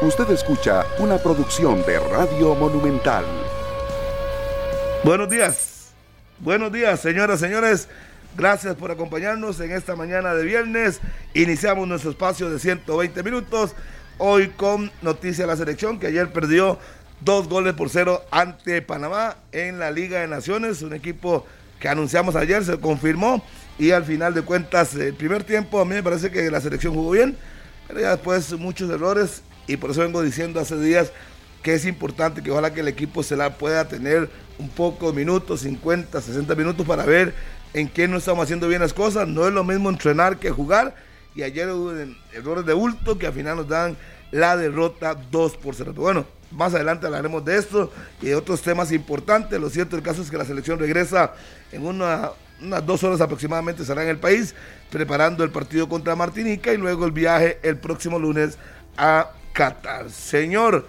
[0.00, 3.24] Usted escucha una producción de Radio Monumental.
[5.02, 5.88] Buenos días.
[6.38, 7.88] Buenos días, señoras, señores.
[8.36, 11.00] Gracias por acompañarnos en esta mañana de viernes.
[11.34, 13.74] Iniciamos nuestro espacio de 120 minutos.
[14.18, 16.78] Hoy con noticia de la selección que ayer perdió
[17.20, 20.80] dos goles por cero ante Panamá en la Liga de Naciones.
[20.82, 21.44] Un equipo
[21.80, 23.44] que anunciamos ayer, se confirmó.
[23.80, 26.94] Y al final de cuentas, el primer tiempo a mí me parece que la selección
[26.94, 27.36] jugó bien.
[27.88, 31.12] Pero ya después muchos errores y por eso vengo diciendo hace días
[31.62, 35.16] que es importante que ojalá que el equipo se la pueda tener un poco de
[35.16, 37.34] minutos, 50, 60 minutos para ver
[37.74, 39.28] en qué no estamos haciendo bien las cosas.
[39.28, 40.96] No es lo mismo entrenar que jugar.
[41.34, 41.92] Y ayer hubo
[42.32, 43.96] errores de bulto que al final nos dan
[44.30, 45.92] la derrota 2 por 0.
[45.94, 47.92] Bueno, más adelante hablaremos de esto
[48.22, 49.60] y de otros temas importantes.
[49.60, 51.34] Lo cierto el caso es que la selección regresa
[51.70, 52.30] en una,
[52.62, 54.54] unas dos horas aproximadamente, estará en el país
[54.90, 58.58] preparando el partido contra Martinica y luego el viaje el próximo lunes
[58.96, 59.32] a
[60.08, 60.86] Señor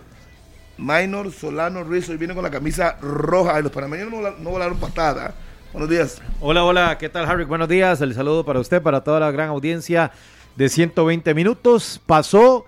[0.78, 3.60] Minor Solano Ruiz, hoy viene con la camisa roja.
[3.62, 5.34] Los panameños no, volaron patada.
[5.74, 6.22] Buenos días.
[6.40, 7.46] Hola, hola, ¿qué tal, Harry?
[7.46, 8.00] Buenos días.
[8.02, 10.12] El saludo para usted, para toda la gran audiencia
[10.56, 12.00] de 120 minutos.
[12.06, 12.68] Pasó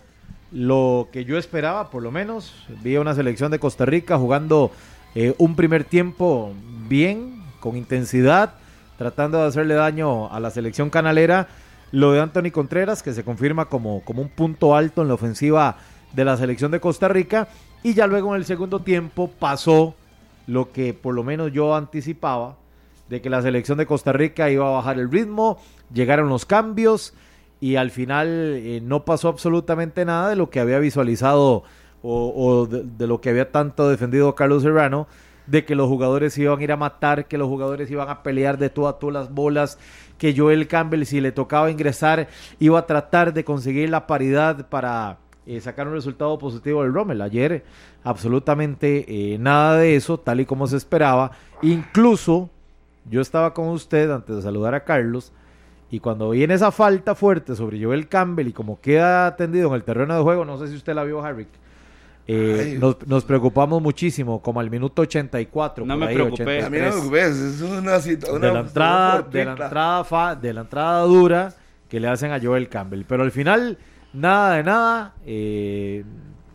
[0.51, 2.65] lo que yo esperaba, por lo menos.
[2.81, 4.71] Vi una selección de Costa Rica jugando
[5.13, 6.51] eh, un primer tiempo
[6.89, 8.55] bien, con intensidad,
[8.97, 11.47] tratando de hacerle daño a la selección canalera.
[11.91, 15.77] Lo de Anthony Contreras, que se confirma como, como un punto alto en la ofensiva
[16.13, 17.47] de la selección de Costa Rica.
[17.83, 19.95] Y ya luego en el segundo tiempo pasó
[20.47, 22.57] lo que por lo menos yo anticipaba,
[23.09, 25.59] de que la selección de Costa Rica iba a bajar el ritmo,
[25.93, 27.13] llegaron los cambios
[27.59, 31.63] y al final eh, no pasó absolutamente nada de lo que había visualizado
[32.03, 35.07] o, de, lo que había tanto defendido Carlos Serrano,
[35.45, 38.57] de que los jugadores iban a ir a matar, que los jugadores iban a pelear
[38.57, 39.77] de todas todas las bolas,
[40.17, 42.27] que Joel Campbell si le tocaba ingresar
[42.59, 45.17] iba a tratar de conseguir la paridad para
[45.51, 47.21] eh, sacar un resultado positivo del Rommel.
[47.21, 47.63] Ayer
[48.05, 51.31] absolutamente eh, nada de eso, tal y como se esperaba.
[51.61, 52.49] Incluso
[53.09, 55.33] yo estaba con usted antes de saludar a Carlos
[55.89, 59.83] y cuando viene esa falta fuerte sobre Joel Campbell y como queda atendido en el
[59.83, 61.45] terreno de juego, no sé si usted la vio, Harry.
[62.27, 65.85] Eh, nos, preocupamos muchísimo, como al minuto 84.
[65.85, 66.63] No me preocupé.
[66.63, 70.61] A mí no me preocupé, es una, de la entrada, de la entrada, de la
[70.61, 71.53] entrada dura
[71.89, 73.03] que le hacen a Joel Campbell.
[73.05, 73.77] Pero al final
[74.13, 75.13] Nada de nada.
[75.25, 76.03] Eh,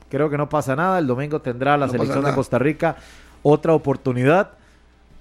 [0.09, 0.99] creo que no pasa nada.
[0.99, 2.97] El domingo tendrá la selección de Costa Rica
[3.43, 4.51] otra oportunidad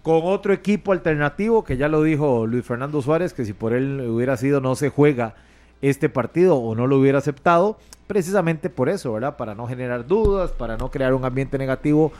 [0.01, 4.01] con otro equipo alternativo que ya lo dijo Luis Fernando Suárez, que si por él
[4.01, 5.33] hubiera sido no se juega
[5.81, 9.35] este partido o no lo hubiera aceptado, precisamente por eso, ¿verdad?
[9.35, 12.11] Para no generar dudas, para no crear un ambiente negativo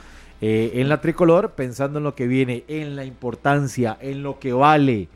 [0.41, 4.51] eh, en la tricolor, pensando en lo que viene, en la importancia, en lo que
[4.53, 5.07] vale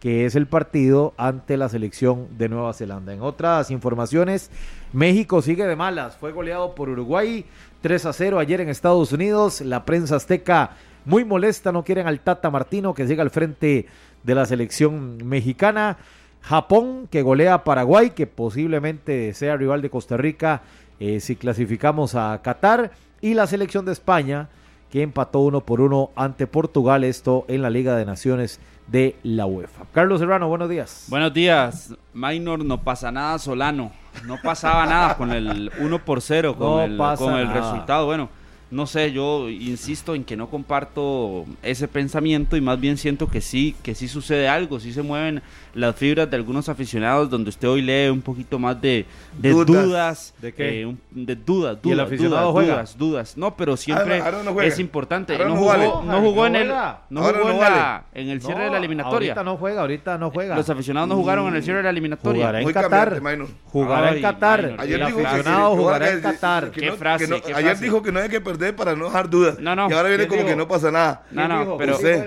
[0.00, 3.12] que es el partido ante la selección de Nueva Zelanda.
[3.12, 4.50] En otras informaciones,
[4.92, 7.44] México sigue de malas, fue goleado por Uruguay
[7.80, 10.72] 3 a 0 ayer en Estados Unidos, la prensa azteca
[11.06, 13.86] muy molesta, no quieren al Tata Martino que siga al frente
[14.24, 15.98] de la selección mexicana.
[16.42, 20.62] Japón que golea a Paraguay, que posiblemente sea rival de Costa Rica
[20.98, 22.90] eh, si clasificamos a Qatar.
[23.20, 24.48] Y la selección de España,
[24.96, 29.44] que empató uno por uno ante Portugal, esto en la Liga de Naciones de la
[29.44, 29.84] UEFA.
[29.92, 31.04] Carlos Serrano, buenos días.
[31.08, 31.94] Buenos días.
[32.14, 33.92] Minor, no pasa nada, Solano.
[34.24, 38.06] No pasaba nada con el 1 por 0, con, el, con el resultado.
[38.06, 38.30] Bueno,
[38.68, 43.40] no sé, yo insisto en que no comparto ese pensamiento y más bien siento que
[43.40, 45.40] sí, que sí sucede algo, sí se mueven
[45.72, 49.06] las fibras de algunos aficionados donde usted hoy lee un poquito más de,
[49.38, 54.20] dudas, de qué, eh, de dudas, dudas, el aficionado dudas, dudas, dudas, no, pero siempre
[54.64, 55.38] es importante.
[55.38, 56.68] No jugó, no jugó en el,
[57.10, 59.32] no jugó en, la, en el cierre de la eliminatoria.
[59.32, 60.56] Ahorita no juega, ahorita no juega.
[60.56, 62.46] Los aficionados no jugaron en el cierre de la eliminatoria.
[62.46, 63.22] Jugará en Qatar.
[63.66, 64.74] Jugará en Qatar.
[64.78, 66.70] Ayer el aficionado jugará en Qatar.
[66.72, 67.42] Qué frase.
[67.54, 69.58] Ayer dijo que no hay que perder para no dejar dudas.
[69.58, 69.88] No, no.
[69.90, 71.24] Y ahora viene como que no pasa nada.
[71.30, 72.26] No, no, pero usted,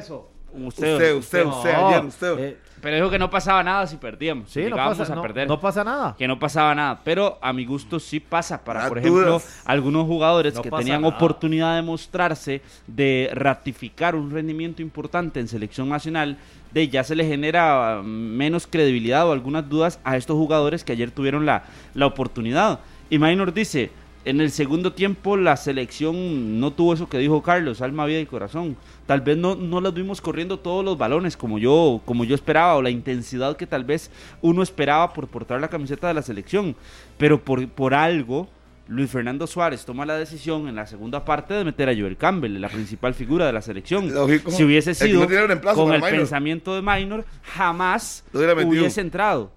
[0.53, 2.39] usted, usted, usted, ayer, usted.
[2.39, 4.49] Eh, pero dijo que no pasaba nada si perdíamos.
[4.49, 5.47] Sí, no pasa, a perder.
[5.47, 6.15] No, pasa nada.
[6.17, 7.01] Que no pasaba nada.
[7.03, 11.81] Pero a mi gusto sí pasa para, por ejemplo, algunos jugadores que tenían oportunidad de
[11.81, 16.37] mostrarse, de ratificar un rendimiento importante en selección nacional,
[16.71, 21.11] de ya se le genera menos credibilidad o algunas dudas a estos jugadores que ayer
[21.11, 21.63] tuvieron la,
[21.93, 22.79] la oportunidad.
[23.09, 23.91] Y Maynor dice,
[24.25, 28.25] en el segundo tiempo la selección no tuvo eso que dijo Carlos, alma, vida y
[28.25, 28.75] corazón.
[29.05, 32.75] Tal vez no, no las vimos corriendo todos los balones como yo, como yo esperaba,
[32.75, 34.11] o la intensidad que tal vez
[34.41, 36.75] uno esperaba por portar la camiseta de la selección.
[37.17, 38.49] Pero por, por algo,
[38.89, 42.59] Luis Fernando Suárez toma la decisión en la segunda parte de meter a Joel Campbell,
[42.59, 44.11] la principal figura de la selección.
[44.47, 45.27] si hubiese sido
[45.75, 49.51] con el pensamiento de Minor, jamás hubiese entrado.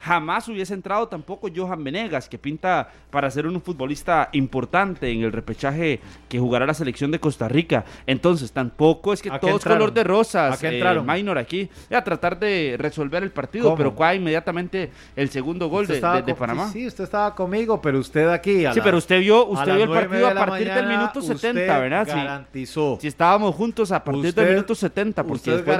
[0.00, 5.32] Jamás hubiese entrado tampoco Johan Venegas, que pinta para ser un futbolista importante en el
[5.32, 7.84] repechaje que jugará la selección de Costa Rica.
[8.06, 11.08] Entonces, tampoco es que todo es color de rosas, ¿A qué entraron?
[11.08, 15.86] Eh, Minor aquí, a tratar de resolver el partido, pero cuál inmediatamente el segundo gol
[15.86, 15.98] de,
[16.38, 16.70] Panamá.
[16.72, 18.64] Sí, usted estaba conmigo, pero usted aquí.
[18.72, 22.06] sí, pero usted vio, usted vio el partido a partir del minuto 70, ¿verdad?
[22.06, 22.98] Garantizó.
[23.00, 25.78] Si, estábamos juntos a partir del minuto 70, porque después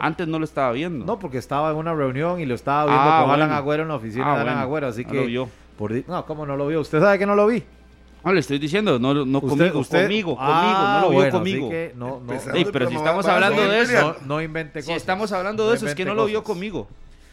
[0.00, 1.04] antes no lo estaba viendo.
[1.04, 3.88] No, porque estaba en una reunión y lo estaba viendo ah, con Alan Agüero en
[3.88, 5.14] la oficina ah, de Alan Agüero, así que.
[5.14, 5.48] Lo vio.
[6.06, 6.80] no, ¿cómo no lo vio?
[6.80, 7.62] ¿Usted sabe que no lo vi?
[8.24, 11.70] No, le estoy diciendo, no, no conmigo, conmigo, ah, conmigo, no lo vio conmigo.
[11.96, 14.86] no, no, pero si estamos hablando de eso, no, no invente cosas.
[14.86, 16.86] Si estamos hablando de eso, es que no lo vio conmigo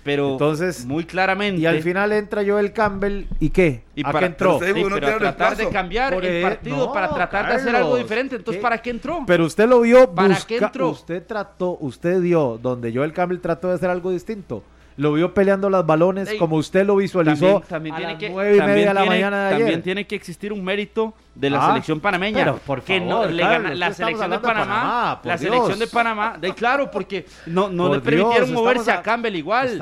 [0.07, 1.61] pero Entonces, muy claramente.
[1.61, 3.83] Y al final entra Joel Campbell y qué?
[3.93, 4.57] ¿Y para qué entró?
[4.57, 8.37] Sí, para tratar de cambiar el partido, para tratar de hacer algo diferente.
[8.37, 9.25] Entonces, ¿para qué entró?
[9.27, 10.09] Pero usted lo vio.
[10.15, 10.91] ¿Para qué entró?
[10.91, 14.63] Usted trató, usted dio donde Joel Campbell trató de hacer algo distinto
[14.97, 18.87] lo vio peleando los balones como usted lo visualizó también, a las nueve y media
[18.87, 19.59] de la mañana de ayer.
[19.59, 22.39] También tiene que existir un mérito de la ah, selección panameña.
[22.39, 26.89] Pero por no le gana la selección de Panamá, la selección de Panamá, de claro,
[26.89, 29.77] porque no, no le permitieron moverse a, Campbell igual.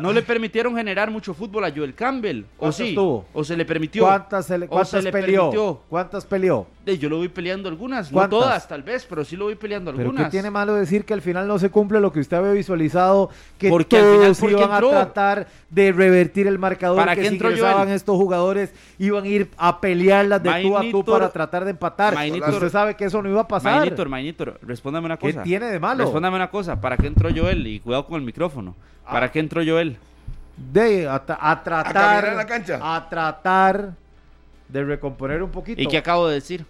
[0.00, 2.44] No le permitieron generar mucho fútbol a Joel Campbell.
[2.58, 2.94] ¿O sí?
[2.96, 4.04] ¿O se le permitió?
[4.04, 5.82] ¿Cuántas, se le, cuántas peleó?
[5.88, 6.66] ¿Cuántas peleó?
[6.86, 10.12] Yo lo voy peleando algunas, no todas tal vez, pero sí lo voy peleando algunas.
[10.12, 12.52] ¿Pero qué tiene malo decir que al final no se cumple lo que usted había
[12.52, 13.30] visualizado?
[13.58, 17.88] Que porque al final iban a tratar de revertir el marcador, ¿Para que si ingresaban
[17.88, 22.14] estos jugadores iban a ir a pelearlas de tú a tú para tratar de empatar.
[22.14, 23.80] Usted sabe que eso no iba a pasar.
[23.80, 25.42] Mainitor, Mainitor, respóndame una cosa.
[25.42, 26.04] ¿Qué tiene de malo?
[26.04, 26.80] Respóndame una cosa.
[26.80, 27.66] ¿Para qué entró Joel?
[27.66, 28.74] Y cuidado con el micrófono.
[29.04, 29.32] ¿Para ah.
[29.32, 29.96] qué entró Joel?
[30.56, 32.24] De, a, tratar.
[32.26, 32.78] ¿A, la cancha?
[32.82, 33.94] a tratar
[34.68, 35.80] de recomponer un poquito.
[35.80, 36.64] ¿Y qué acabo de decir?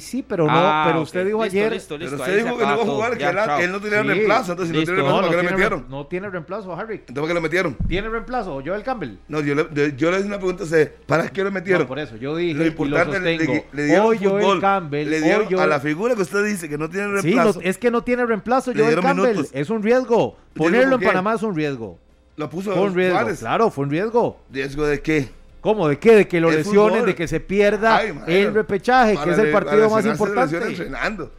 [0.00, 1.72] Sí, pero no, ah, pero usted dijo ayer.
[1.72, 4.52] Listo, listo, pero usted dijo que no iba a jugar, que él, no tenía reemplazo.
[4.52, 5.86] Entonces, si no tiene reemplazo, ¿por qué le metieron?
[5.88, 6.94] no tiene reemplazo, Harry.
[6.96, 7.76] Entonces, ¿por qué lo metieron?
[7.88, 8.62] ¿Tiene reemplazo?
[8.64, 9.16] ¿Joel Campbell?
[9.28, 10.64] No, yo le, yo le hice una pregunta,
[11.06, 11.82] ¿para qué lo metieron?
[11.82, 12.54] No, por eso, yo dije.
[12.54, 13.38] Lo importante, le,
[13.72, 15.10] le, dieron hoy fútbol, Joel Campbell.
[15.10, 17.60] Le dieron a la figura que usted dice que no tiene reemplazo.
[17.60, 19.46] Sí, es que no tiene reemplazo, Joel Campbell.
[19.52, 20.36] Es un riesgo.
[20.54, 21.98] Ponerlo en Panamá es un riesgo.
[22.36, 24.38] Lo puso Fue un riesgo, claro, fue un riesgo.
[24.50, 25.30] ¿Riesgo de qué?
[25.66, 25.88] ¿Cómo?
[25.88, 26.14] ¿De qué?
[26.14, 30.06] De que lo lesionen, de que se pierda el repechaje, que es el partido más
[30.06, 30.56] importante.
[30.58, 31.32] entrenando.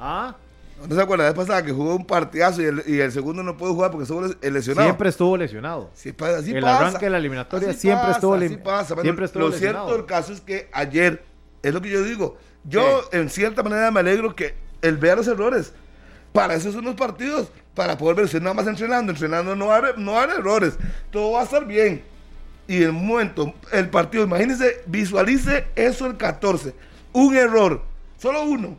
[0.00, 0.34] ¿Ah?
[0.88, 1.24] ¿No se acuerda?
[1.24, 3.90] La vez pasada que jugó un partidazo y el, y el segundo no pudo jugar
[3.90, 4.88] porque estuvo lesionado.
[4.88, 5.90] Siempre estuvo lesionado.
[5.92, 6.78] Sí, así el pasa.
[6.78, 8.98] arranque de la eliminatoria siempre, estuvo así pasa.
[9.02, 11.22] siempre estuvo Lo cierto del caso es que ayer,
[11.62, 15.28] es lo que yo digo, yo en cierta manera me alegro que él vea los
[15.28, 15.74] errores.
[16.32, 19.82] Para eso son los partidos, para poder ver, si nada más entrenando, entrenando no hay,
[19.98, 20.78] no hay errores,
[21.10, 22.13] todo va a estar bien
[22.66, 26.74] y el momento, el partido, imagínense, visualice eso el 14.
[27.12, 27.82] Un error,
[28.18, 28.78] solo uno.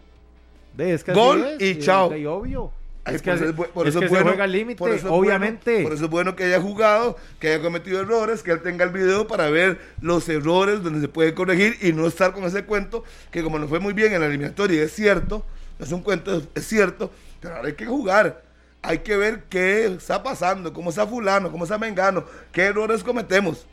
[1.14, 2.08] Gol y chao.
[2.08, 2.72] obvio.
[3.06, 3.32] Es, que,
[3.72, 5.84] por eso, es bueno, juega límite, obviamente.
[5.84, 8.90] por eso es bueno que haya jugado, que haya cometido errores, que él tenga el
[8.90, 13.04] video para ver los errores donde se puede corregir y no estar con ese cuento
[13.30, 15.46] que como no fue muy bien en la eliminatoria, es cierto,
[15.78, 17.12] no es un cuento, es cierto,
[17.42, 18.44] pero ahora hay que jugar.
[18.82, 23.68] Hay que ver qué está pasando, cómo está fulano, cómo está mengano, qué errores cometemos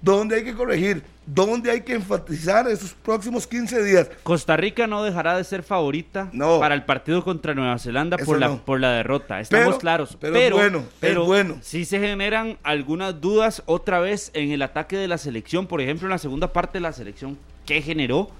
[0.00, 4.10] dónde hay que corregir, dónde hay que enfatizar esos próximos 15 días.
[4.22, 6.30] Costa Rica no dejará de ser favorita
[6.60, 10.16] para el partido contra Nueva Zelanda por la, por la derrota, estamos claros.
[10.20, 11.58] Pero, bueno, pero bueno.
[11.60, 16.06] sí se generan algunas dudas otra vez en el ataque de la selección, por ejemplo
[16.06, 18.30] en la segunda parte de la selección, ¿qué generó?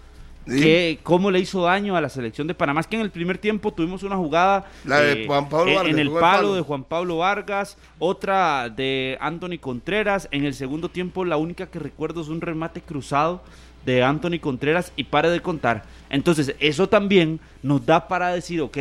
[1.03, 2.81] Cómo le hizo daño a la selección de Panamá.
[2.81, 5.27] Es que en el primer tiempo tuvimos una jugada eh,
[5.87, 10.29] en el palo, de Juan Pablo Vargas, otra de Anthony Contreras.
[10.31, 13.43] En el segundo tiempo la única que recuerdo es un remate cruzado
[13.85, 15.85] de Anthony Contreras y pare de contar.
[16.11, 18.79] Entonces eso también nos da para decir, ok,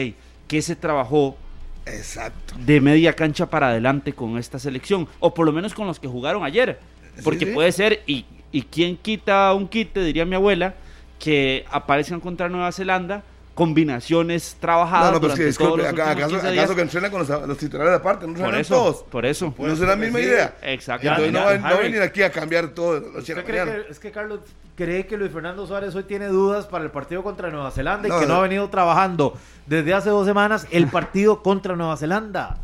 [0.48, 1.38] que se trabajó
[1.86, 2.56] Exacto.
[2.60, 6.08] de media cancha para adelante con esta selección, o por lo menos con los que
[6.08, 6.80] jugaron ayer.
[7.24, 10.76] Porque puede ser, y, y quien quita un quite, diría mi abuela,
[11.20, 13.24] que aparezcan contra Nueva Zelanda
[13.58, 15.08] combinaciones trabajadas.
[15.08, 18.36] No, no, pero es que disculpe, acaso, acaso que entrenan con los, titulares aparte, no
[18.36, 19.04] por eso, todos.
[19.04, 19.52] Por eso.
[19.58, 20.56] No es la misma idea.
[20.62, 21.08] Exacto.
[21.08, 23.18] Entonces no, va, a venir aquí a cambiar todo.
[23.18, 24.42] ¿Usted cree que, es que Carlos
[24.76, 28.20] cree que Luis Fernando Suárez hoy tiene dudas para el partido contra Nueva Zelanda y
[28.20, 32.58] que no ha venido trabajando desde hace dos semanas el partido contra Nueva Zelanda.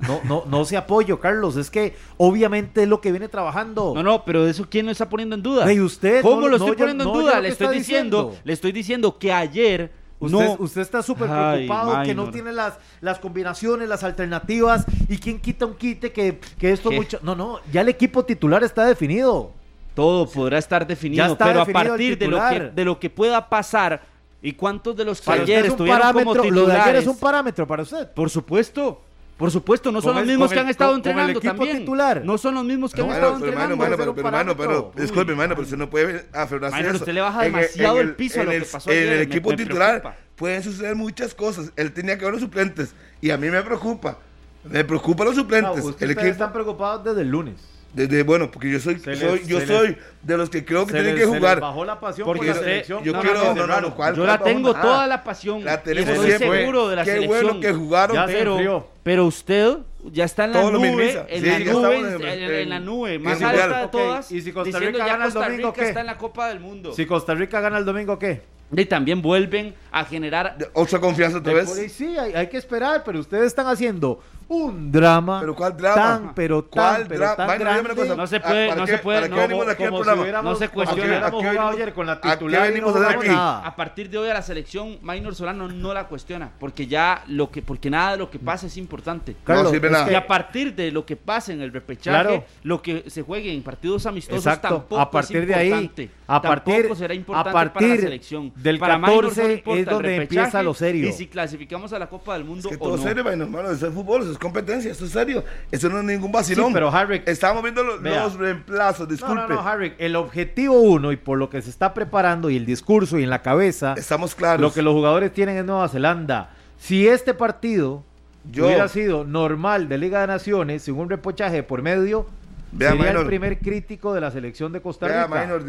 [0.00, 1.56] No, no, no se apoyo, Carlos.
[1.56, 3.92] Es que obviamente es lo que viene trabajando.
[3.94, 5.72] No, no, pero eso quién lo está poniendo en duda.
[5.72, 6.22] ¿Y usted?
[6.22, 7.40] ¿Cómo lo estoy poniendo en duda?
[7.40, 10.56] Le estoy diciendo, le estoy diciendo que ayer Usted, no.
[10.60, 14.86] usted está súper preocupado que no tiene las, las combinaciones, las alternativas.
[15.08, 17.18] ¿Y quién quita un quite que, que esto mucho?
[17.22, 19.52] No, no, ya el equipo titular está definido.
[19.94, 24.02] Todo podrá estar definido, pero a partir de lo, que, de lo que pueda pasar
[24.42, 26.52] y cuántos de los que ayer estuvieron como titulares.
[26.54, 28.10] Lo de ayer es un parámetro para usted.
[28.12, 29.02] Por supuesto.
[29.36, 31.78] Por supuesto, no son los mismos que han estado entrenando también.
[31.78, 32.24] Titular.
[32.24, 33.76] No son los mismos que han estado entrenando.
[33.76, 36.96] Pero, pero, pero, hermano, pero, disculpe, hermano, pero usted no puede aferrarse a eso.
[36.96, 40.62] usted le baja demasiado el, piso a lo que pasó En el equipo titular pueden
[40.62, 41.72] suceder muchas cosas.
[41.76, 44.18] Él tenía que ver los suplentes y a mí me preocupa.
[44.64, 45.84] Me preocupa los suplentes.
[45.84, 47.75] No, ustedes están preocupados desde el lunes.
[47.96, 51.24] Desde, bueno, porque yo soy, soy yo soy de los que creo que tienen que
[51.24, 51.60] jugar.
[51.60, 53.02] bajó la pasión porque por la selección.
[53.02, 55.64] Yo, quiero, no, no, no, yo la tengo toda la pasión.
[55.64, 57.42] La tenemos estoy seguro de la Qué selección.
[57.42, 58.26] bueno que jugaron.
[58.26, 59.78] pero, pero usted
[60.12, 63.40] ya está en la nube, en, sí, la nube en, en, en, la nube, más
[63.40, 64.30] alta de todas.
[64.30, 65.88] Y si Costa Rica gana el domingo, ¿qué?
[65.88, 66.92] está en la Copa del Mundo.
[66.92, 68.42] Si Costa Rica gana el domingo, ¿qué?
[68.76, 71.70] Y también vuelven a generar otra confianza otra vez.
[71.92, 75.40] Sí, hay, hay, que esperar, pero ustedes están haciendo un drama.
[75.40, 75.94] Pero cuál drama?
[75.94, 77.94] Tan, pero tan, pero tan grande.
[77.94, 81.26] Cosa, no se puede, no se puede, no, como, como si no se cuestiona.
[81.68, 83.28] Ayer con la titular ¿A, venimos a, aquí?
[83.30, 87.50] a partir de hoy a la selección, Maynor Solano no la cuestiona, porque ya lo
[87.50, 89.36] que, porque nada de lo que pasa es importante.
[89.44, 90.10] Carlos, no nada.
[90.10, 92.44] Y a partir de lo que pase en el repechaje, claro.
[92.62, 94.68] lo que se juegue en partidos amistosos Exacto.
[94.68, 98.00] tampoco a partir es de ahí, a partir, tampoco será importante a partir para la
[98.00, 98.52] selección.
[98.56, 101.08] Del para 14 no es donde empieza lo serio.
[101.08, 103.02] Y si clasificamos a la Copa del Mundo es que o todo no.
[103.02, 105.44] serio, hermano, eso es fútbol, eso es competencia, eso es serio.
[105.70, 106.68] Eso no es ningún vacilón.
[106.68, 109.34] Sí, pero Harry, Estamos viendo los, los reemplazos, disculpe.
[109.42, 112.56] No, no, no, Harry, el objetivo uno y por lo que se está preparando y
[112.56, 113.94] el discurso y en la cabeza.
[113.96, 114.60] Estamos claros.
[114.60, 116.50] Lo que los jugadores tienen en Nueva Zelanda.
[116.78, 118.04] Si este partido
[118.50, 122.26] Yo, hubiera sido normal de Liga de Naciones, sin un repochaje por medio,
[122.72, 125.26] Vea, sería el primer crítico de la selección de Costa Rica.
[125.26, 125.64] Vea, Minor,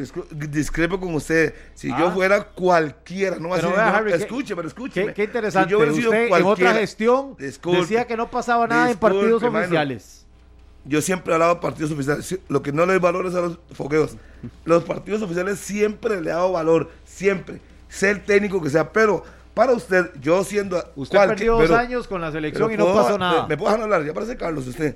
[0.49, 1.53] discrepo con usted.
[1.73, 1.97] Si ah.
[1.99, 5.05] yo fuera cualquiera, no pero así, vea, Harry, escuche, pero escuche.
[5.05, 5.69] Qué, qué, interesante.
[5.69, 9.43] Si yo usted en otra gestión disculpe, decía que no pasaba nada disculpe, en partidos
[9.43, 10.25] oficiales.
[10.85, 12.39] Yo siempre he hablado de partidos oficiales.
[12.47, 14.17] Lo que no le doy valor es a los fogueos.
[14.65, 16.89] Los partidos oficiales siempre le he dado valor.
[17.03, 17.59] Siempre.
[17.89, 18.91] Sea el técnico que sea.
[18.91, 19.23] Pero
[19.53, 20.81] para usted, yo siendo.
[20.95, 23.43] Usted perdió dos pero, años con la selección y no puedo, pasó nada.
[23.43, 24.05] Me, me puedo dejar hablar.
[24.05, 24.95] Ya parece Carlos, usted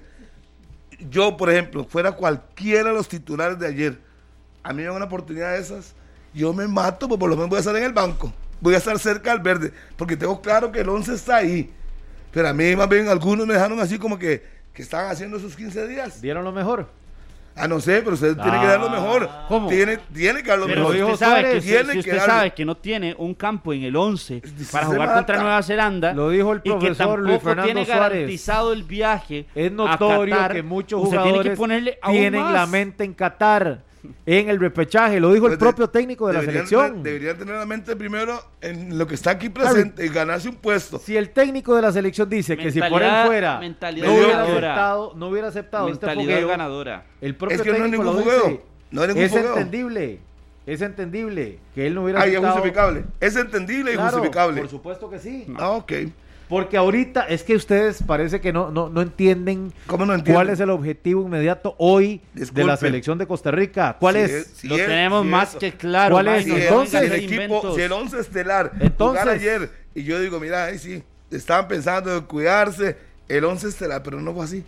[1.09, 3.99] yo, por ejemplo, fuera cualquiera de los titulares de ayer,
[4.63, 5.93] a mí me da una oportunidad de esas,
[6.33, 8.77] yo me mato, pues por lo menos voy a estar en el banco, voy a
[8.77, 11.71] estar cerca del verde, porque tengo claro que el 11 está ahí.
[12.31, 14.43] Pero a mí más bien algunos me dejaron así como que,
[14.73, 16.21] que estaban haciendo esos 15 días.
[16.21, 16.87] ¿Dieron lo mejor?
[17.55, 19.29] Ah, no sé, pero usted ah, tiene que dar lo mejor.
[19.47, 19.67] ¿Cómo?
[19.67, 21.11] Tiene, tiene que dar lo pero mejor.
[21.11, 23.95] Usted sabe que, tiene si usted que sabe que no tiene un campo en el
[23.95, 24.41] 11
[24.71, 25.15] para jugar mata.
[25.15, 26.13] contra Nueva Zelanda.
[26.13, 28.13] Lo dijo el profesor y que tampoco Luis Fernando tiene Suárez.
[28.13, 29.45] garantizado el viaje.
[29.53, 32.53] Es notorio Qatar, que muchos jugadores que ponerle tienen más.
[32.53, 33.90] la mente en Qatar
[34.25, 37.03] en el repechaje, lo dijo pues el propio de, técnico de la selección.
[37.03, 40.99] deberían tener la mente primero en lo que está aquí presente y ganarse un puesto.
[40.99, 44.37] Si el técnico de la selección dice que si por él fuera mentalidad no hubiera
[44.37, 44.67] ganadora.
[44.71, 47.05] aceptado, no hubiera aceptado mentalidad este fogueo, ganadora.
[47.21, 48.47] el propio es que técnico no es ningún fogueo.
[48.49, 49.57] dice, no es ningún es fogueo.
[49.57, 50.19] entendible.
[50.65, 52.53] Es entendible que él no hubiera Ay, es aceptado.
[52.53, 53.03] justificable.
[53.19, 54.61] Es entendible y Claro, justificable.
[54.61, 55.47] Por supuesto que sí.
[55.57, 55.91] Ah, ok.
[56.51, 60.35] Porque ahorita es que ustedes parece que no, no, no entienden ¿Cómo no entienden?
[60.35, 62.59] cuál es el objetivo inmediato hoy Disculpe.
[62.61, 63.95] de la selección de Costa Rica.
[63.97, 64.31] ¿Cuál Si es?
[64.31, 66.15] es- si Lo es- tenemos si más es- que claro.
[66.15, 66.43] ¿Cuál es?
[66.43, 70.03] Si Maynor, el, no Entonces- el equipo, si el 11 estelar Entonces- jugar ayer y
[70.03, 72.97] yo digo, mira, ahí sí, estaban pensando en cuidarse
[73.29, 74.65] el 11 estelar, pero no fue así.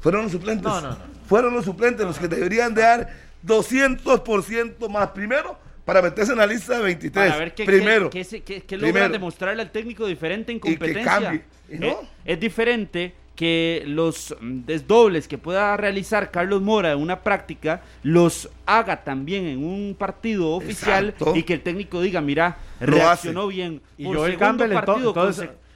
[0.00, 0.64] Fueron los suplentes.
[0.64, 0.96] No, no, no.
[1.28, 3.08] Fueron los suplentes los que deberían de dar
[3.42, 7.28] 200% más primero para meterse en la lista de 23.
[7.28, 8.10] Para ver qué, primero.
[8.10, 8.92] qué, qué, qué, qué Primero.
[8.98, 11.04] logra demostrarle al técnico diferente en competencia.
[11.04, 11.42] cambie.
[11.68, 11.86] ¿Y no?
[11.86, 17.82] es, es diferente que los mm, desdobles que pueda realizar Carlos Mora en una práctica
[18.02, 21.34] los haga también en un partido oficial Exacto.
[21.34, 23.80] y que el técnico diga, mira, Lo reaccionó bien.
[23.96, 24.72] Y Joel Campbell,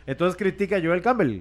[0.07, 1.41] entonces critica a Joel Campbell.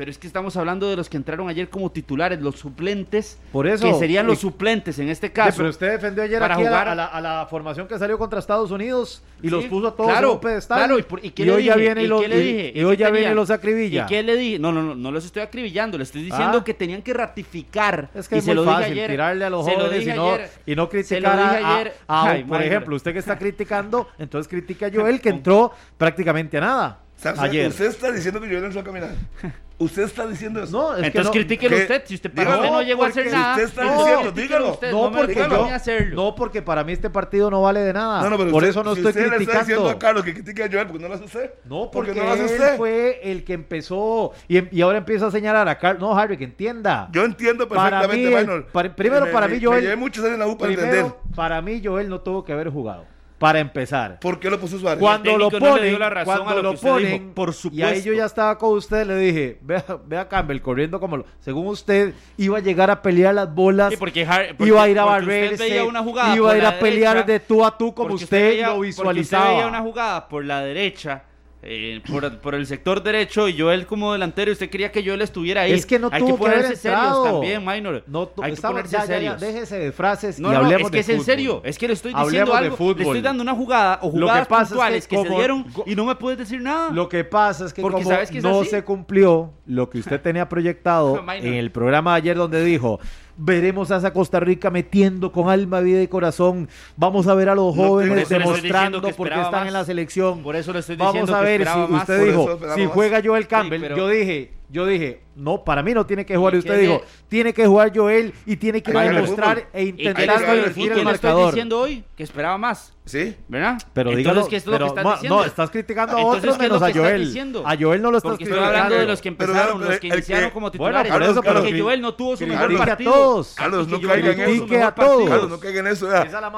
[0.00, 3.66] Pero es que estamos hablando de los que entraron ayer como titulares, los suplentes, Por
[3.66, 3.84] eso.
[3.86, 5.58] que serían los Y- suplentes en este Sí, caso.
[5.58, 7.98] pero usted defendió ayer para aquí a la- jugar- a, la, a la formación que
[7.98, 10.78] salió contra Estados Unidos y Sí, los puso a todos claro, en un pedestal.
[10.78, 12.72] claro, ¿y por- y qué le hoy ya viene y, ¿Y los, le y- dije?
[12.74, 14.04] y ¿Y hoy ya viene los acribilla.
[14.04, 14.58] ¿Y qué le dije?
[14.58, 16.64] No, no, no, no los estoy acribillando, le estoy diciendo Ah.
[16.64, 18.08] que tenían que ratificar.
[18.14, 19.98] Es que y es se muy lo dije fácil ayer, tirarle a los lo jóvenes
[19.98, 21.94] dije y no, ayer, y no criticar a, ayer.
[22.08, 25.72] a- a- Ay, por ejemplo, usted que está criticando, entonces critica a Joel que entró
[25.98, 27.00] prácticamente a nada.
[27.18, 27.68] O sea, ayer.
[27.68, 29.10] Usted está diciendo que yo no entró a caminar.
[29.80, 30.72] Usted está diciendo eso.
[30.76, 33.06] No, es que Entonces no, critíquelo que- usted, si usted para usted no llegó a
[33.08, 33.52] hacer porque nada.
[33.54, 34.70] usted está no, diciendo, dígalo.
[34.72, 36.16] usted, no, no, porque yo, a hacerlo.
[36.16, 38.22] no, porque para mí este partido no vale de nada.
[38.22, 39.88] No, no, pero Por usted- eso no si estoy usted le está diciendo criticando.
[39.90, 41.50] a Carlos que critique a Joel, porque no lo hace usted.
[41.64, 42.76] No, porque, no lo hace él usted.
[42.76, 46.02] fue el que empezó y, em- y ahora empieza a señalar a Carlos.
[46.02, 47.08] No, Harry, que entienda.
[47.12, 50.34] Yo entiendo Para perfectamente, mí, para- primero, Me- para mí, Joel- Me llevé muchos años
[50.34, 51.14] en la U para Primero, entender.
[51.34, 53.06] para mí, Joel no tuvo que haber jugado.
[53.40, 54.20] Para empezar.
[54.20, 55.00] ¿Por qué lo puso Suárez?
[55.00, 57.48] Cuando lo no ponen, dio la razón a cuando lo lo usted dijo, ponen, por
[57.48, 57.54] y ahí
[57.94, 58.04] supuesto.
[58.04, 61.66] yo ya estaba con usted, le dije, vea, vea a Campbell corriendo como lo, según
[61.68, 64.20] usted, iba a llegar a pelear las bolas, Sí, porque
[64.58, 67.32] iba a ir a usted barrerse, veía una jugada iba a ir a pelear derecha,
[67.32, 69.50] de tú a tú como porque usted, veía- lo porque usted visualizaba.
[69.52, 71.22] veía una jugada por la derecha
[71.62, 72.00] eh,
[72.42, 74.50] por, el sector derecho y Joel como delantero.
[74.50, 75.72] Usted quería que Joel estuviera ahí.
[75.72, 78.02] Es que no Hay que ponerse serios también, Minor.
[78.06, 79.38] No Hay que ponerse serios.
[79.38, 81.60] déjese de frases no, y hablemos es que es en serio.
[81.64, 82.94] Es que le estoy diciendo algo.
[82.94, 86.14] Le estoy dando una jugada o jugadas que puntuales que, se dieron y no me
[86.14, 86.90] puedes decir nada.
[86.90, 91.54] Lo que pasa es que como no se cumplió lo que usted tenía proyectado en
[91.54, 93.00] el programa de ayer donde dijo
[93.40, 96.68] veremos a esa Costa Rica metiendo con alma, vida y corazón.
[96.96, 100.42] Vamos a ver a los jóvenes demostrando por qué están en la selección.
[100.42, 103.94] Por eso le estoy diciendo Vamos a ver si usted dijo, si juega Joel Campbell,
[103.96, 106.54] yo dije, yo dije, no, para mí no tiene que jugar.
[106.54, 111.04] Y usted dijo, tiene que jugar Joel y tiene que demostrar e intentar revertir el
[111.04, 111.40] marcador.
[111.40, 112.04] estoy diciendo hoy?
[112.16, 112.92] Que esperaba más.
[113.04, 113.34] Sí.
[113.48, 113.80] ¿Verdad?
[113.92, 115.36] Pero dígalo, es lo que estás diciendo.
[115.36, 117.62] No, estás criticando a otros menos a Joel.
[117.64, 118.66] A Joel no lo estás Porque criticando.
[118.66, 121.10] estoy hablando de los que empezaron, los que iniciaron como titulares.
[121.10, 123.10] Bueno, por eso, que Joel no tuvo su mejor partido.
[123.10, 123.54] a todos.
[123.56, 124.86] Carlos, no caigan en eso.
[124.86, 125.28] a todos.
[125.28, 126.08] Carlos, no caigan en eso.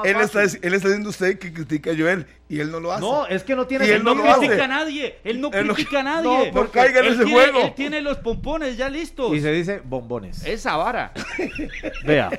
[0.03, 3.01] Él está, él está diciendo usted que critica a Joel y él no lo hace.
[3.01, 5.17] No, es que no tiene Él no critica a nadie.
[5.23, 6.51] Él no critica a nadie.
[6.51, 7.61] No caiga en ese juego.
[7.61, 9.33] Él tiene los pompones ya listos.
[9.35, 10.45] Y se dice bombones.
[10.45, 11.11] Esa vara.
[12.05, 12.29] Vea,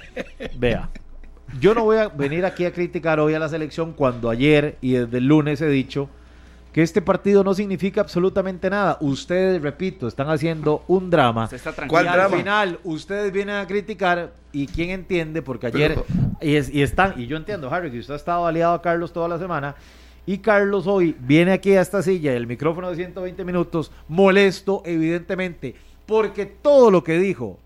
[0.56, 0.88] vea.
[1.60, 4.92] Yo no voy a venir aquí a criticar hoy a la selección cuando ayer y
[4.92, 6.08] desde el lunes he dicho
[6.72, 8.98] que este partido no significa absolutamente nada.
[9.00, 11.48] Ustedes, repito, están haciendo un drama.
[11.86, 16.02] ¿Cuál y al final ustedes vienen a criticar y quién entiende, porque ayer
[16.40, 19.28] y, y están, y yo entiendo, Harry, que usted ha estado aliado a Carlos toda
[19.28, 19.76] la semana.
[20.26, 25.76] Y Carlos hoy viene aquí a esta silla, el micrófono de 120 minutos, molesto, evidentemente,
[26.06, 27.58] porque todo lo que dijo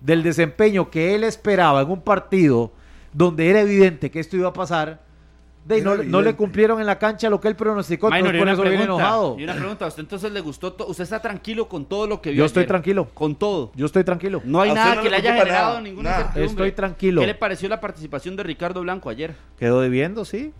[0.00, 2.72] del desempeño que él esperaba en un partido
[3.12, 5.00] donde era evidente que esto iba a pasar,
[5.64, 8.62] de, no, no, le cumplieron en la cancha lo que él pronosticó, entonces por eso
[8.62, 9.36] viene enojado.
[9.38, 10.74] Y una pregunta, ¿usted entonces le gustó?
[10.88, 13.08] ¿Usted está tranquilo con todo lo que vio Yo estoy tranquilo.
[13.14, 13.70] Con todo.
[13.76, 14.42] Yo estoy tranquilo.
[14.44, 16.46] No hay nada que le haya generado ninguna incertidumbre.
[16.46, 17.20] Estoy tranquilo.
[17.20, 19.36] ¿Qué le pareció la participación de Ricardo Blanco ayer?
[19.56, 20.52] Quedó debiendo, sí.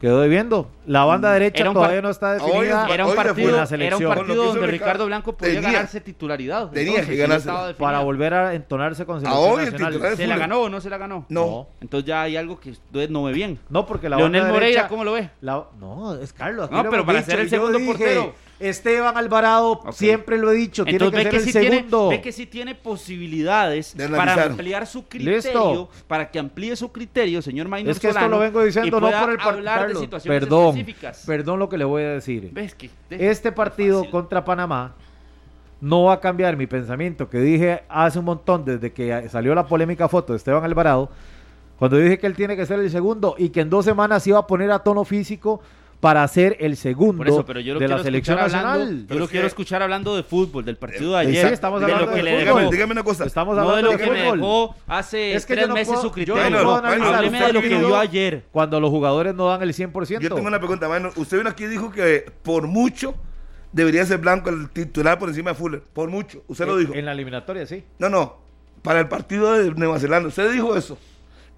[0.00, 0.70] Quedó debiendo.
[0.86, 2.86] La banda mm, derecha todavía no está definida.
[2.88, 6.70] era un partido, era un partido donde Ricardo Blanco podía ganarse titularidad.
[6.70, 7.50] Tenía que ganarse.
[7.78, 10.16] Para volver a entonarse con selección nacional.
[10.16, 11.26] ¿Se la ganó o no se la ganó?
[11.28, 11.68] No.
[11.80, 12.74] Entonces ya hay algo que
[13.08, 13.58] no ve bien.
[13.68, 15.30] No, porque la Leonel Moreira, ¿cómo lo ve?
[15.40, 16.70] no, es Carlos.
[16.70, 21.20] No, pero para ser el segundo portero Esteban Alvarado, siempre lo he dicho, tiene que
[21.20, 22.08] ser el segundo.
[22.08, 27.68] ve que sí tiene posibilidades para ampliar su criterio, para que amplíe su criterio, señor
[27.68, 30.08] Maynard Es que esto lo vengo diciendo no por el partido.
[30.24, 30.86] Perdón,
[31.26, 32.52] perdón lo que le voy a decir.
[33.10, 34.94] este partido contra Panamá
[35.80, 39.66] no va a cambiar mi pensamiento que dije hace un montón desde que salió la
[39.66, 41.08] polémica foto de Esteban Alvarado,
[41.78, 44.40] cuando dije que él tiene que ser el segundo y que en dos semanas iba
[44.40, 45.60] a poner a tono físico
[46.00, 49.06] para ser el segundo de la selección nacional.
[49.08, 51.48] yo lo quiero escuchar hablando de fútbol, del partido de ayer.
[51.48, 52.70] Sí, estamos hablando de, lo que le dejó.
[52.70, 53.24] Dígame, una cosa.
[53.24, 56.50] Estamos hablando no de lo que me dejó hace es que tres meses su criterio.
[56.50, 58.44] No Hábleme de lo que vio ayer.
[58.52, 60.20] Cuando los jugadores no dan el 100%.
[60.20, 63.14] Yo tengo una pregunta, bueno, usted vino aquí y dijo que por mucho
[63.72, 65.82] debería ser Blanco el titular por encima de Fuller.
[65.92, 66.44] Por mucho.
[66.46, 66.94] Usted lo dijo.
[66.94, 67.84] En la eliminatoria, sí.
[67.98, 68.36] No, no.
[68.82, 70.28] Para el partido de Nueva Zelanda.
[70.28, 70.96] Usted dijo eso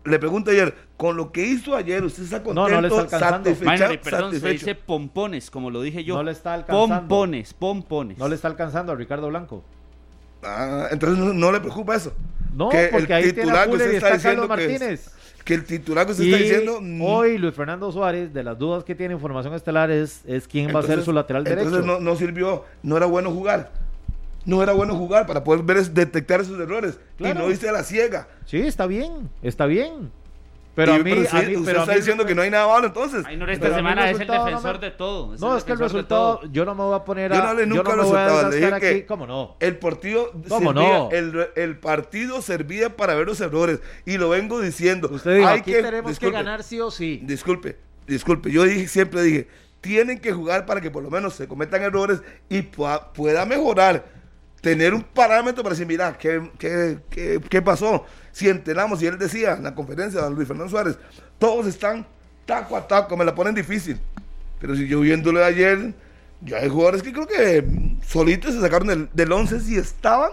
[0.05, 2.69] le pregunto ayer, con lo que hizo ayer, ¿usted está contento?
[2.69, 3.55] No, no le está alcanzando.
[4.03, 6.17] perdón, se dice pompones, como lo dije yo.
[6.17, 7.01] No le está alcanzando.
[7.01, 8.19] Pompones, pompones.
[8.19, 9.63] No le está alcanzando a Ricardo Blanco.
[10.43, 12.15] Ah, entonces no, le preocupa eso.
[12.55, 15.11] No, que porque el ahí titular tiene a que usted está, diciendo Martínez.
[15.45, 16.81] Que, el titular que usted está diciendo...
[16.81, 17.03] Mm.
[17.03, 20.81] Hoy Luis Fernando Suárez, de las dudas que tiene información estelar, es, es quién va
[20.81, 21.69] a ser su lateral derecho.
[21.69, 23.71] Entonces no, no sirvió, no era bueno jugar
[24.45, 26.99] no era bueno jugar para poder ver, detectar esos errores.
[27.19, 28.29] Y no hice a la ciega.
[28.47, 30.11] Sí, está bien, está bien.
[30.75, 33.25] Pero a mí, pero a mí usted está diciendo que no hay nada malo entonces.
[33.27, 35.37] Ay, no, esta semana es el defensor de todo.
[35.39, 37.37] no, es que el resultado, yo no me voy a poner a.
[37.37, 39.57] Yo no le nunca yo no Le dije que ¿Cómo no?
[39.61, 41.11] El partido, ¿Cómo servía, no?
[41.11, 43.81] el, el, partido servía para ver los errores.
[44.07, 45.11] Y lo vengo diciendo.
[45.13, 47.21] Usted dijo, hay aquí que, tenemos que ganar sí o sí.
[47.25, 47.77] Disculpe,
[48.07, 48.51] disculpe.
[48.51, 49.49] Yo dije, siempre dije,
[49.81, 54.20] tienen que jugar para que por lo menos se cometan errores y pueda mejorar
[54.61, 58.05] tener un parámetro para decir, mira, ¿qué, qué, qué, pasó?
[58.33, 60.99] Si entrenamos, y él decía en la conferencia de Luis Fernando Suárez,
[61.39, 62.07] todos están
[62.47, 63.99] taco a taco, me la ponen difícil.
[64.61, 65.95] Pero si yo viéndole ayer,
[66.43, 67.65] ya hay jugadores que creo que
[68.07, 70.33] solitos se sacaron del, del 11 si estaban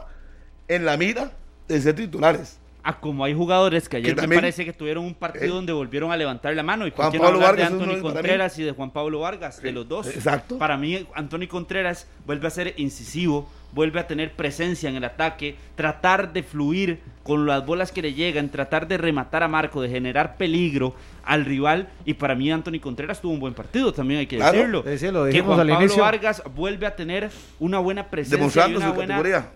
[0.68, 1.32] en la mira
[1.68, 2.58] de ser titulares.
[2.90, 6.10] Ah, como hay jugadores que ayer me parece que tuvieron un partido eh, donde volvieron
[6.10, 6.88] a levantar la mano.
[6.88, 10.08] Y Juan Pablo Vargas de Anthony Contreras y de Juan Pablo Vargas, de los dos.
[10.08, 10.58] Exacto.
[10.58, 15.58] Para mí, Anthony Contreras vuelve a ser incisivo, vuelve a tener presencia en el ataque,
[15.76, 19.90] tratar de fluir con las bolas que le llegan, tratar de rematar a Marco, de
[19.90, 20.96] generar peligro
[21.26, 21.90] al rival.
[22.06, 24.86] Y para mí, Anthony Contreras tuvo un buen partido, también hay que decirlo.
[24.86, 28.38] que Juan Pablo Vargas vuelve a tener una buena presencia.
[28.38, 29.18] Demostrando y una su buena...
[29.18, 29.52] categoría,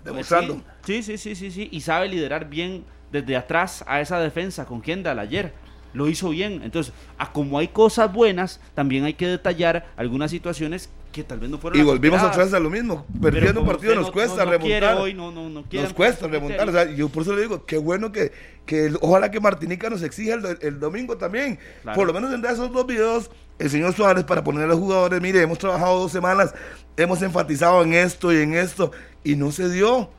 [0.85, 4.81] Sí, sí, sí, sí, sí, y sabe liderar bien desde atrás a esa defensa con
[4.81, 5.53] Kendall ayer.
[5.93, 6.61] lo hizo bien.
[6.63, 11.49] Entonces, a como hay cosas buenas, también hay que detallar algunas situaciones que tal vez
[11.49, 13.05] no fueron Y volvimos otra vez a lo mismo.
[13.21, 14.97] Perdiendo un partido nos cuesta remontar.
[14.97, 16.69] Hoy, no, no, nos cuesta remontar.
[16.69, 18.31] O sea, yo por eso le digo, qué bueno que,
[18.65, 21.59] que ojalá que Martinica nos exija el, el domingo también.
[21.93, 23.29] Por lo menos tendrá esos dos videos
[23.61, 26.53] el señor Suárez para poner a los jugadores, mire, hemos trabajado dos semanas,
[26.97, 28.91] hemos enfatizado en esto y en esto,
[29.23, 30.09] y no se dio.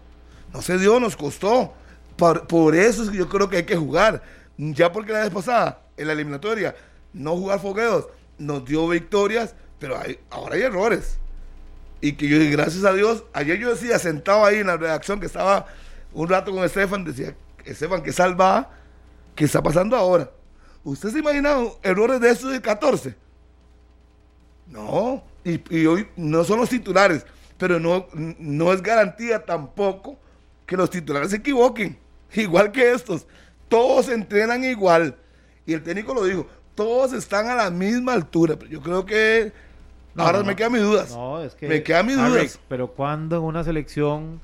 [0.54, 1.74] No se dio, nos costó.
[2.22, 4.22] Por, por eso yo creo que hay que jugar.
[4.56, 6.72] Ya porque la vez pasada, en la eliminatoria,
[7.12, 8.06] no jugar fogueos,
[8.38, 9.98] nos dio victorias, pero
[10.30, 11.18] ahora hay errores.
[12.00, 15.26] Y que yo, gracias a Dios, ayer yo decía, sentado ahí en la redacción, que
[15.26, 15.66] estaba
[16.12, 18.70] un rato con Estefan, decía, Estefan, que salva,
[19.34, 20.30] ¿qué está pasando ahora?
[20.84, 23.16] ¿Usted se imagina errores de esos de 14?
[24.68, 27.26] No, y, hoy no son los titulares,
[27.58, 30.16] pero no, no es garantía tampoco
[30.64, 31.98] que los titulares se equivoquen,
[32.40, 33.26] igual que estos.
[33.68, 35.16] Todos entrenan igual.
[35.66, 38.56] Y el técnico lo dijo, todos están a la misma altura.
[38.56, 39.52] Pero yo creo que
[40.16, 41.10] ahora me quedan mis dudas.
[41.10, 42.58] No, es que me quedan mis dudas.
[42.68, 44.40] Pero cuando en una selección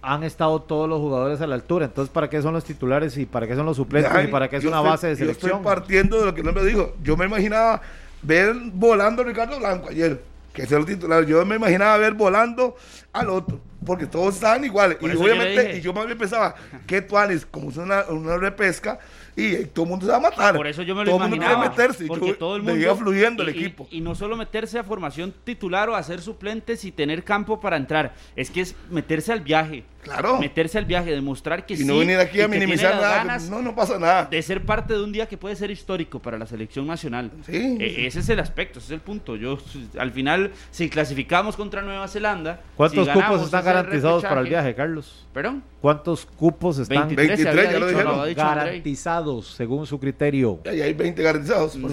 [0.00, 1.86] han estado todos los jugadores a la altura.
[1.86, 4.56] Entonces, ¿para qué son los titulares y para qué son los suplentes y para qué
[4.56, 5.50] es una base de selección?
[5.50, 6.94] Yo estoy partiendo de lo que no me dijo.
[7.02, 7.82] Yo me imaginaba
[8.22, 10.22] ver volando a Ricardo Blanco ayer,
[10.58, 11.24] que es el titular.
[11.24, 12.74] Yo me imaginaba ver volando
[13.12, 14.98] al otro, porque todos estaban iguales.
[15.00, 16.54] y obviamente, y yo más bien pensaba,
[16.86, 18.98] que Tuanis, como es una, una repesca,
[19.36, 20.56] y todo el mundo se va a matar.
[20.56, 21.52] Por eso yo me lo todo imaginaba.
[21.52, 22.06] Todo el mundo quiere meterse.
[22.06, 22.96] Porque todo el mundo.
[22.96, 23.86] fluyendo el equipo.
[23.88, 27.76] Y, no solo meterse a formación titular o a ser suplentes y tener campo para
[27.76, 28.14] entrar.
[28.34, 29.84] Es que es meterse al viaje.
[30.08, 30.38] Claro.
[30.38, 33.38] Meterse al viaje, demostrar que y no venir aquí a minimizar nada.
[33.50, 34.24] No, no pasa nada.
[34.24, 37.30] De ser parte de un día que puede ser histórico para la selección nacional.
[37.46, 37.76] Sí.
[37.78, 39.36] E, ese es el aspecto, ese es el punto.
[39.36, 39.58] Yo,
[39.98, 42.60] al final, si clasificamos contra Nueva Zelanda.
[42.76, 45.26] ¿Cuántos cupos están garantizados para el viaje, Carlos?
[45.32, 45.62] ¿Perdón?
[45.80, 48.34] ¿Cuántos cupos están 23, ya lo dijeron.
[48.34, 50.60] garantizados según su criterio?
[50.64, 51.90] Ya, hay 20 garantizados, por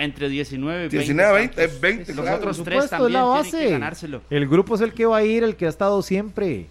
[0.00, 0.96] entre 19 y 20.
[0.96, 2.14] 19 20, es 20.
[2.14, 3.50] Los otros tres también la base.
[3.50, 4.22] tienen que ganárselo.
[4.30, 6.66] El grupo es el que va a ir, el que ha estado siempre.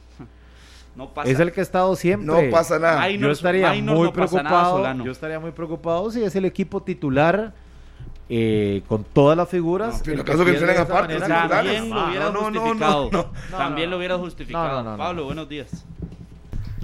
[0.95, 1.29] No pasa.
[1.29, 2.25] Es el que ha estado siempre.
[2.25, 3.09] No pasa nada.
[3.09, 5.03] yo estaría muy preocupado.
[5.03, 7.53] yo estaría muy preocupado si es el equipo titular
[8.27, 10.05] eh, con todas las figuras.
[10.05, 13.31] No, caso que aparte, también lo hubiera justificado.
[13.51, 14.97] también lo hubiera justificado.
[14.97, 15.85] Pablo, buenos días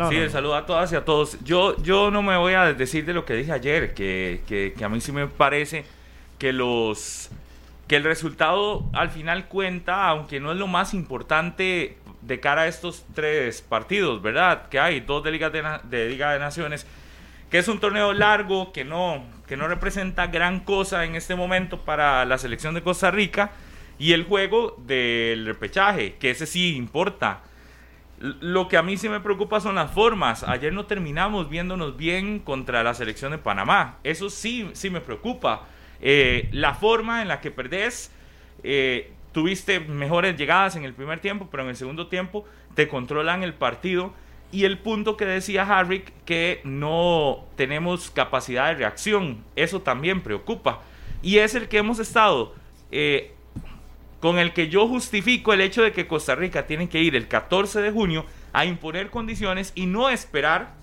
[0.09, 1.37] sí, el saludo a todas y a todos.
[1.43, 4.85] Yo, yo no me voy a decir de lo que dije ayer, que, que, que,
[4.85, 5.85] a mí sí me parece
[6.37, 7.29] que los
[7.87, 12.67] que el resultado al final cuenta, aunque no es lo más importante de cara a
[12.67, 14.67] estos tres partidos, ¿verdad?
[14.69, 16.87] Que hay dos de Liga de, de, Liga de Naciones,
[17.49, 21.85] que es un torneo largo, que no, que no representa gran cosa en este momento
[21.85, 23.51] para la selección de Costa Rica,
[23.97, 27.43] y el juego del repechaje, que ese sí importa
[28.19, 30.43] lo que a mí sí me preocupa son las formas.
[30.43, 33.99] Ayer no terminamos viéndonos bien contra la selección de Panamá.
[34.03, 35.67] Eso sí, sí me preocupa.
[36.01, 38.11] Eh, la forma en la que perdés,
[38.63, 43.43] eh, tuviste mejores llegadas en el primer tiempo, pero en el segundo tiempo te controlan
[43.43, 44.13] el partido.
[44.49, 50.83] Y el punto que decía Harry, que no tenemos capacidad de reacción, eso también preocupa.
[51.21, 52.55] Y es el que hemos estado
[52.91, 53.33] eh,
[54.21, 57.27] con el que yo justifico el hecho de que Costa Rica tiene que ir el
[57.27, 60.75] 14 de junio a imponer condiciones y no esperar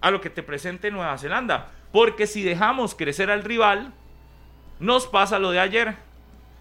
[0.00, 1.72] a lo que te presente Nueva Zelanda.
[1.90, 3.92] Porque si dejamos crecer al rival,
[4.78, 5.96] nos pasa lo de ayer.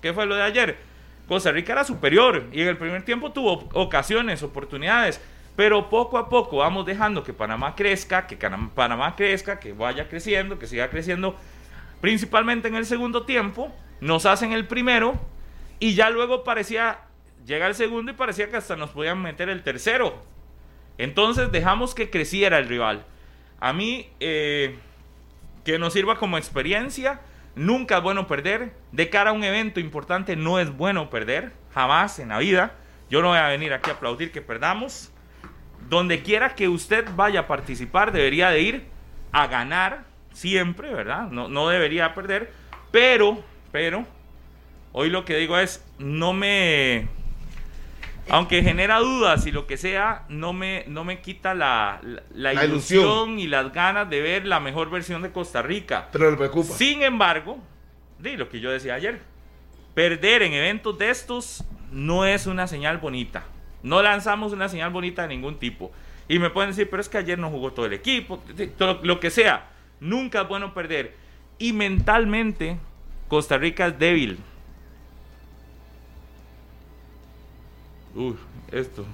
[0.02, 0.95] ¿Qué fue lo de ayer?
[1.28, 5.20] Costa Rica era superior y en el primer tiempo tuvo ocasiones, oportunidades,
[5.56, 10.60] pero poco a poco vamos dejando que Panamá crezca, que Panamá crezca, que vaya creciendo,
[10.60, 11.36] que siga creciendo,
[12.02, 13.74] principalmente en el segundo tiempo.
[14.02, 15.20] Nos hacen el primero
[15.80, 17.00] y ya luego parecía,
[17.46, 20.22] llega el segundo y parecía que hasta nos podían meter el tercero.
[20.98, 23.06] Entonces dejamos que creciera el rival.
[23.60, 24.78] A mí, eh,
[25.64, 27.22] que nos sirva como experiencia,
[27.56, 28.74] nunca es bueno perder.
[28.92, 32.74] De cara a un evento importante no es bueno perder, jamás en la vida.
[33.10, 35.12] Yo no voy a venir aquí a aplaudir que perdamos.
[35.90, 38.86] Donde quiera que usted vaya a participar, debería de ir
[39.32, 41.30] a ganar siempre, ¿verdad?
[41.30, 42.52] No, no debería perder,
[42.92, 44.06] pero, pero,
[44.98, 47.10] Hoy lo que digo es, no me...
[48.30, 52.02] Aunque genera dudas y lo que sea, no me, no me quita la,
[52.34, 56.10] la, ilusión, y las ganas de ver la mejor versión de Costa Rica.
[56.12, 56.74] Pero le preocupa.
[56.74, 57.60] Sin embargo,
[58.20, 59.22] di lo que yo decía ayer,
[59.94, 63.46] perder en eventos de estos no es una señal bonita.
[63.84, 65.92] No lanzamos una señal bonita de ningún tipo.
[66.28, 68.44] Y me pueden decir, pero es que ayer no jugó todo el equipo,
[68.78, 69.70] todo, lo que sea.
[70.00, 71.16] Nunca es bueno perder.
[71.60, 72.78] Y mentalmente,
[73.28, 74.40] Costa Rica es débil.
[78.16, 78.36] Uy,
[78.72, 79.06] esto.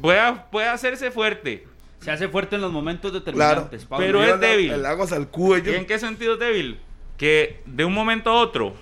[0.00, 1.66] Puede, puede hacerse fuerte.
[2.00, 3.86] Se hace fuerte en los momentos determinantes.
[3.86, 4.72] Claro, pero es débil.
[4.72, 5.72] El agua al cuello.
[5.72, 6.78] ¿Y en qué sentido es débil?
[7.16, 8.74] Que de un momento a otro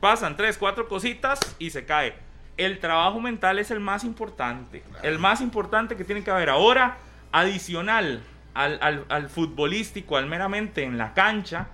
[0.00, 2.14] pasan tres, cuatro cositas y se cae.
[2.56, 4.82] El trabajo mental es el más importante.
[5.02, 6.98] El más importante que tiene que haber ahora,
[7.32, 8.22] adicional
[8.54, 11.68] al, al, futbolístico, al meramente en la cancha,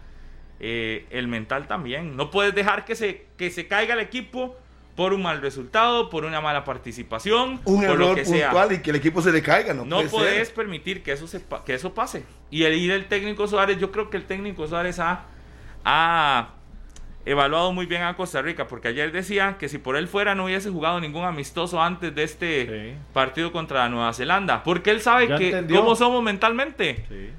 [0.60, 2.16] eh, el mental también.
[2.16, 4.56] No puedes dejar que se, que se caiga el equipo
[4.94, 8.82] por un mal resultado, por una mala participación, un por error lo que puntual y
[8.82, 9.72] que el equipo se le caiga.
[9.72, 12.24] No, no puedes permitir que eso, se, que eso pase.
[12.50, 15.24] Y el ir el técnico Suárez, yo creo que el técnico Suárez ha,
[15.84, 16.50] ha
[17.24, 20.44] evaluado muy bien a Costa Rica, porque ayer decía que si por él fuera no
[20.44, 25.66] hubiese jugado ningún amistoso antes de este partido contra Nueva Zelanda, porque él sabe que
[25.70, 27.32] cómo somos mentalmente.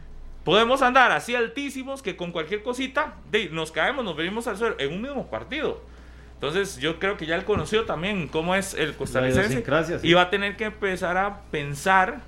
[0.44, 3.16] Podemos andar así altísimos que con cualquier cosita
[3.52, 5.93] nos caemos, nos venimos al suelo en un mismo partido.
[6.44, 9.64] Entonces yo creo que ya él conoció también cómo es el costarricense
[10.04, 12.20] y va a tener que empezar a pensar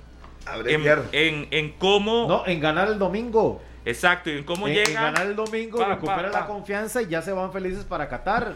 [1.12, 2.26] en, en, cómo...
[2.26, 3.60] No, en ganar el domingo.
[3.84, 4.84] Exacto, y en cómo llega...
[4.84, 8.54] En ganar el domingo, recupera la confianza y ya se van felices para Qatar.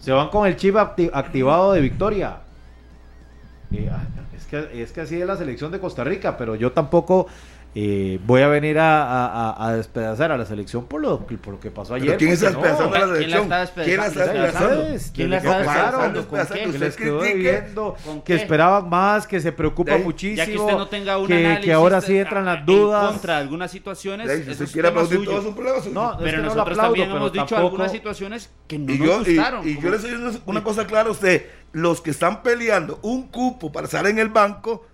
[0.00, 2.38] Se van con el chip activado de victoria.
[3.90, 4.02] Ah,
[4.34, 7.26] es, que, es que así es la selección de Costa Rica, pero yo tampoco
[7.76, 11.94] eh, voy a venir a, despedazar a la selección por lo, por lo que pasó
[11.94, 12.16] ayer.
[12.16, 13.48] ¿Quién está despedazando a la selección?
[13.84, 14.84] ¿Quién la está despedazando?
[15.12, 16.28] ¿Quién la está despedazando?
[16.28, 16.70] ¿Con qué?
[16.70, 20.36] Que les quedó viendo, que esperaban más, que se preocupa muchísimo.
[20.36, 23.10] Ya que usted no tenga un que, que ahora sí entran las dudas.
[23.10, 24.30] contra algunas situaciones.
[24.30, 25.54] eso es tema suyo.
[25.92, 29.68] No, pero nosotros también hemos dicho algunas situaciones que no nos gustaron.
[29.68, 31.46] Y yo le estoy diciendo una cosa clara a usted.
[31.72, 34.86] Los que están peleando un cupo para estar en el banco,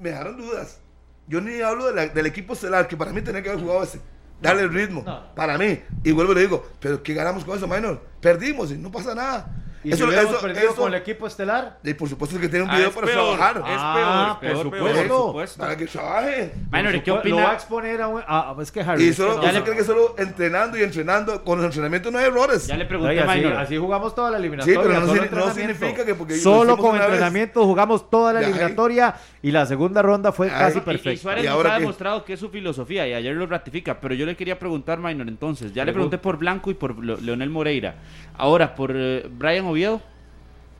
[0.00, 0.80] me dejaron dudas.
[1.26, 4.00] Yo ni hablo del equipo estelar, que para mí tenía que haber jugado ese.
[4.42, 5.04] Darle el ritmo.
[5.34, 5.80] Para mí.
[6.02, 8.02] Y vuelvo y le digo, pero ¿qué ganamos con eso, Minor?
[8.20, 9.63] Perdimos y no pasa nada.
[9.84, 11.78] ¿Y eso, si eso, perdido con el equipo estelar?
[11.84, 13.56] Y por supuesto que tiene un ah, video para trabajar.
[13.58, 15.32] Es ah, peor, por, supuesto.
[15.34, 16.52] Peor, Para que trabaje.
[16.72, 17.36] Minor, ¿qué opina?
[17.36, 18.22] Lo va a exponer a un...
[18.26, 19.04] Ah, es que Harry...
[19.04, 22.66] Y solo, ¿usted cree que solo entrenando y entrenando, con el entrenamiento no hay errores?
[22.66, 23.52] Ya le pregunté a Minor.
[23.52, 24.74] Así jugamos toda la eliminatoria.
[24.74, 26.36] Sí, pero no, no significa que porque...
[26.38, 31.12] Solo con entrenamiento jugamos toda la eliminatoria y la segunda ronda fue casi perfecta.
[31.12, 34.24] Y, Suárez nos ha demostrado que es su filosofía y ayer lo ratifica, pero yo
[34.24, 37.96] le quería preguntar, Minor, entonces, ya le pregunté por Blanco y por Leonel Moreira.
[38.36, 40.00] Ahora, por eh, Brian Oviedo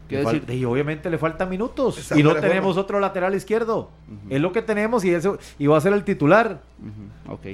[0.09, 3.91] decir, y obviamente le faltan minutos y no tenemos otro lateral izquierdo.
[4.29, 6.61] Es lo que tenemos y, eso, y va a ser el titular.
[7.29, 7.47] Ok.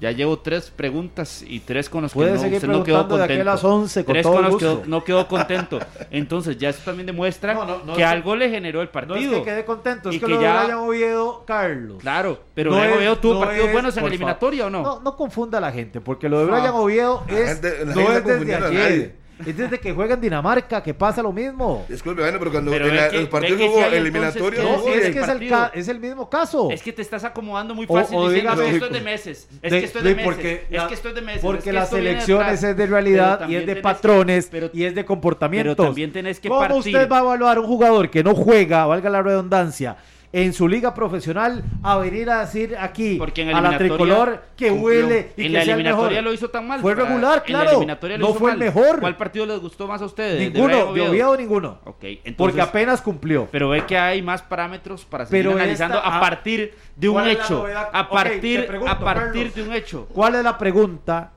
[0.00, 3.34] Ya llevo tres preguntas y tres con los que no, seguir no quedó contento.
[3.34, 5.78] De las 11 con tres con los que no quedó contento.
[6.10, 7.54] Entonces ya eso también demuestra
[7.94, 9.16] que algo le generó el partido.
[9.16, 10.62] No es que quede contento, es que, lo ya...
[10.62, 11.98] haya Oviedo Carlos.
[12.00, 14.82] Claro, pero no Brian Oviedo tuvo partidos buenos en eliminatoria o no?
[14.82, 17.60] No, no confunda a la gente, porque lo de Brian Oviedo es,
[17.94, 19.21] no es desde ayer.
[19.46, 21.84] Es desde que juega en Dinamarca que pasa lo mismo.
[21.88, 24.62] Disculpe, bueno, pero cuando en el partido hubo eliminatorio.
[24.62, 26.70] No, es que es el, es el, mismo caso.
[26.70, 29.48] Es que te estás acomodando muy fácil o, diciendo que esto es de meses.
[29.62, 30.24] Es que esto es de meses.
[30.24, 31.42] Porque es que esto es de meses.
[31.42, 35.76] Porque las elecciones es de realidad y es de patrones y es de comportamientos.
[35.76, 39.10] Pero también tenés que ¿Cómo usted va a evaluar un jugador que no juega, valga
[39.10, 39.96] la redundancia,
[40.32, 43.20] en su liga profesional a venir a decir aquí
[43.52, 46.66] a la tricolor que huele y en que la sea eliminatoria el lo hizo tan
[46.66, 46.80] mal.
[46.80, 47.84] Fue regular, claro.
[48.18, 49.00] no fue el mejor.
[49.00, 50.40] ¿Cuál partido les gustó más a ustedes?
[50.40, 51.78] Ninguno, de Oviedo ninguno.
[51.84, 53.48] Okay, entonces, porque apenas cumplió.
[53.52, 58.08] Pero ve que hay más parámetros para seguir analizando a partir de un hecho, a
[58.08, 60.08] partir a partir de un hecho.
[60.12, 61.32] ¿Cuál es la pregunta?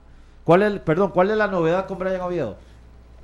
[0.45, 2.57] ¿Cuál es, perdón, cuál es la novedad con Brian Oviedo?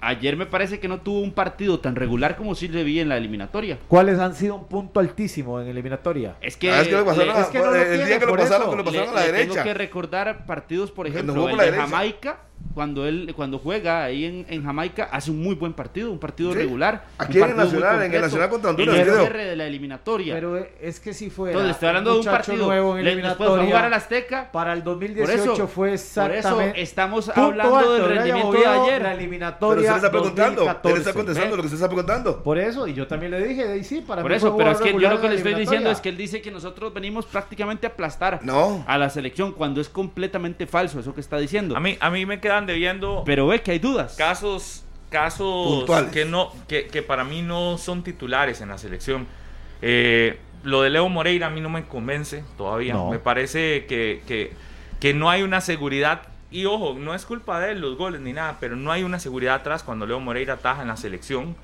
[0.02, 3.10] Ayer me parece que no tuvo un partido tan regular como sí le vi en
[3.10, 3.80] la eliminatoria.
[3.88, 6.36] ¿Cuáles han sido un punto altísimo en eliminatoria?
[6.42, 8.70] Es que, ah, es que, lo pasaron, es que no el día que lo pasaron,
[8.72, 9.54] que lo pasaron a la derecha.
[9.54, 12.40] Tengo que recordar partidos, por ejemplo, el de Jamaica
[12.74, 16.54] cuando él cuando juega ahí en, en, Jamaica hace un muy buen partido, un partido
[16.54, 17.06] regular.
[17.18, 18.96] Aquí en el Nacional, en el Nacional contra Honduras.
[18.96, 20.34] En el cierre de la eliminatoria.
[20.34, 21.52] Pero es que si fue.
[21.52, 23.52] Entonces, estoy hablando de un partido nuevo en eliminatoria.
[23.52, 24.52] Después jugar al Azteca.
[24.52, 26.50] Para el 2018 eso, fue exactamente.
[26.50, 29.02] Por eso estamos hablando del rendimiento de ayer.
[29.02, 29.76] La eliminatoria.
[29.76, 30.92] Pero usted está preguntando.
[30.92, 32.44] Él está contestando lo que usted está preguntando.
[32.44, 34.94] Por eso, y yo también le dije, y sí, para Por eso, pero es que
[34.94, 37.90] yo lo que le estoy diciendo es que él dice que nosotros venimos prácticamente a
[37.92, 38.40] aplastar
[38.88, 41.76] a la selección cuando es completamente falso eso que está diciendo.
[41.76, 44.16] A mí, a mí me quedan debiendo pero ve que hay dudas.
[44.16, 49.28] Casos, casos que no, que, para mí no son titulares en la selección.
[49.82, 52.96] Eh, lo de Leo Moreira a mí no me convence todavía.
[53.10, 54.54] Me parece que,
[55.00, 56.24] que, no hay una seguridad.
[56.52, 59.20] Y ojo, no es culpa de él los goles ni nada, pero no hay una
[59.20, 61.56] seguridad atrás cuando Leo Moreira ataja en la selección.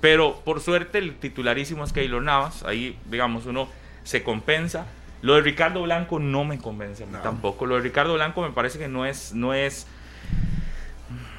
[0.00, 2.62] Pero por suerte el titularísimo es Keylor Navas.
[2.62, 3.68] Ahí, digamos, uno
[4.04, 4.86] se compensa.
[5.22, 7.66] Lo de Ricardo Blanco no me convence tampoco.
[7.66, 9.86] Lo de Ricardo Blanco me parece que no es, no es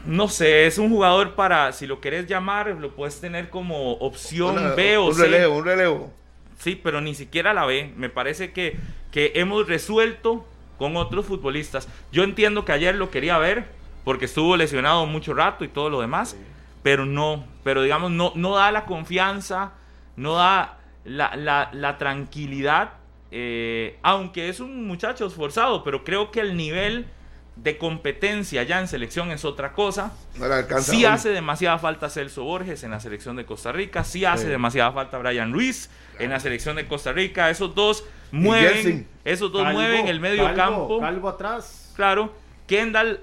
[0.05, 4.55] no sé, es un jugador para, si lo querés llamar, lo puedes tener como opción
[4.75, 6.13] B o un Relevo, un relevo.
[6.57, 7.93] sí, pero ni siquiera la ve.
[7.95, 8.77] Me parece que,
[9.11, 10.45] que hemos resuelto
[10.77, 11.87] con otros futbolistas.
[12.11, 13.65] Yo entiendo que ayer lo quería ver
[14.03, 16.37] porque estuvo lesionado mucho rato y todo lo demás,
[16.83, 19.73] pero no, pero digamos, no, no da la confianza,
[20.15, 22.93] no da la, la, la tranquilidad,
[23.31, 27.07] eh, aunque es un muchacho esforzado, pero creo que el nivel
[27.63, 30.13] de competencia ya en selección es otra cosa.
[30.79, 34.91] sí hace demasiada falta Celso Borges en la selección de Costa Rica, sí hace demasiada
[34.91, 37.49] falta Brian Ruiz en la selección de Costa Rica.
[37.49, 40.99] Esos dos mueven, esos dos mueven el medio campo.
[40.99, 41.93] Calvo atrás.
[41.95, 42.33] Claro.
[42.67, 43.21] Kendall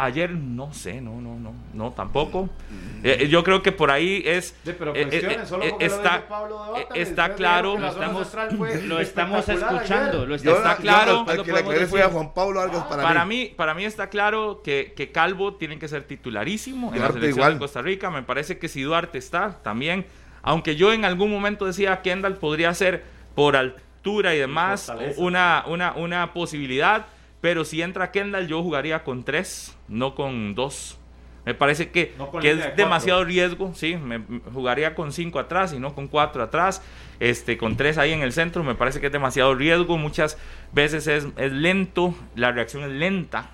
[0.00, 2.48] Ayer no sé, no, no, no, no, tampoco.
[3.02, 4.54] Eh, yo creo que por ahí es.
[4.64, 6.24] pero eh, eh, solo está,
[6.94, 7.76] está claro.
[7.76, 8.32] Lo estamos,
[8.84, 10.24] lo estamos escuchando.
[10.24, 11.26] Lo está, claro.
[12.12, 13.52] Juan Pablo para, para mí.
[13.56, 17.58] Para mí está claro que, que Calvo tiene que ser titularísimo en la selección de
[17.58, 18.08] Costa Rica.
[18.08, 20.06] Me parece que si Duarte está también.
[20.42, 23.02] Aunque yo en algún momento decía que Kendall podría ser
[23.34, 27.06] por altura y demás una, una, una posibilidad
[27.40, 30.98] pero si entra Kendall, yo jugaría con tres, no con dos.
[31.44, 34.20] Me parece que, que es demasiado riesgo, sí, me,
[34.52, 36.82] jugaría con cinco atrás y no con cuatro atrás,
[37.20, 40.36] este, con tres ahí en el centro, me parece que es demasiado riesgo, muchas
[40.72, 43.50] veces es, es lento, la reacción es lenta.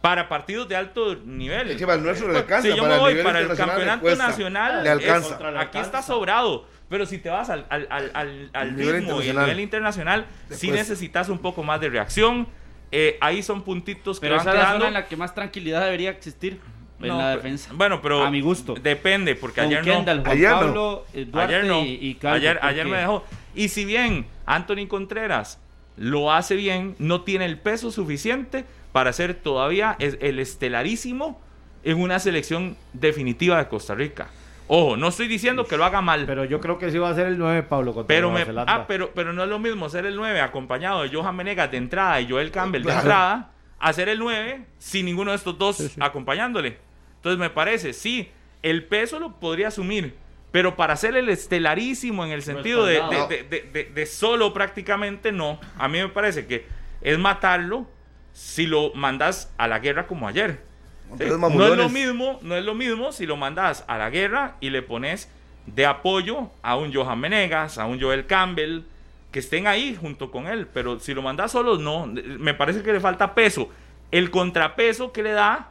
[0.00, 1.72] Para partidos de alto nivel.
[1.72, 2.68] Es para el nuestro le alcanza.
[2.68, 5.38] Si yo me voy para el campeonato nacional, le alcanza.
[5.60, 6.66] aquí está sobrado.
[6.88, 11.28] Pero si te vas al, al, al, al ritmo y al nivel internacional, sí necesitas
[11.28, 12.46] un poco más de reacción
[12.90, 15.84] eh, ahí son puntitos que pero esa es la zona en la que más tranquilidad
[15.84, 16.60] debería existir
[17.00, 17.70] en la defensa.
[17.74, 18.74] Bueno, pero a mi gusto.
[18.74, 20.30] Depende, porque ayer Kendall, no.
[20.30, 21.40] ayer Pablo, no.
[21.40, 21.84] ayer no.
[21.84, 23.24] Y, ayer, ayer me dejó.
[23.54, 25.60] Y si bien Anthony Contreras
[25.96, 31.40] lo hace bien, no tiene el peso suficiente para ser todavía el estelarísimo
[31.82, 34.28] en una selección definitiva de Costa Rica.
[34.66, 36.24] Ojo, no estoy diciendo que lo haga mal.
[36.26, 37.92] Pero yo creo que sí va a ser el 9, Pablo.
[37.92, 41.14] Contra pero me, ah, pero, pero no es lo mismo ser el 9 acompañado de
[41.14, 45.32] Johan Menegas de entrada y Joel Campbell de entrada, a ser el 9 sin ninguno
[45.32, 46.78] de estos dos acompañándole.
[47.16, 48.30] Entonces me parece, sí,
[48.62, 50.14] el peso lo podría asumir,
[50.50, 53.02] pero para ser el estelarísimo en el sentido de,
[53.50, 55.58] de, de, solo prácticamente no.
[55.78, 56.66] A mí me parece que
[57.00, 57.86] es matarlo
[58.32, 60.62] si lo mandas a la guerra como ayer.
[61.10, 64.70] No es lo mismo, no es lo mismo si lo mandas a la guerra y
[64.70, 65.30] le pones
[65.66, 68.82] de apoyo a un Johan Menegas, a un Joel Campbell,
[69.30, 70.66] que estén ahí junto con él.
[70.72, 72.06] Pero si lo mandas solo, no.
[72.06, 73.68] Me parece que le falta peso.
[74.10, 75.70] El contrapeso que le da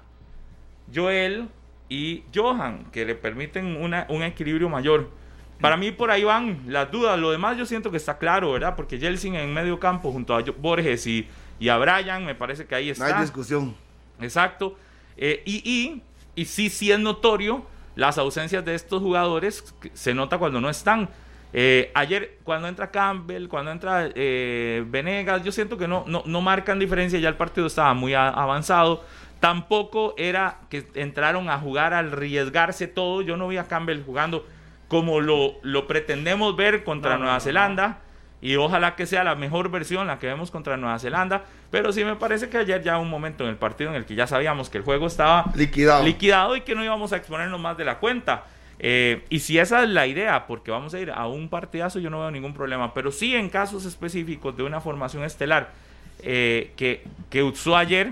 [0.94, 1.48] Joel
[1.90, 5.10] y Johan, que le permiten una, un equilibrio mayor.
[5.62, 7.18] Para mí por ahí van las dudas.
[7.18, 8.76] Lo demás yo siento que está claro, ¿verdad?
[8.76, 11.28] Porque Jelsin en medio campo junto a Borges y,
[11.60, 13.10] y a Brian, me parece que ahí está.
[13.10, 13.76] No hay discusión.
[14.20, 14.76] Exacto.
[15.18, 16.02] Eh, y,
[16.36, 21.10] y, sí, sí es notorio las ausencias de estos jugadores, se nota cuando no están.
[21.54, 26.42] Eh, ayer, cuando entra Campbell, cuando entra eh, Venegas, yo siento que no, no, no,
[26.42, 29.04] marcan diferencia, ya el partido estaba muy avanzado.
[29.40, 33.22] Tampoco era que entraron a jugar al arriesgarse todo.
[33.22, 34.48] Yo no vi a Campbell jugando
[34.88, 38.03] como lo, lo pretendemos ver contra Nueva Zelanda
[38.44, 42.04] y ojalá que sea la mejor versión la que vemos contra Nueva Zelanda, pero sí
[42.04, 44.70] me parece que ayer ya un momento en el partido en el que ya sabíamos
[44.70, 48.00] que el juego estaba liquidado, liquidado y que no íbamos a exponernos más de la
[48.00, 48.44] cuenta.
[48.80, 52.10] Eh, y si esa es la idea, porque vamos a ir a un partidazo, yo
[52.10, 55.70] no veo ningún problema, pero sí en casos específicos de una formación estelar
[56.22, 58.12] eh, que, que usó ayer,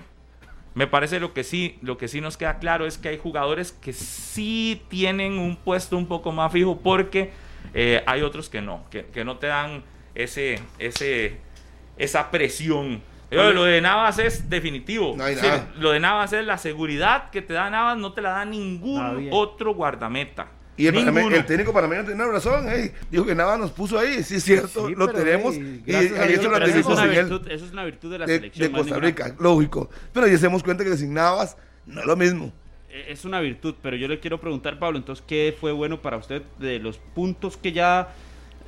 [0.75, 3.73] me parece lo que sí, lo que sí nos queda claro es que hay jugadores
[3.73, 7.31] que sí tienen un puesto un poco más fijo porque
[7.73, 9.83] eh, hay otros que no, que, que no te dan
[10.15, 11.37] ese, ese,
[11.97, 13.01] esa presión.
[13.29, 15.15] lo de Navas es definitivo.
[15.77, 19.29] lo de Navas es la seguridad que te da Navas, no te la da ningún
[19.31, 20.47] otro guardameta.
[20.77, 22.65] Y el, técnico panameño tiene razón.
[23.11, 24.23] dijo que Navas nos puso ahí.
[24.23, 25.55] Sí, es cierto, lo tenemos.
[25.55, 28.71] Y, eso, es una virtud, eso es una virtud de la selección.
[28.71, 29.89] De Costa Rica, lógico.
[30.11, 32.51] Pero ya se damos cuenta que sin Navas no es lo mismo.
[32.89, 36.17] E, es una virtud, pero yo le quiero preguntar, Pablo, entonces, ¿qué fue bueno para
[36.17, 38.13] usted de los puntos que ya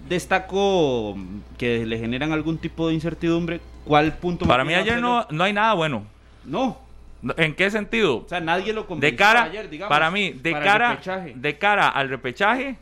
[0.07, 1.17] destaco
[1.57, 3.61] que le generan algún tipo de incertidumbre.
[3.85, 4.45] ¿Cuál punto?
[4.45, 6.05] Para mí ayer no, no hay nada bueno.
[6.45, 6.79] No.
[7.37, 8.17] ¿En qué sentido?
[8.17, 9.89] O sea, nadie lo de cara, ayer, digamos.
[9.89, 10.99] Para mí, de, cara,
[11.33, 12.75] de cara al repechaje,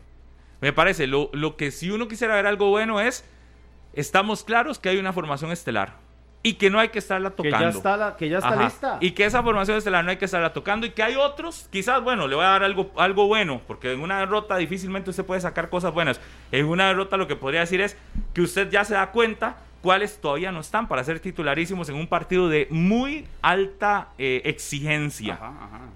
[0.61, 3.23] me parece, lo, lo que si uno quisiera ver algo bueno es,
[3.93, 6.00] estamos claros que hay una formación estelar
[6.43, 7.57] y que no hay que estarla tocando.
[7.57, 8.97] Que ya está, que ya está lista.
[8.99, 12.01] Y que esa formación estelar no hay que estarla tocando y que hay otros, quizás,
[12.03, 15.41] bueno, le voy a dar algo, algo bueno, porque en una derrota difícilmente usted puede
[15.41, 16.19] sacar cosas buenas.
[16.51, 17.95] En una derrota lo que podría decir es
[18.33, 22.07] que usted ya se da cuenta cuáles todavía no están para ser titularísimos en un
[22.07, 25.39] partido de muy alta eh, exigencia.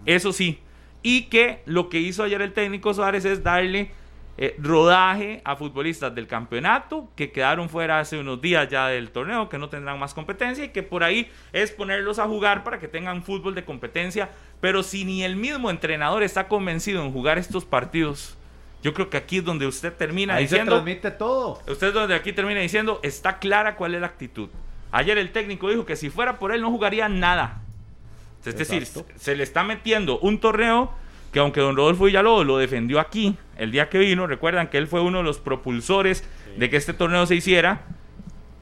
[0.06, 0.60] Eso sí.
[1.02, 3.91] Y que lo que hizo ayer el técnico Suárez es darle
[4.38, 9.48] eh, rodaje a futbolistas del campeonato que quedaron fuera hace unos días ya del torneo,
[9.48, 12.90] que no tendrán más competencia y que por ahí es ponerlos a jugar para que
[12.90, 14.30] tengan fútbol de competencia.
[14.60, 18.38] Pero si ni el mismo entrenador está convencido en jugar estos partidos,
[18.84, 20.72] yo creo que aquí es donde usted termina diciendo.
[20.72, 21.62] Se transmite todo.
[21.68, 24.50] Usted es donde aquí termina diciendo, está clara cuál es la actitud.
[24.92, 27.62] Ayer el técnico dijo que si fuera por él no jugaría nada.
[28.46, 30.94] Es decir, se le está metiendo un torneo
[31.36, 34.88] que aunque don Rodolfo Villalobos lo defendió aquí el día que vino, recuerdan que él
[34.88, 36.24] fue uno de los propulsores
[36.56, 37.82] de que este torneo se hiciera,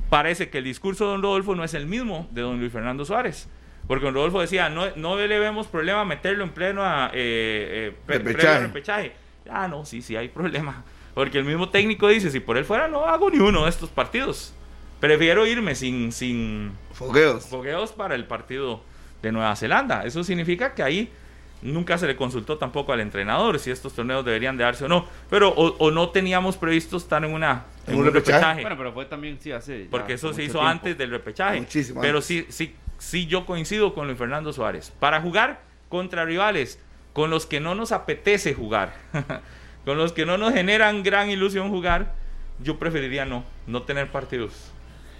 [0.09, 3.05] parece que el discurso de don Rodolfo no es el mismo de don Luis Fernando
[3.05, 3.47] Suárez.
[3.85, 8.19] Porque don Rodolfo decía, no, no le vemos problema meterlo en pleno a, eh, eh
[8.59, 9.13] repechaje.
[9.47, 10.83] Ah, no, sí, sí hay problema.
[11.13, 13.91] Porque el mismo técnico dice, si por él fuera no hago ni uno de estos
[13.91, 14.55] partidos.
[14.99, 17.45] Prefiero irme sin, sin fogueos.
[17.45, 18.81] fogueos para el partido
[19.21, 20.05] de Nueva Zelanda.
[20.05, 21.11] Eso significa que ahí
[21.63, 25.07] Nunca se le consultó tampoco al entrenador si estos torneos deberían de darse o no.
[25.29, 28.61] Pero o, no teníamos previsto estar en una en un repechaje.
[28.61, 31.61] Bueno, pero fue también sí hace porque eso se hizo antes del repechaje.
[31.61, 32.01] Muchísimo.
[32.01, 34.91] Pero sí sí sí yo coincido con Luis Fernando Suárez.
[34.99, 36.79] Para jugar contra rivales
[37.13, 38.93] con los que no nos apetece jugar,
[39.85, 42.13] con los que no nos generan gran ilusión jugar,
[42.59, 44.71] yo preferiría no no tener partidos.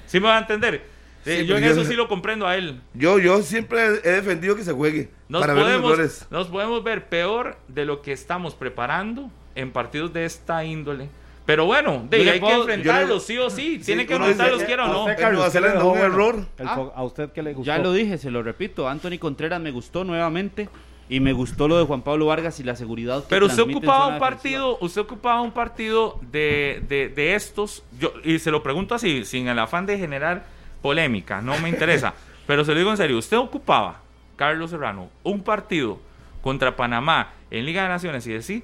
[0.08, 0.93] ¿Sí me va a entender?
[1.26, 2.82] Yo en eso sí lo comprendo a él.
[2.94, 5.10] Yo, yo siempre he defendido que se juegue.
[5.30, 10.14] Nos, para podemos, ver nos podemos ver peor de lo que estamos preparando en partidos
[10.14, 11.10] de esta índole.
[11.46, 13.80] Pero bueno, de, hay que enfrentarlos, sí o sí.
[13.84, 15.92] Tiene que enfrentarlos, quiera o no.
[15.92, 16.46] un error.
[16.58, 17.68] ¿A usted qué le gustó?
[17.68, 18.88] Ya lo dije, se lo repito.
[18.88, 20.70] Anthony Contreras me gustó nuevamente.
[21.10, 24.08] Y me gustó lo de Juan Pablo Vargas y la seguridad que Pero usted ocupaba
[24.08, 28.96] un partido, usted ocupaba un partido de, de, de estos, yo, y se lo pregunto
[28.96, 30.46] así, sin el afán de generar
[30.84, 32.14] polémica, no me interesa.
[32.46, 34.02] pero se lo digo en serio, usted ocupaba,
[34.36, 36.00] Carlos Serrano, un partido
[36.44, 38.64] contra Panamá en Liga de Naciones y decir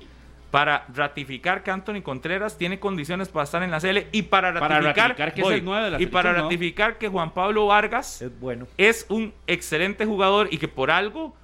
[0.51, 5.15] para ratificar que Anthony Contreras tiene condiciones para estar en la CL y para ratificar,
[5.15, 5.43] que
[5.99, 8.67] y para ratificar que Juan Pablo Vargas es, bueno.
[8.77, 11.35] es un excelente jugador y que por algo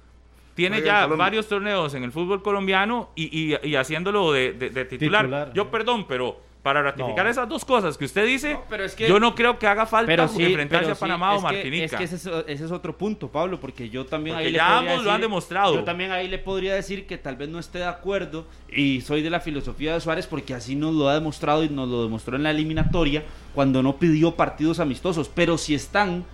[0.54, 5.52] tiene ya varios torneos en el fútbol colombiano y, y, haciéndolo de, titular.
[5.52, 8.58] Yo perdón, pero para ratificar esas dos cosas que usted dice,
[8.98, 11.84] yo no creo que haga falta enfrentarse a Panamá o Martinica.
[11.84, 15.20] es que ese, es otro punto, Pablo, porque yo también ahí ya ambos lo han
[15.20, 15.76] demostrado.
[15.76, 19.22] Yo también ahí le podría decir que tal vez no esté de acuerdo y soy
[19.22, 22.34] de la filosofía de Suárez porque así nos lo ha demostrado y nos lo demostró
[22.34, 23.22] en la eliminatoria
[23.54, 26.24] cuando no pidió partidos amistosos, pero si están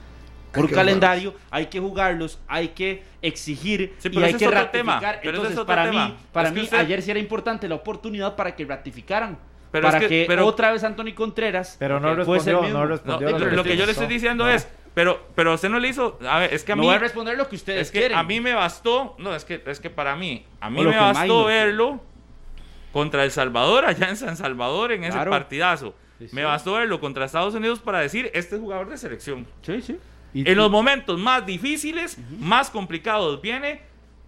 [0.51, 5.20] por calendario, hay que jugarlos, hay que exigir y hay que ratificar.
[5.22, 9.99] Entonces, para mí, para mí ayer sí era importante la oportunidad para que ratificaran para
[10.01, 14.07] que, otra vez Anthony Contreras pero no respondió, no respondió lo, que yo le estoy
[14.07, 16.89] diciendo es pero pero usted no le hizo a ver es que a mí no
[16.89, 19.62] voy a responder lo que ustedes es que a mí me bastó no es que
[19.66, 22.01] es que para mí a mí me bastó verlo
[22.93, 25.95] contra El Salvador allá en San Salvador en ese partidazo.
[26.31, 29.47] Me bastó verlo contra Estados Unidos para decir este es jugador de selección.
[29.62, 29.99] Sí sí.
[30.35, 33.83] En los momentos más difíciles más complicados viene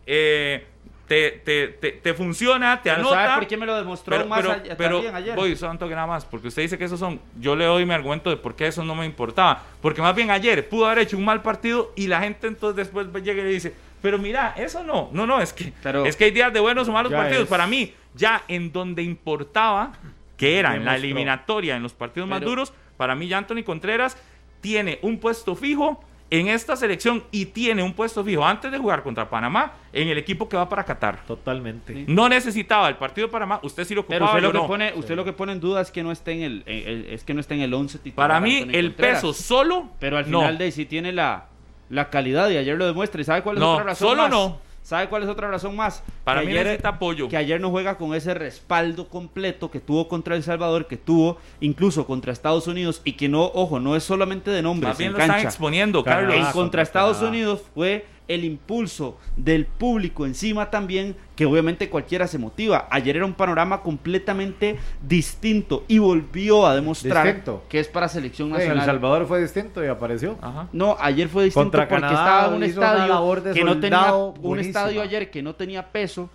[0.06, 0.66] eh,
[1.06, 3.14] te, te, te, te, funciona, te anota.
[3.14, 4.44] ¿Sabe por qué me lo demostró pero, más
[4.76, 5.36] pero, ayer?
[5.36, 7.20] Voy, santo que nada más, porque usted dice que esos son.
[7.38, 9.62] Yo le doy mi argumento de por qué eso no me importaba.
[9.82, 13.06] Porque más bien ayer pudo haber hecho un mal partido y la gente entonces después
[13.22, 15.10] llega y le dice, pero mira, eso no.
[15.12, 15.72] No, no, es que,
[16.06, 17.48] es que hay días de buenos o malos partidos.
[17.48, 19.92] Para mí, ya en donde importaba,
[20.36, 24.16] que era en la eliminatoria, en los partidos más duros, para mí ya Anthony Contreras
[24.60, 29.02] tiene un puesto fijo en esta selección y tiene un puesto fijo antes de jugar
[29.02, 31.24] contra Panamá en el equipo que va para Qatar.
[31.26, 32.04] Totalmente.
[32.08, 34.32] No necesitaba el partido de Panamá, usted sí lo ocupaba.
[34.32, 36.32] Pero usted, lo, que pone, usted lo que pone en duda es que no esté
[36.32, 38.28] en el, es que no esté en el 11 titular.
[38.28, 41.46] Para mí el peso solo, pero al final de sí tiene la,
[41.90, 43.20] la calidad y ayer lo demuestra.
[43.20, 44.08] ¿Y sabe cuál es no, otra razón?
[44.08, 44.63] Solo no.
[44.84, 46.02] ¿Sabe cuál es otra razón más?
[46.24, 47.26] Para mí ayer, necesita apoyo.
[47.30, 51.38] Que ayer no juega con ese respaldo completo que tuvo contra El Salvador, que tuvo
[51.60, 54.90] incluso contra Estados Unidos y que no, ojo, no es solamente de nombre.
[54.90, 56.36] Más bien lo están exponiendo, Carlos.
[56.36, 62.38] En contra Estados Unidos fue el impulso del público encima también, que obviamente cualquiera se
[62.38, 62.88] motiva.
[62.90, 68.76] Ayer era un panorama completamente distinto y volvió a demostrar que es para selección nacional.
[68.76, 70.38] en El Salvador fue distinto y apareció.
[70.72, 75.42] No, ayer fue distinto porque estaba un estadio que no tenía un estadio ayer que
[75.42, 76.30] no tenía peso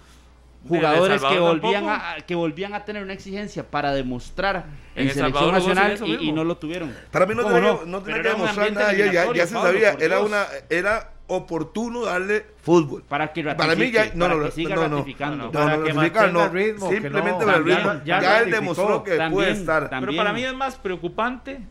[0.67, 4.65] jugadores que volvían a, que volvían a tener una exigencia para demostrar
[4.95, 6.93] en, selección nacional y, no lo tuvieron.
[7.11, 11.13] Para mí no tenía, no, que demostrar nada, ya, ya, se sabía, era una era
[11.29, 13.03] oportuno darle fútbol.
[13.07, 15.51] Para que para mí ya no, para no, que siga no, ratificando.
[15.51, 18.01] para que mantenga el ritmo, simplemente para el ritmo.
[18.05, 19.89] Ya, él demostró que puede estar.
[19.89, 21.61] Pero para mí es más preocupante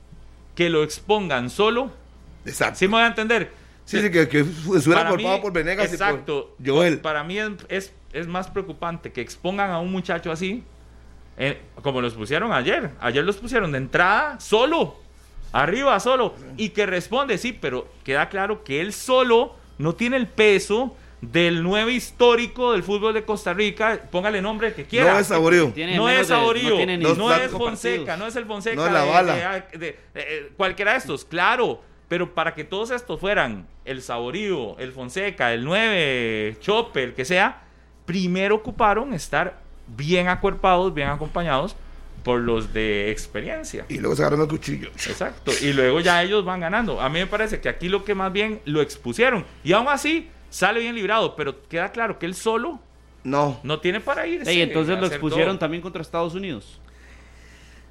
[0.54, 1.92] que lo expongan solo.
[2.46, 2.78] Exacto.
[2.78, 3.52] ¿Sí me voy a entender?
[3.84, 6.54] Sí, sí, que, que fuera culpado por Venegas Exacto.
[6.59, 7.00] y por Joel.
[7.00, 10.62] Para mí es, es, es más preocupante que expongan a un muchacho así
[11.38, 12.90] eh, como los pusieron ayer.
[13.00, 14.96] Ayer los pusieron de entrada solo,
[15.53, 20.26] arriba solo, y que responde, sí, pero queda claro que él solo no tiene el
[20.26, 25.14] peso del nuevo histórico del fútbol de Costa Rica, póngale nombre que quiera.
[25.14, 25.72] No es Saborío.
[25.96, 26.86] No es Saborío,
[27.16, 28.76] no, es Fonseca, no es el Fonseca.
[28.76, 29.66] No es la bala.
[29.72, 31.82] De, eh, cualquiera de estos, claro.
[32.09, 37.26] Pero para que todos estos fueran el Saborío, el Fonseca, el 9, Chope, el que
[37.26, 37.64] sea,
[38.07, 41.76] primero ocuparon estar bien acuerpados, bien acompañados
[42.29, 43.87] por los de experiencia.
[43.89, 44.89] Y luego se agarran el cuchillo.
[44.89, 45.51] Exacto.
[45.62, 47.01] Y luego ya ellos van ganando.
[47.01, 49.47] A mí me parece que aquí lo que más bien lo expusieron.
[49.64, 52.81] Y aún así sale bien librado, pero queda claro que él solo
[53.24, 54.47] no, no tiene para ir.
[54.47, 56.79] Y entonces lo expusieron también contra Estados Unidos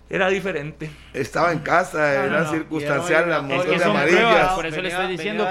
[0.10, 0.89] era diferente.
[1.14, 4.53] Estaba en casa, era circunstancial, la moción de amarillas.
[4.53, 5.45] por eso le estoy diciendo.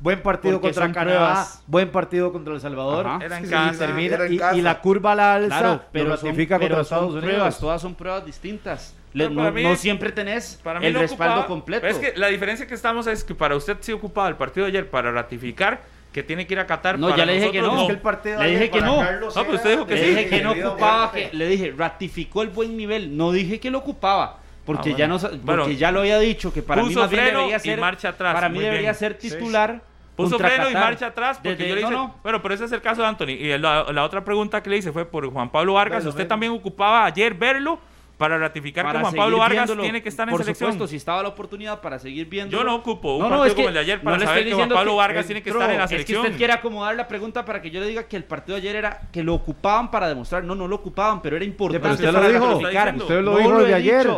[0.00, 3.22] buen partido contra Canadá, buen partido contra El Salvador.
[3.22, 4.54] Era en casa.
[4.54, 7.24] y, la curva a la alza pero ratifica contra Estados Unidos.
[7.24, 8.94] Pruebas, todas son pruebas distintas.
[9.14, 11.86] no, siempre tenés para el respaldo completo.
[11.86, 14.72] es que la diferencia que estamos es que para usted se ocupaba el partido de
[14.72, 16.98] ayer para ratificar que tiene que ir a Qatar.
[16.98, 17.86] No, ya le dije que no.
[17.86, 19.04] le dije que no.
[19.04, 22.48] No, pero usted dijo que le Dije que no ocupaba, que, le dije, ratificó el
[22.48, 23.14] buen nivel.
[23.14, 24.38] No dije que lo ocupaba.
[24.64, 27.58] Porque, ah, ya, no, porque ya lo había dicho, que para mí más bien debería
[27.58, 27.78] ser.
[27.78, 28.32] marcha atrás.
[28.32, 29.82] Para mí debería ser titular.
[30.16, 31.38] Puso freno y marcha atrás.
[31.42, 33.32] Porque yo le dije, bueno, pero ese es el caso de Anthony.
[33.32, 36.06] Y la, la, otra pregunta que le hice fue por Juan Pablo Vargas.
[36.06, 37.78] ¿Usted también ocupaba ayer verlo?
[38.16, 40.72] Para ratificar que Juan Pablo Vargas tiene que estar en por selección.
[40.72, 42.56] Supuesto, si estaba la oportunidad para seguir viendo.
[42.56, 44.96] Yo no ocupo un no, partido como el de ayer para saber que Juan Pablo
[44.96, 46.18] Vargas tiene que estar en la selección.
[46.18, 48.56] Es que usted quiere acomodar la pregunta para que yo le diga que el partido
[48.56, 50.44] de ayer era que lo ocupaban para demostrar.
[50.44, 51.88] No, no lo ocupaban, pero era importante.
[51.90, 52.56] usted lo dijo.
[52.56, 54.08] Usted lo dijo de ayer.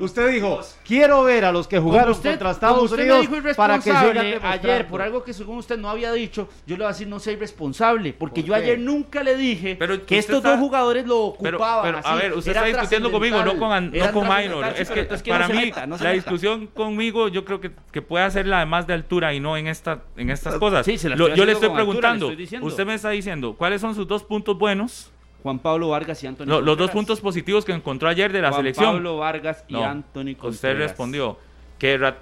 [0.00, 3.26] usted dijo, quiero ver a los que jugaron contra Estados Unidos
[3.56, 6.48] para que sigan ayer por algo que según usted no había dicho.
[6.66, 10.18] Yo le voy a decir no soy responsable porque yo ayer nunca le dije que
[10.18, 12.00] estos dos jugadores lo ocupaban.
[12.02, 14.66] a ver, usted está discutiendo conmigo, no con no con minor.
[14.76, 18.94] Es que para mí, la discusión conmigo, yo creo que, que puede hacerla además de
[18.94, 20.86] altura y no en, esta, en estas cosas.
[20.86, 25.12] yo le estoy preguntando, usted me está diciendo, ¿cuáles son sus dos puntos buenos?
[25.42, 28.86] Juan Pablo Vargas y Antonio Los dos puntos positivos que encontró ayer de la selección.
[28.86, 31.38] Juan Pablo Vargas y Antonio Usted respondió
[31.78, 32.14] que,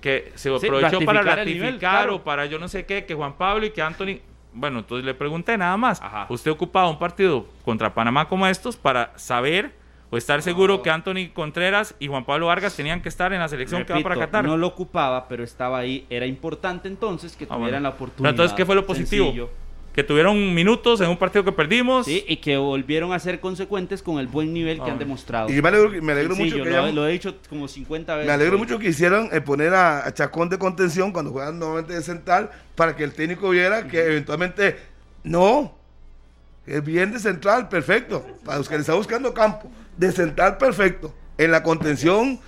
[0.00, 3.70] que se aprovechó para ratificar o para yo no sé qué, que Juan Pablo y
[3.70, 4.20] que Anthony...
[4.52, 6.00] Bueno, entonces le pregunté nada más.
[6.28, 9.74] Usted ocupaba un partido contra Panamá como estos para saber
[10.10, 13.48] o estar seguro que Anthony Contreras y Juan Pablo Vargas tenían que estar en la
[13.48, 14.44] selección que va para Qatar.
[14.44, 16.06] No lo ocupaba, pero estaba ahí.
[16.08, 18.30] Era importante entonces que ah, tuvieran la oportunidad.
[18.30, 19.50] entonces, ¿qué fue lo positivo?
[19.92, 22.04] Que tuvieron minutos en un partido que perdimos.
[22.04, 24.98] Sí, y que volvieron a ser consecuentes con el buen nivel que han ah.
[24.98, 25.48] demostrado.
[25.48, 28.26] Y me alegro, mucho que lo, he dicho como 50 veces.
[28.26, 32.02] Me alegro mucho que hicieran eh, poner a, Chacón de contención cuando juegan nuevamente de
[32.02, 34.76] central para que el técnico viera que eventualmente
[35.24, 35.74] no,
[36.66, 38.24] es bien de central, perfecto.
[38.44, 41.14] Para los que está buscando campo de central perfecto.
[41.38, 42.40] En la contención,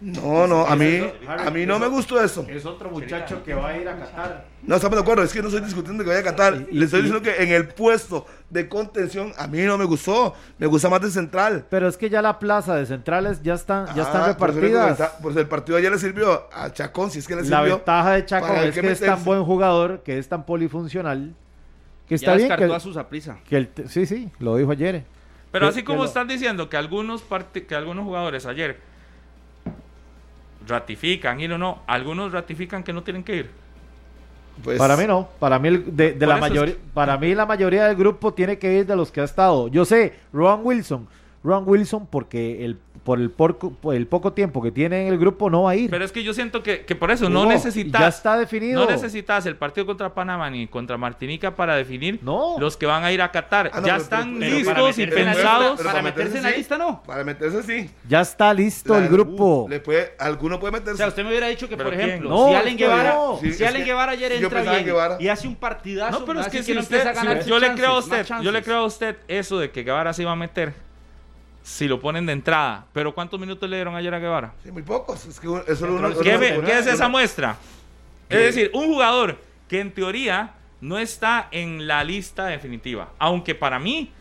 [0.00, 2.46] no, no, a mí, a mí no me gustó eso.
[2.48, 4.46] Es otro muchacho que va a ir a Qatar.
[4.62, 6.66] No, estamos de acuerdo, es que no estoy discutiendo que vaya a Qatar.
[6.70, 10.66] Le estoy diciendo que en el puesto de contención a mí no me gustó, me
[10.66, 11.66] gusta más de central.
[11.68, 14.98] Pero es que ya la plaza de centrales ya están, ya están ah, repartidas.
[15.20, 17.58] Pues el partido ayer le sirvió a Chacón, si es que le sirvió.
[17.58, 21.34] La ventaja de Chacón es que, es tan buen jugador, que es tan polifuncional,
[22.08, 22.48] que está bien.
[22.48, 22.94] Que, a su.
[23.46, 25.04] Que sí, sí, lo dijo ayer.
[25.50, 27.24] Pero así como están diciendo que algunos,
[27.66, 28.78] que algunos jugadores ayer
[30.66, 33.50] ratifican ir o no, algunos ratifican que no tienen que ir.
[34.62, 38.34] Pues, para mí no, para mí de, la mayoría, para mí la mayoría del grupo
[38.34, 39.68] tiene que ir de los que ha estado.
[39.68, 41.08] Yo sé, Ron Wilson,
[41.42, 43.56] Ron Wilson porque el por el, por
[43.94, 45.90] el poco tiempo que tiene en el grupo no va a ir.
[45.90, 48.00] Pero es que yo siento que, que por eso no, necesitas.
[48.00, 48.84] Ya está definido.
[48.84, 53.12] No necesitas el partido contra Panamá ni contra Martinica para definir los que van a
[53.12, 53.70] ir a Qatar.
[53.72, 55.80] Ah, ya están listos y pensados.
[55.80, 57.02] para meterse en la lista, ¿no?
[57.02, 57.90] Para meterse sí.
[58.08, 59.66] Ya está listo el grupo.
[59.68, 60.94] Le puede, alguno puede meterse.
[60.94, 64.12] O sea, usted me hubiera dicho que, por ejemplo, si Allen Guevara, si Allen Guevara
[64.12, 66.20] ayer entra bien y hace un partidazo.
[66.20, 68.84] No, pero es que si usted, yo le creo a usted, yo le creo a
[68.84, 70.89] usted eso de que Guevara se iba a meter
[71.70, 72.86] si lo ponen de entrada.
[72.92, 74.52] Pero ¿cuántos minutos le dieron ayer a Guevara?
[74.62, 75.24] Sí, muy pocos.
[75.26, 77.56] Es que eso ¿Qué, es esa muestra?
[78.28, 83.12] Es decir, un jugador que en teoría no está en la lista definitiva.
[83.18, 84.12] Aunque para mí,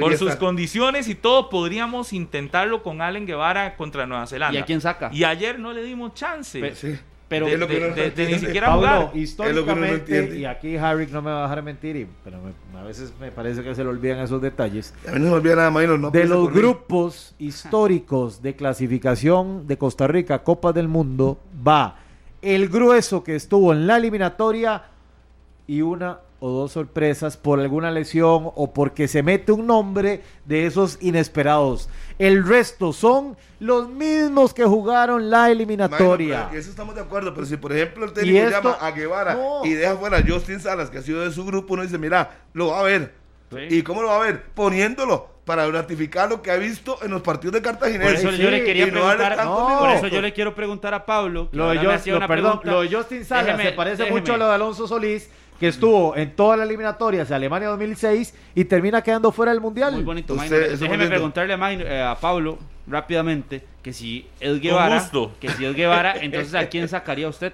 [0.00, 4.58] por sus condiciones y todo, podríamos intentarlo con Allen Guevara contra Nueva Zelanda.
[4.58, 5.10] ¿Y a quién saca?
[5.12, 6.74] Y ayer no le dimos chance.
[6.74, 6.98] sí
[7.28, 9.10] pero de, ni siquiera jugar.
[9.14, 12.38] históricamente, y aquí Harry no me va a dejar mentir, pero
[12.76, 14.94] a veces me parece que se le olvidan esos detalles.
[15.08, 15.84] A mí no se me olvida nada más.
[15.86, 21.98] No de los grupos históricos de clasificación de Costa Rica, Copa del Mundo, va
[22.42, 24.82] el grueso que estuvo en la eliminatoria
[25.66, 30.66] y una o dos sorpresas por alguna lesión o porque se mete un nombre de
[30.66, 31.88] esos inesperados.
[32.18, 36.50] El resto son los mismos que jugaron la eliminatoria.
[36.52, 39.96] eso estamos de acuerdo, pero si por ejemplo el técnico llama a Guevara y deja
[39.96, 42.80] fuera a Justin Salas, que ha sido de su grupo, uno dice, mira, lo va
[42.80, 43.14] a ver.
[43.70, 44.42] ¿Y cómo lo va a ver?
[44.54, 48.04] Poniéndolo para ratificar lo que ha visto en los partidos de Cartagena.
[48.04, 49.36] Por eso yo le quería preguntar,
[49.78, 51.48] por eso yo le quiero preguntar a Pablo.
[51.52, 56.34] Lo de, Justin Salas se parece mucho a lo de Alonso Solís que estuvo en
[56.34, 59.94] todas las eliminatorias de Alemania 2006 y termina quedando fuera del Mundial.
[59.94, 65.64] Muy bonito, Déjeme preguntarle a, eh, a, Pablo rápidamente que si es Guevara, que si
[65.64, 67.52] es Guevara, entonces ¿a quién sacaría usted?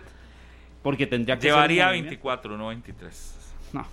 [0.83, 3.35] Porque tendría que Llevaría 24, no 23.
[3.73, 3.87] No.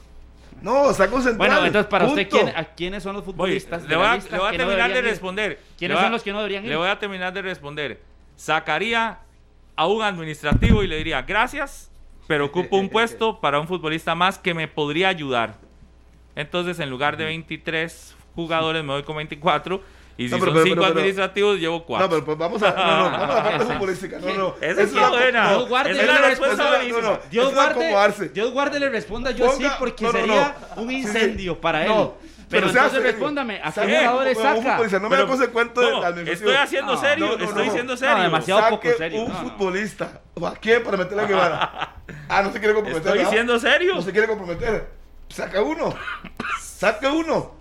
[0.61, 1.37] No, está concentrado.
[1.37, 3.83] Bueno, entonces para usted, ¿quién, ¿a quiénes son los futbolistas?
[3.83, 4.19] le voy a,
[4.51, 5.59] terminar de responder.
[5.77, 6.69] ¿Quiénes son los que no deberían ir?
[6.69, 7.99] Le voy a terminar de responder.
[8.37, 9.19] Sacaría
[9.75, 11.91] a un administrativo y le diría gracias
[12.27, 15.55] pero ocupo un puesto para un futbolista más que me podría ayudar.
[16.35, 19.81] Entonces, en lugar de 23 jugadores, me voy con 24.
[20.19, 22.07] Y si son 5 administrativos, llevo 4.
[22.07, 24.19] No, pero pues vamos a, no, no, vamos a la parte futbolística.
[24.19, 24.55] No, no.
[24.61, 25.49] Esa es la buena.
[25.49, 27.19] Dios guarde, es la respuesta buenísima.
[27.29, 32.09] Dios guarde, Dios guarde le responda yo sí, porque sería un incendio para él.
[32.49, 34.99] Pero, entonces respóndame, ¿a qué jugadores saca?
[34.99, 38.23] no me da cuento de la Estoy haciendo serio, estoy siendo serio.
[38.23, 39.21] demasiado poco serio.
[39.21, 40.21] un futbolista.
[40.43, 41.93] ¿A quién para meterle a Guevara?
[42.29, 43.17] Ah, no se quiere comprometer.
[43.17, 43.95] Estoy siendo serio.
[43.95, 44.87] No se quiere comprometer.
[45.29, 45.93] Saca uno.
[46.61, 47.57] Saca uno.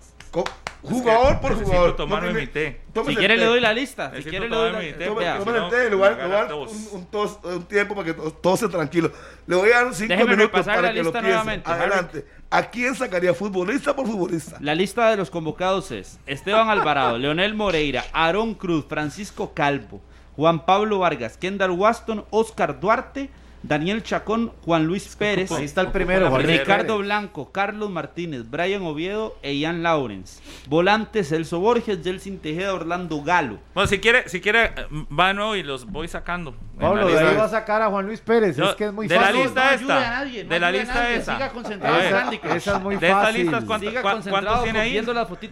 [0.82, 1.96] Jugador por jugador.
[1.96, 2.80] Tomar no, mi té.
[3.06, 4.12] Si quiere le doy la lista.
[4.16, 5.38] Si quiere le doy la lista.
[5.38, 7.08] Tome el té, lugar, un,
[7.44, 9.10] un, tiempo para que todos se tranquilo.
[9.46, 11.62] Le voy a dar cinco minutos para que lo piense.
[11.64, 12.24] Adelante.
[12.48, 14.58] ¿A quién sacaría futbolista por futbolista?
[14.60, 20.00] La lista de los convocados es Esteban Alvarado, Leonel Moreira, Aarón Cruz, Francisco Calvo,
[20.36, 23.30] Juan Pablo Vargas, Kendall Waston, Oscar Duarte,
[23.64, 25.50] Daniel Chacón, Juan Luis Pérez.
[25.50, 30.40] Ahí está el primero, Ricardo Blanco, Carlos Martínez, Brian Oviedo e Ian Lawrence.
[30.68, 33.58] Volantes, Celso Borges, Jelsin Tejeda, Orlando Galo.
[33.74, 34.72] Bueno, si quiere, si quiere,
[35.10, 36.54] va y los voy sacando.
[36.78, 38.58] Pablo, de ahí va a sacar a Juan Luis Pérez.
[38.58, 39.34] es que es muy de fácil.
[39.34, 41.34] La lista esta, de la lista esa.
[41.34, 43.46] Siga concentrado esa, esa es muy de fácil.
[43.46, 45.04] Esta lista, ¿cuántos tiene ahí?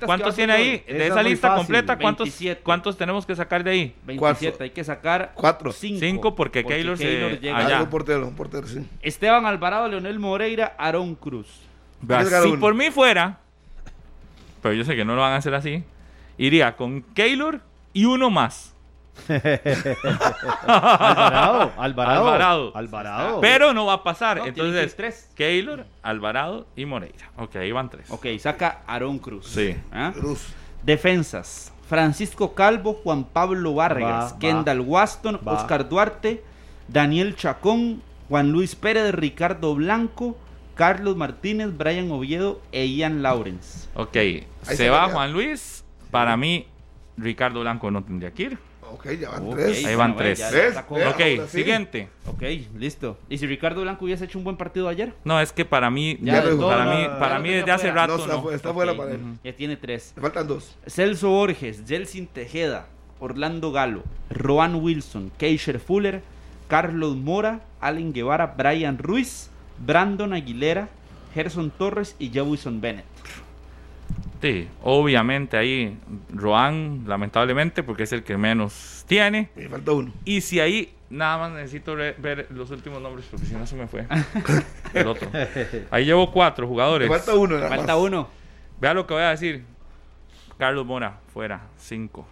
[0.04, 0.84] ¿Cuántos tiene ahí?
[0.86, 2.28] De esa lista completa, ¿cuántos,
[2.62, 3.94] ¿cuántos tenemos que sacar de ahí?
[4.04, 4.64] 27.
[4.64, 5.72] Hay que sacar 4.
[5.72, 7.82] 5 porque Keylor se llega allá.
[7.82, 8.86] Un portero, un portero, sí.
[9.00, 11.62] Esteban Alvarado, Leonel Moreira, Aarón Cruz.
[12.42, 13.38] Si por mí fuera,
[14.62, 15.84] pero yo sé que no lo van a hacer así,
[16.36, 17.60] iría con Keylor
[17.94, 18.73] y uno más.
[20.66, 23.40] Alvarado, Alvarado, Alvarado.
[23.40, 24.42] Pero no va a pasar.
[24.44, 25.30] Entonces, tres.
[25.34, 27.30] Keylor, Alvarado y Moreira.
[27.36, 28.10] Ok, ahí van tres.
[28.10, 29.46] Ok, saca Aarón Cruz.
[29.46, 29.76] Sí.
[29.92, 30.12] ¿Ah?
[30.14, 30.52] Cruz.
[30.82, 31.72] Defensas.
[31.88, 36.42] Francisco Calvo, Juan Pablo Vargas, Kendall Waston, Oscar Duarte,
[36.88, 40.36] Daniel Chacón, Juan Luis Pérez, Ricardo Blanco,
[40.74, 43.88] Carlos Martínez, Brian Oviedo e Ian Lawrence.
[43.94, 44.16] Ok,
[44.62, 45.84] se va Juan Luis.
[46.10, 46.66] Para mí,
[47.16, 48.58] Ricardo Blanco no tendría que ir.
[48.94, 49.84] Ok, ya van tres.
[49.84, 50.42] Ahí van tres.
[50.88, 52.08] ok, siguiente.
[52.26, 52.42] Ok,
[52.78, 53.18] listo.
[53.28, 55.12] ¿Y si Ricardo Blanco hubiese hecho un buen partido ayer?
[55.24, 58.24] No, es que para mí, para mí, para mí desde hace rato.
[58.26, 59.20] No, está, fuera para él.
[59.42, 60.12] Ya tiene tres.
[60.14, 60.76] Le faltan dos.
[60.86, 62.86] Celso Borges, Jelsin Tejeda,
[63.18, 66.22] Orlando Galo, Roan Wilson, Keisher Fuller,
[66.68, 69.50] Carlos Mora, Allen Guevara, Brian Ruiz,
[69.84, 70.88] Brandon Aguilera,
[71.34, 73.04] Gerson Torres y Jewison Bennett.
[74.44, 75.96] Sí, obviamente ahí
[76.28, 79.48] Roan, lamentablemente, porque es el que menos tiene.
[79.56, 80.12] Me falta uno.
[80.26, 83.86] Y si ahí nada más necesito ver los últimos nombres, porque si no se me
[83.86, 84.06] fue.
[84.92, 85.30] el otro.
[85.90, 87.08] Ahí llevo cuatro jugadores.
[87.08, 87.58] Me falta uno.
[87.58, 88.28] falta uno.
[88.78, 89.64] Vea lo que voy a decir.
[90.58, 92.28] Carlos Mora, fuera, cinco.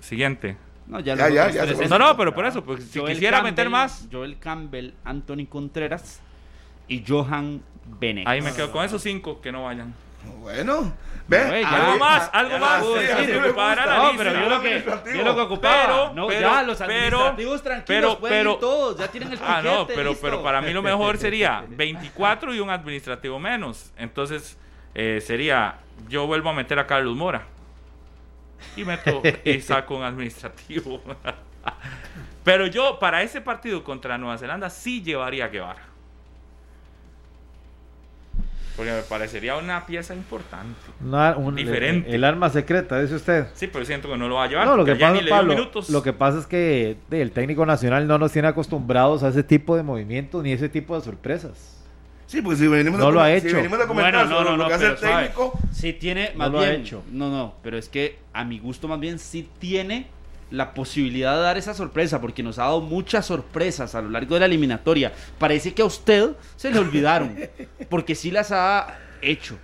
[0.00, 0.58] Siguiente.
[0.86, 4.08] No, ya, ya, ya, no, no, pero por eso, pues, si quisiera meter más.
[4.12, 6.20] Joel Campbell, Anthony Contreras
[6.86, 7.62] y Johan
[7.98, 8.28] Bennett.
[8.28, 9.94] Ahí me quedo con esos cinco que no vayan.
[10.40, 10.92] Bueno,
[11.28, 11.64] ve.
[11.64, 12.82] algo más, algo más.
[12.82, 16.12] no, pero yo lo que, yo lo que ocupaba.
[16.14, 20.42] no, ya, los administrativos tranquilos pueden ir todos, ya tienen el Ah, no, pero, pero
[20.42, 23.92] para mí lo mejor sería 24 y un administrativo menos.
[23.96, 24.58] Entonces,
[24.94, 27.46] eh, sería, yo vuelvo a meter a Carlos Mora.
[28.76, 31.00] Y meto y saco un administrativo.
[32.44, 35.85] pero yo, para ese partido contra Nueva Zelanda, sí llevaría a Guevara.
[38.76, 40.78] Porque me parecería una pieza importante.
[41.54, 42.14] diferente.
[42.14, 43.46] El, arma secreta, dice usted.
[43.54, 44.66] Sí, pero siento que no lo va a llevar.
[44.66, 45.42] No, lo que, pasa,
[45.88, 49.76] lo que pasa es que el técnico nacional no nos tiene acostumbrados a ese tipo
[49.76, 51.76] de movimientos ni ese tipo de sorpresas.
[52.26, 53.56] Sí, pues si venimos no lo ha hecho.
[53.56, 55.58] comentar bueno, no, no, lo que hace el técnico.
[55.72, 57.02] Sí tiene, más bien, lo ha hecho.
[57.12, 60.08] No, no, pero es que a mi gusto más bien sí tiene
[60.50, 64.34] la posibilidad de dar esa sorpresa, porque nos ha dado muchas sorpresas a lo largo
[64.34, 65.12] de la eliminatoria.
[65.38, 67.36] Parece que a usted se le olvidaron,
[67.88, 69.58] porque sí las ha hecho.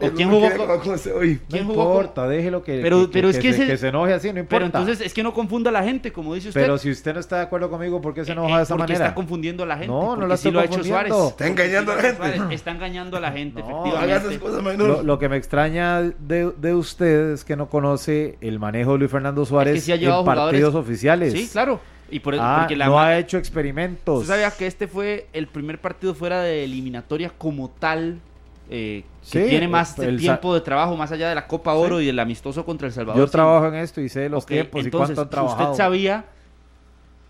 [0.00, 0.48] ¿O quién jugó
[0.80, 1.40] con, ese hoy?
[1.48, 4.38] ¿Quién no importa, déjelo que, pero, pero es que, se, que, se, enoje así, no
[4.38, 4.48] importa.
[4.50, 6.60] Pero entonces es que no confunda a la gente, como dice usted.
[6.60, 8.76] Pero si usted no está de acuerdo conmigo, ¿por qué se enoja eh, de esa
[8.76, 9.06] porque manera?
[9.06, 9.88] está confundiendo a la gente.
[9.88, 11.12] No, no lo sí lo ha hecho Suárez.
[11.12, 12.54] Está engañando a la gente.
[12.54, 14.38] está engañando a la gente, no, efectivamente.
[14.38, 18.92] Cosas lo, lo, que me extraña de, de, usted es que no conoce el manejo
[18.92, 21.32] de Luis Fernando Suárez es en partidos oficiales.
[21.32, 21.80] Sí, claro.
[22.10, 24.20] Y por, ah, porque la no ha hecho experimentos.
[24.20, 28.20] ¿Tú sabías que este fue el primer partido fuera de eliminatoria como tal
[28.70, 32.04] eh, que tiene más el, tiempo de trabajo más allá de la Copa Oro sí.
[32.04, 33.20] y el amistoso contra El Salvador.
[33.20, 35.72] Yo trabajo en esto y sé los okay, tiempos entonces, y cuánto han trabajado.
[35.72, 36.24] Usted sabía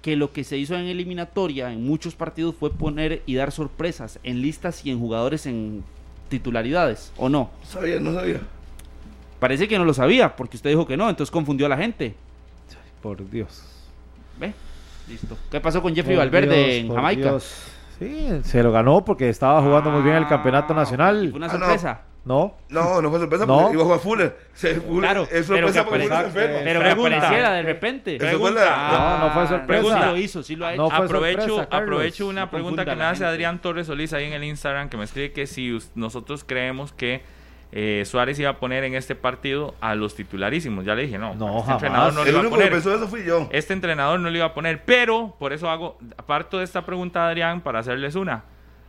[0.03, 4.19] que lo que se hizo en eliminatoria en muchos partidos fue poner y dar sorpresas
[4.23, 5.85] en listas y en jugadores en
[6.29, 7.51] titularidades, ¿o no?
[7.65, 8.41] Sabía, no sabía.
[9.41, 12.15] Parece que no lo sabía, porque usted dijo que no, entonces confundió a la gente.
[13.03, 13.63] Por Dios.
[14.41, 14.53] ¿Ve?
[15.09, 15.37] Listo.
[15.51, 17.31] ¿Qué pasó con Jeffrey por Valverde Dios, en Jamaica?
[17.31, 17.55] Dios.
[17.99, 21.29] Sí, se lo ganó porque estaba jugando muy bien el campeonato nacional.
[21.31, 22.01] ¿Fue una sorpresa?
[22.03, 22.55] Ah, no.
[22.69, 23.59] No, no fue sorpresa no.
[23.59, 24.39] porque iba a jugar Fuller.
[24.53, 26.59] Se, Fuller claro, es sorpresa porque Fuller se enferma.
[26.63, 28.19] Pero que apareciera de repente.
[28.19, 29.83] no, no fue sorpresa.
[29.83, 30.83] Sí lo hizo, sí lo ha hecho.
[30.83, 34.45] No aprovecho, sorpresa, aprovecho una pregunta que me hace Adrián Torres Solís ahí en el
[34.45, 37.23] Instagram que me escribe que si nosotros creemos que
[37.73, 40.85] eh, Suárez iba a poner en este partido a los titularísimos.
[40.85, 41.35] Ya le dije, no.
[41.35, 41.83] No, este jamás.
[41.83, 42.67] entrenador no el lo iba a poner.
[42.69, 43.49] que pensó eso fui yo.
[43.53, 44.83] Este entrenador no lo iba a poner.
[44.85, 48.45] Pero, por eso hago, aparto de esta pregunta, Adrián, para hacerles una.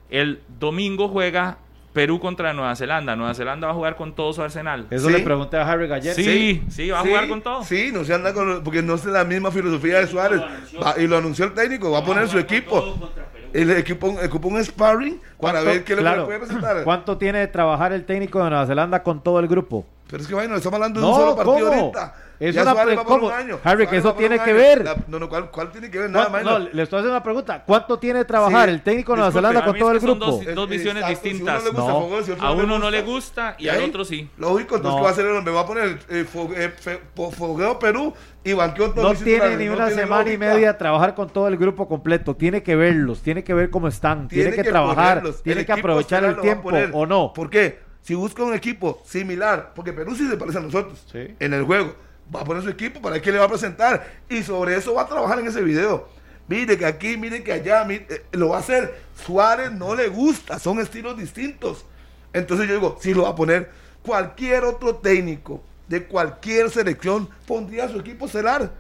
[0.10, 1.58] El domingo juega
[1.94, 3.16] Perú contra Nueva Zelanda.
[3.16, 4.88] Nueva Zelanda va a jugar con todo su arsenal.
[4.92, 5.14] Eso ¿Sí?
[5.14, 6.14] le pregunté a Harry ayer.
[6.16, 7.64] Sí, sí, sí, va a Sí, jugar con todo.
[7.64, 8.64] Sí, no se anda con.
[8.64, 10.40] Porque no es la misma filosofía de Suárez.
[10.82, 11.92] Va- y lo anunció el técnico.
[11.92, 13.10] Va a poner su equipo.
[13.54, 16.84] El equipo, ocupa un sparring para ver qué claro, le puede presentar.
[16.84, 19.86] ¿Cuánto tiene de trabajar el técnico de Nueva Zelanda con todo el grupo?
[20.10, 21.82] Pero es que bueno, estamos hablando de No, un solo partido ¿cómo?
[21.82, 22.14] ahorita.
[22.40, 23.28] Es Ya una Suárez va por ¿cómo?
[23.28, 23.60] un año.
[23.66, 24.86] Harry, que eso tiene que ver.
[24.86, 26.10] La- no, no, ¿cuál, cuál tiene que ver?
[26.10, 26.60] Nada ¿Cuánto- más.
[26.62, 27.64] no, le estoy haciendo una pregunta.
[27.66, 30.26] ¿Cuánto tiene de trabajar Sí, el técnico de Nueva Zelanda con todo el son grupo?
[30.32, 31.56] dos- dos visiones Exacto, si distintas.
[31.62, 32.00] uno le gusta No.
[32.00, 33.56] Fogón, si A no le uno no le gusta.
[33.58, 34.30] y ¿Y al otro sí.
[34.38, 34.96] Lógico, entonces No.
[34.98, 35.54] ¿qué va a hacer el hombre?
[35.54, 37.02] Va a poner eh, fo- eh, fe-
[37.36, 38.14] fogueo Perú
[38.44, 41.90] y banqueó todos No tiene ni una semana y media trabajar con todo el grupo
[41.90, 42.38] completo.
[42.38, 46.40] Tiene que verlos, tiene que ver cómo están, tiene, que, trabajar, tiene que aprovechar el
[46.40, 47.34] tiempo o no.
[47.34, 47.80] ¿Por qué?
[48.02, 51.36] Si busca un equipo similar, porque Perú sí se parece a nosotros Sí.
[51.38, 51.94] en el juego,
[52.34, 55.04] va a poner su equipo para que le va a presentar y sobre eso va
[55.04, 56.08] a trabajar en ese video.
[56.48, 59.02] Mire que aquí, mire que allá, eh, lo va a hacer.
[59.26, 61.86] Suárez no le gusta, son estilos distintos.
[62.34, 63.72] Entonces yo digo, si lo va a poner
[64.02, 68.72] cualquier otro técnico de cualquier selección, pondría su equipo estelar.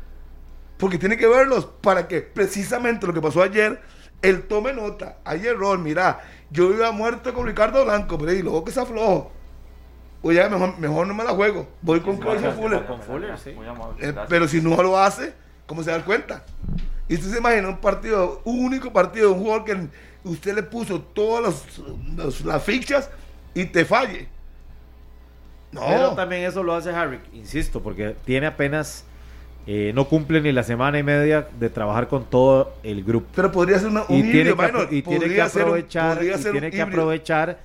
[0.78, 3.80] Porque tiene que verlos para que precisamente lo que pasó ayer,
[4.22, 5.18] él tome nota.
[5.24, 9.32] Hay error, mira, yo iba muerto con Ricardo Blanco, pero y luego que se aflojo.
[10.22, 11.68] Oye, mejor, mejor no me la juego.
[11.82, 12.84] Voy con Christian Fuller.
[13.56, 15.34] Muy amable, Eh, pero si no lo hace,
[15.66, 16.44] ¿cómo se da cuenta?
[17.08, 19.88] Y usted se imagina un partido, un único partido, un jugador que
[20.26, 21.82] usted le puso todas los-
[22.16, 23.10] los- las fichas
[23.54, 24.28] y te falle.
[25.72, 25.82] No.
[25.88, 29.06] Pero también eso lo hace Harry, insisto, porque tiene apenas,
[29.68, 33.28] eh, no cumple ni la semana y media de trabajar con todo el grupo.
[33.36, 34.88] Pero podría ser una, un Y tiene, híbrido, que, minor.
[34.90, 36.84] apro- y tiene que un- aprovechar, y tiene que híbrido.
[36.88, 37.60] aprovechar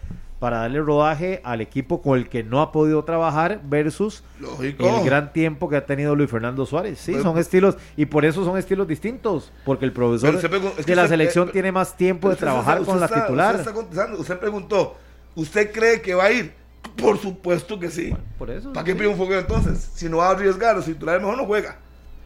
[0.44, 4.98] para darle rodaje al equipo con el que no ha podido trabajar versus Lógico.
[4.98, 6.98] el gran tiempo que ha tenido Luis Fernando Suárez.
[6.98, 10.60] Sí, Pues- son estilos y por eso son estilos distintos, porque el profesor usted es
[10.60, 13.22] que de la usted- selección eh, tiene más tiempo de trabajar está- con la está-
[13.22, 13.54] titular.
[13.54, 14.18] Usted, está contestando.
[14.20, 14.98] Usted preguntó,
[15.34, 16.52] ¿usted cree que va a ir?
[16.94, 18.14] Por supuesto que sí.
[18.36, 18.70] por eso.
[18.74, 18.98] ¿Para qué sí.
[18.98, 19.78] pide un fogueo entonces?
[19.94, 21.78] Si no va a arriesgar, los titulares mejor no juega.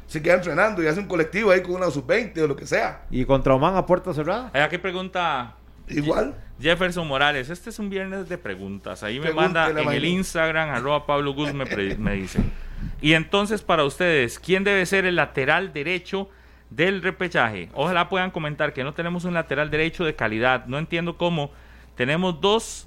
[0.08, 3.02] Se queda entrenando y hace un colectivo ahí con una sub-20 o lo que sea.
[3.12, 4.50] Y contra Oman a puerta cerrada.
[4.68, 5.54] Que pregunta
[5.86, 6.34] Igual.
[6.61, 9.02] Jefferson Morales, este es un viernes de preguntas.
[9.02, 10.04] Ahí me Pregúntele manda en el.
[10.04, 12.40] Instagram, arroba Pablo Gus me, pre- me dice.
[13.00, 16.28] Y entonces para ustedes, ¿quién debe ser el lateral derecho
[16.70, 17.68] del repechaje?
[17.74, 20.66] Ojalá puedan comentar que no tenemos un lateral derecho de calidad.
[20.66, 21.50] No entiendo cómo.
[21.96, 22.86] Tenemos dos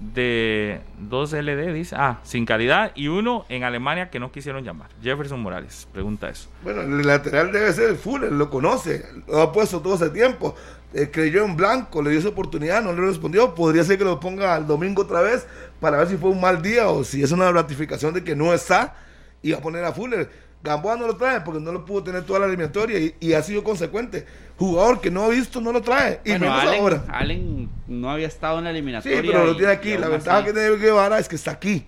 [0.00, 1.94] de dos LD, dice.
[1.98, 4.88] Ah, sin calidad y uno en Alemania que no quisieron llamar.
[5.02, 6.48] Jefferson Morales, pregunta eso.
[6.62, 10.54] Bueno, el lateral debe ser el Fuller, lo conoce, lo ha puesto todo ese tiempo.
[10.94, 13.54] Eh, creyó en blanco, le dio su oportunidad, no le respondió.
[13.54, 15.46] Podría ser que lo ponga el domingo otra vez
[15.80, 18.52] para ver si fue un mal día o si es una ratificación de que no
[18.52, 18.94] está
[19.42, 20.28] y va a poner a Fuller.
[20.62, 23.42] Gamboa no lo trae porque no lo pudo tener toda la eliminatoria y, y ha
[23.42, 24.24] sido consecuente.
[24.58, 26.20] Jugador que no ha visto no lo trae.
[26.24, 27.04] Y Bueno, menos Allen, ahora.
[27.08, 29.22] Allen no había estado en la Sí, eliminatoria.
[29.22, 29.96] pero lo tiene aquí.
[29.96, 31.84] La así- ventaja que tiene Guevara es que está aquí.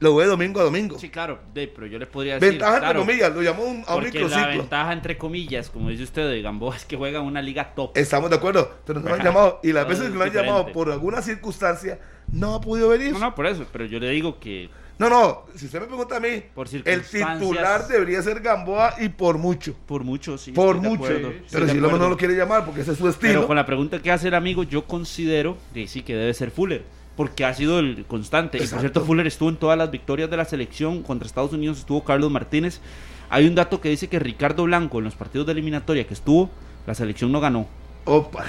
[0.00, 0.96] Lo ve domingo a domingo.
[0.98, 2.50] Sí, claro, de- pero yo les podría decir.
[2.50, 4.58] Ventaja entre claro, comillas, lo llamó un, a un Porque la microciclo.
[4.62, 7.96] ventaja, entre comillas, como dice usted, de Gamboa, es que juega en una liga top.
[7.96, 9.60] Estamos de acuerdo, pero no lo han llamado.
[9.64, 10.52] Y las No, veces es que lo han diferente.
[10.52, 11.98] llamado por alguna circunstancia,
[12.30, 13.12] no ha podido venir.
[13.12, 14.68] No, no, por eso, pero yo le digo que
[14.98, 19.08] No, no, si usted me pregunta a mí, Por el titular debería ser Gamboa y
[19.08, 19.74] por mucho.
[19.86, 20.52] Por mucho, sí.
[20.52, 21.12] Por mucho.
[21.50, 23.32] pero si Lomo no lo quiere llamar porque ese es su estilo.
[23.34, 26.50] Pero con la pregunta que hace el amigo, yo considero que sí que debe ser
[26.52, 26.82] Fuller.
[27.18, 28.58] Porque ha sido el constante.
[28.58, 31.02] Y por cierto, Fuller estuvo en todas las victorias de la selección.
[31.02, 32.80] Contra Estados Unidos estuvo Carlos Martínez.
[33.28, 36.48] Hay un dato que dice que Ricardo Blanco en los partidos de eliminatoria que estuvo,
[36.86, 37.66] la selección no ganó.
[38.04, 38.44] Opa.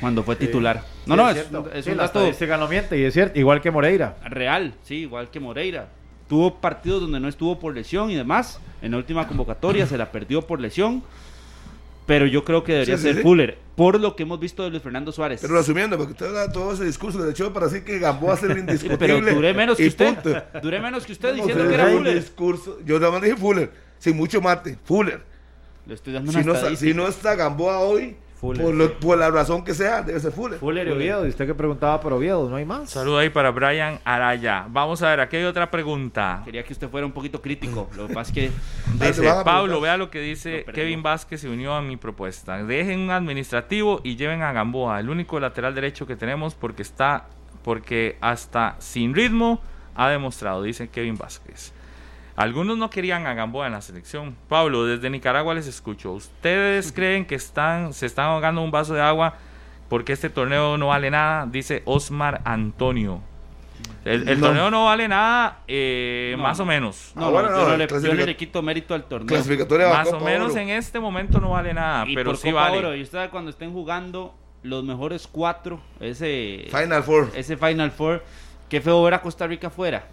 [0.00, 0.82] Cuando fue titular.
[1.06, 2.28] no, no, es, es un dato.
[2.58, 4.16] no miente y es cierto, igual que Moreira.
[4.24, 5.88] Real, sí, igual que Moreira.
[6.28, 8.58] Tuvo partidos donde no estuvo por lesión y demás.
[8.82, 11.04] En la última convocatoria se la perdió por lesión.
[12.06, 15.10] Pero yo creo que debería ser Fuller, por lo que hemos visto de Luis Fernando
[15.10, 15.40] Suárez.
[15.40, 18.42] Pero resumiendo, porque usted da todo ese discurso de hecho para decir que Gamboa es
[18.44, 18.98] el indiscutible.
[18.98, 20.16] pero duré menos que usted.
[20.62, 22.14] Duré menos que usted diciendo que era Fuller.
[22.14, 25.20] Discurso, yo nada más dije Fuller, sin mucho mate, Fuller.
[25.84, 29.72] Le estoy dando si, no está, si no está Gamboa hoy, por, la razón que
[29.72, 30.58] sea, debe ser Fuller.
[30.58, 31.24] Fuller y Oviedo.
[31.26, 32.90] Y usted que preguntaba por Oviedo, ¿no hay más?
[32.90, 34.66] Saludo ahí para Brian Araya.
[34.68, 36.42] Vamos a ver, aquí hay otra pregunta.
[36.44, 37.88] Quería que usted fuera un poquito crítico.
[37.96, 38.50] Lo que pasa es que.
[39.06, 42.62] Dice, Pablo, vea lo que dice Kevin Vázquez se unió a mi propuesta.
[42.62, 47.26] Dejen un administrativo y lleven a Gamboa, el único lateral derecho que tenemos porque está.
[47.62, 49.60] Porque hasta sin ritmo
[49.94, 51.72] ha demostrado, dice Kevin Vázquez.
[52.36, 54.36] Algunos no querían a Gamboa en la selección.
[54.48, 56.12] Pablo, desde Nicaragua les escucho.
[56.12, 59.34] ¿Ustedes creen que están, se están ahogando un vaso de agua
[59.88, 61.46] porque este torneo no vale nada?
[61.46, 63.22] Dice Osmar Antonio.
[64.04, 67.12] El, torneo no vale nada, eh, más o menos.
[67.16, 69.36] No, bueno, yo, le, le, quito mérito al torneo.
[69.88, 72.96] Más o menos en este momento no vale nada, pero sí vale.
[72.98, 78.22] y usted cuando estén jugando los mejores cuatro, ese Final Four, ese Final Four,
[78.68, 80.06] qué feo ver a Costa Rica afuera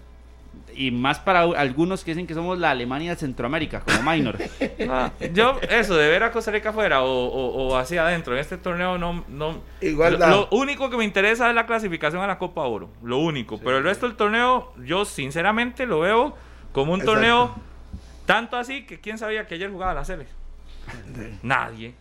[0.75, 4.37] y más para algunos que dicen que somos la Alemania de Centroamérica, como minor.
[4.89, 8.57] Ah, yo, eso, de ver a Costa Rica afuera o, o, hacia adentro, en este
[8.57, 9.23] torneo no...
[9.29, 13.17] no Igual lo, único que me interesa es la clasificación a la Copa Oro, lo
[13.19, 13.59] único.
[13.59, 16.35] Pero el resto del torneo, yo sinceramente lo veo
[16.73, 17.55] como un torneo
[18.25, 20.27] tanto así que quién sabía que ayer jugaba la Sele.
[21.41, 21.95] Nadie.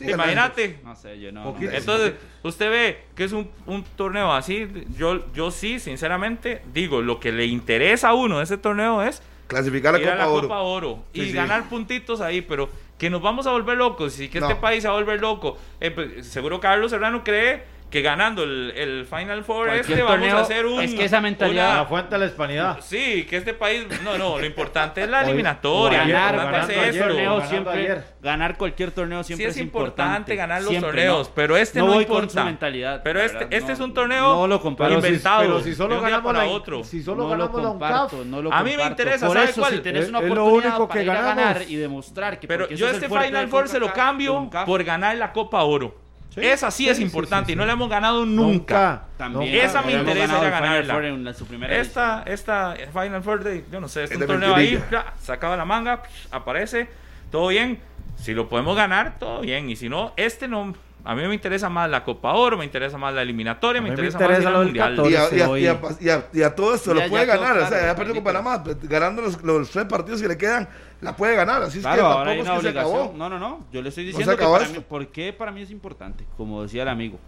[0.00, 0.78] Imagínate.
[0.84, 1.54] No sé, yo no.
[1.60, 3.48] Entonces, usted ve que es un,
[3.96, 4.68] torneo así.
[4.96, 9.22] Yo, yo sí, sinceramente, digo, lo que le interesa a uno de ese torneo es
[9.46, 10.42] clasificar la, Copa, la Oro.
[10.42, 12.68] Copa Oro y ganar puntitos ahí, pero
[12.98, 15.58] que nos vamos a volver locos y que este país se va a volver loco.
[15.80, 17.62] Eh, pues, seguro Carlos Serrano cree
[17.94, 20.80] que ganando el, el Final Four este vamos a hacer un...
[20.80, 21.76] Es que esa mentalidad...
[21.76, 22.78] la fuente de la hispanidad.
[22.80, 23.86] Sí, que este país...
[24.02, 26.00] No, no, lo importante es la eliminatoria.
[26.00, 30.34] ganar, ganar, cualquier torneo siempre, ganar cualquier torneo siempre sí es, importante.
[30.34, 33.00] ganar los torneos, pero este no, no voy con su mentalidad.
[33.04, 34.60] Pero este, este es un torneo lo
[34.92, 35.42] inventado.
[35.42, 36.82] pero si solo ganamos la, otro.
[36.82, 38.12] Si solo ganamos la UNCAF,
[38.50, 39.74] a mí me interesa, ¿sabe cuál?
[39.74, 43.78] Si tenés una oportunidad para ganar y demostrar que Pero yo este Final Four se
[43.78, 46.02] lo cambio por ganar la Copa Oro.
[46.36, 49.04] Esa sí, es importante y no la hemos ganado nunca.
[49.16, 49.54] También.
[49.54, 51.06] Esa me interesa ya ganarla.
[51.06, 54.82] En su primera esta, esta Final Four, de, yo no sé, es un torneo ahí,
[55.20, 56.88] sacaba la manga, aparece,
[57.30, 57.78] todo bien.
[58.16, 59.68] Si lo podemos ganar, todo bien.
[59.68, 60.74] Y si no, este no.
[61.06, 64.18] A mí me interesa más la Copa Oro, me interesa más la eliminatoria, me, interesa,
[64.18, 65.02] más el Mundial.
[65.04, 67.58] Y a, y, a, y a, todo esto lo puede ganar.
[67.58, 70.66] O sea, ya perdió con Panamá, ganando los, los tres partidos que le quedan
[71.02, 71.62] la puede ganar.
[71.62, 73.14] Así es que tampoco es que se acabó.
[73.14, 73.66] No, no, no.
[73.70, 76.24] Yo le estoy diciendo que para mí, ¿por qué para mí es importante?
[76.38, 77.18] Como decía el amigo.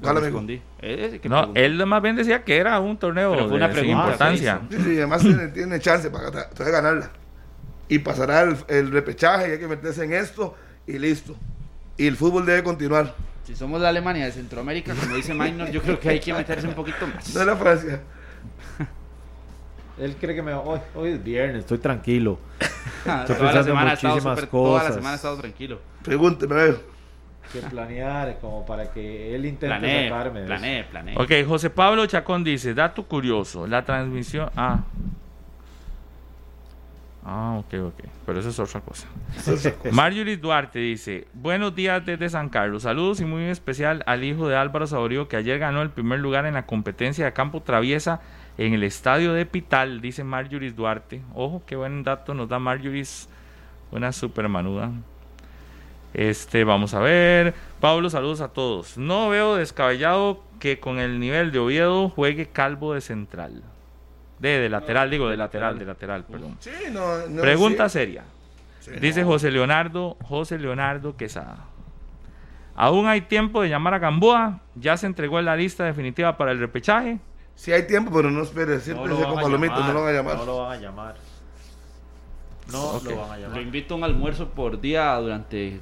[0.00, 0.42] ¿Cuál amigo?
[0.80, 4.60] Eh, no, él más bien decía que era un torneo de una importancia.
[4.68, 5.22] Sí, sí, además
[5.54, 7.10] tiene, chance para ganarla.
[7.88, 11.36] Y pasará el, el repechaje y hay que meterse en esto y listo.
[11.96, 13.14] Y el fútbol debe continuar.
[13.44, 16.66] Si somos la Alemania de Centroamérica, como dice Maynor, yo creo que hay que meterse
[16.66, 17.34] un poquito más.
[17.34, 18.00] No es la Francia.
[19.98, 22.38] Él cree que me hoy, hoy es viernes, estoy tranquilo.
[22.60, 25.80] estoy toda, la semana estado super, toda la semana he estado tranquilo.
[26.02, 26.80] Pregúnteme, a ver.
[27.52, 30.44] Que planear, como para que él intente planeé, sacarme.
[30.44, 31.16] Planeé, planeé.
[31.18, 34.50] Ok, José Pablo Chacón dice, dato curioso, la transmisión...
[34.56, 34.80] Ah,
[37.24, 38.04] Ah, ok, ok.
[38.26, 39.06] Pero eso es otra cosa.
[39.92, 42.82] Marjorie Duarte dice: Buenos días desde San Carlos.
[42.82, 46.46] Saludos y muy especial al hijo de Álvaro Saborío que ayer ganó el primer lugar
[46.46, 48.20] en la competencia de campo traviesa
[48.58, 51.22] en el estadio de Pital, dice Marjorie Duarte.
[51.34, 53.04] Ojo, qué buen dato nos da Marjorie.
[53.90, 54.90] Buena super manuda.
[56.14, 57.54] Este, vamos a ver.
[57.80, 58.98] Pablo, saludos a todos.
[58.98, 63.62] No veo descabellado que con el nivel de Oviedo juegue Calvo de central.
[64.42, 66.58] De, de lateral, digo, de lateral, de lateral, perdón.
[67.40, 68.24] Pregunta seria.
[69.00, 71.58] Dice José Leonardo, José Leonardo Quesada.
[72.74, 74.58] Aún hay tiempo de llamar a Gamboa.
[74.74, 77.20] Ya se entregó la lista definitiva para el repechaje.
[77.54, 80.36] Si hay tiempo, pero no espere, siempre no como palomito, no lo van a llamar.
[80.38, 81.14] No lo van a llamar.
[82.72, 83.56] No lo van a llamar.
[83.56, 85.80] Lo invito a un almuerzo por día durante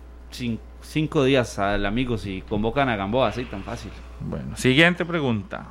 [0.83, 3.93] cinco, días al amigo si convocan a Gamboa, así tan fácil.
[4.21, 5.65] Bueno, siguiente pregunta.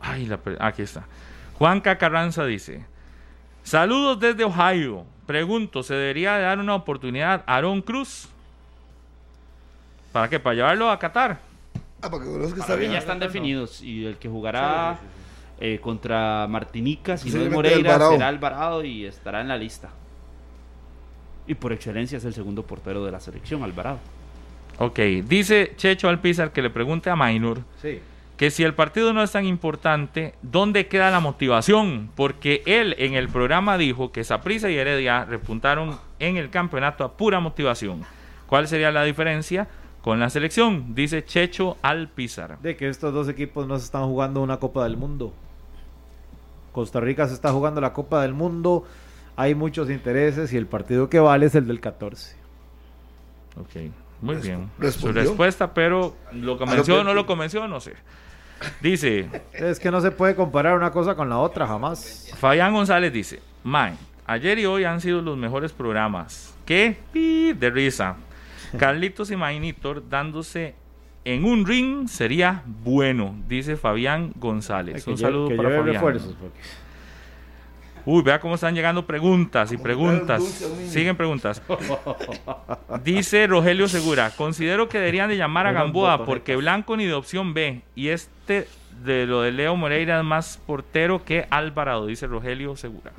[0.00, 1.06] Ay, la, aquí está.
[1.58, 2.84] Juanca Carranza dice,
[3.64, 5.04] saludos desde Ohio.
[5.26, 8.28] Pregunto, ¿se debería dar una oportunidad a Aaron Cruz?
[10.12, 10.38] ¿Para qué?
[10.38, 11.40] ¿Para llevarlo a Qatar?
[12.00, 12.92] Ah, porque que está bien.
[12.92, 15.00] Ya están definidos y el que jugará
[15.58, 19.90] eh, contra Martinica, si no es Moreira, será Alvarado y estará en la lista.
[21.48, 23.98] Y por excelencia es el segundo portero de la selección, Alvarado.
[24.78, 27.62] Ok, dice Checho Alpizar que le pregunte a Mainur
[28.38, 32.10] que si el partido no es tan importante, ¿dónde queda la motivación?
[32.14, 37.18] Porque él en el programa dijo que Saprissa y Heredia repuntaron en el campeonato a
[37.18, 38.04] pura motivación.
[38.46, 39.68] ¿Cuál sería la diferencia?
[40.08, 42.58] con la selección, dice Checho Alpizar.
[42.60, 45.34] De que estos dos equipos no se están jugando una Copa del Mundo.
[46.72, 48.84] Costa Rica se está jugando la Copa del Mundo,
[49.36, 52.36] hay muchos intereses y el partido que vale es el del 14.
[53.60, 54.70] Ok, muy bien.
[54.92, 57.66] Su respuesta, pero ¿lo convenció o no lo convenció?
[57.66, 57.94] No sé.
[58.80, 59.28] Dice...
[59.52, 62.30] Es que no se puede comparar una cosa con la otra, jamás.
[62.36, 63.96] Fabián González dice, Man,
[64.26, 66.54] ayer y hoy han sido los mejores programas.
[66.64, 66.96] ¿Qué?
[67.12, 68.16] De risa.
[68.76, 70.74] Carlitos y Mainitor dándose
[71.24, 75.06] en un ring sería bueno, dice Fabián González.
[75.06, 76.18] Un saludo para Fabián.
[78.10, 80.42] Uy, vea cómo están llegando preguntas y preguntas.
[80.88, 81.60] Siguen preguntas.
[83.04, 87.52] Dice Rogelio Segura, considero que deberían de llamar a Gamboa porque Blanco ni de opción
[87.52, 88.66] B y este
[89.04, 93.12] de lo de Leo Moreira es más portero que Alvarado, dice Rogelio Segura.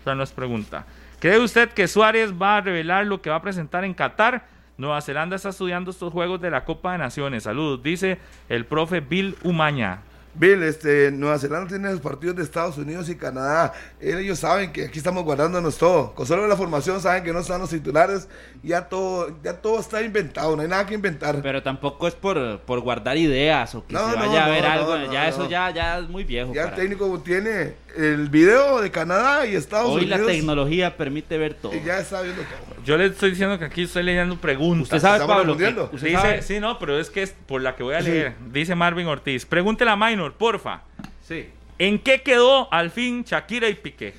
[0.00, 0.84] O sea, no es pregunta.
[1.20, 4.46] ¿Cree usted que Suárez va a revelar lo que va a presentar en Qatar?
[4.78, 7.44] Nueva Zelanda está estudiando estos juegos de la Copa de Naciones.
[7.44, 10.00] Saludos, dice el profe Bill Umaña.
[10.38, 13.72] Bill, este, Nueva Zelanda tiene los partidos de Estados Unidos y Canadá.
[14.00, 16.14] Ellos saben que aquí estamos guardándonos todo.
[16.14, 18.28] Con solo la formación saben que no están los titulares.
[18.62, 21.40] Ya todo, ya todo está inventado, no hay nada que inventar.
[21.42, 25.12] Pero tampoco es por, por guardar ideas o que se vaya a ver algo.
[25.12, 26.52] ya eso ya, ya es muy viejo.
[26.54, 30.18] Ya el técnico tiene el video de Canadá y Estados Unidos.
[30.20, 31.74] Hoy la tecnología permite ver todo.
[31.74, 32.84] Y ya está viendo todo.
[32.84, 34.84] Yo le estoy diciendo que aquí estoy leyendo preguntas.
[34.84, 35.56] ¿Usted sabe, Pablo?
[35.56, 38.34] dice, Sí, no, pero es que es por la que voy a leer.
[38.52, 39.44] Dice Marvin Ortiz.
[39.44, 40.82] Pregúntele a Minor, porfa.
[41.22, 41.50] Sí.
[41.78, 44.14] ¿En qué quedó al fin Shakira y Piqué?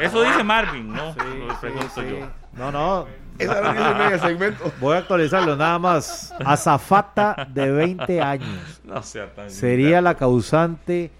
[0.00, 1.14] Eso dice Marvin, ¿no?
[1.14, 2.30] Sí, Lo pregunto yo.
[2.52, 3.06] No, no.
[4.80, 6.34] Voy a actualizarlo nada más.
[6.44, 8.80] Azafata de 20 años.
[8.84, 11.10] No sea tan Sería la causante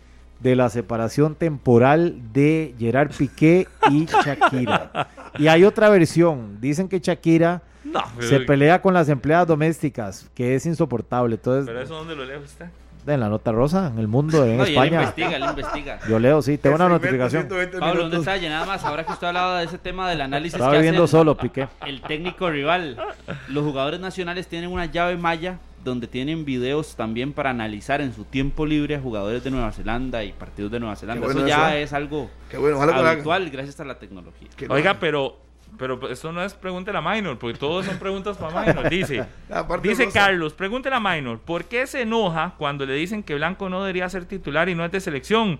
[0.41, 5.09] de la separación temporal de Gerard Piqué y Shakira.
[5.39, 6.61] Y hay otra versión.
[6.61, 7.63] Dicen que Shakira
[8.21, 11.37] se pelea con las empleadas domésticas, que es insoportable.
[11.37, 12.67] Entonces, ¿Pero eso dónde lo lee usted?
[13.07, 15.01] En la nota rosa, en el mundo, en España.
[15.01, 15.99] investiga, él investiga.
[16.09, 17.49] Yo leo, sí, tengo una notificación.
[17.79, 18.37] Pablo, ¿dónde está?
[18.37, 21.67] Nada más, ahora que usted hablaba de ese tema del análisis Estaba viviendo solo, Piqué.
[21.87, 22.99] El técnico rival.
[23.49, 28.25] Los jugadores nacionales tienen una llave maya donde tienen videos también para analizar en su
[28.25, 31.27] tiempo libre a jugadores de Nueva Zelanda y partidos de Nueva Zelanda.
[31.27, 34.49] eso ya es algo habitual gracias a la tecnología.
[34.69, 35.39] Oiga, pero
[35.79, 38.91] pero eso no es pregúntele a Minor, porque todos son preguntas para Minor.
[38.91, 39.25] Dice,
[39.83, 43.81] dice Carlos, pregúntele a Minor, ¿por qué se enoja cuando le dicen que Blanco no
[43.81, 45.59] debería ser titular y no es de selección?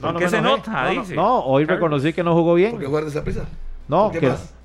[0.00, 0.88] ¿Por qué se enoja?
[0.90, 1.14] dice.
[1.14, 2.72] No, hoy reconocí que no jugó bien.
[2.72, 3.46] ¿Por qué guarda esa prisa?
[3.88, 4.12] No,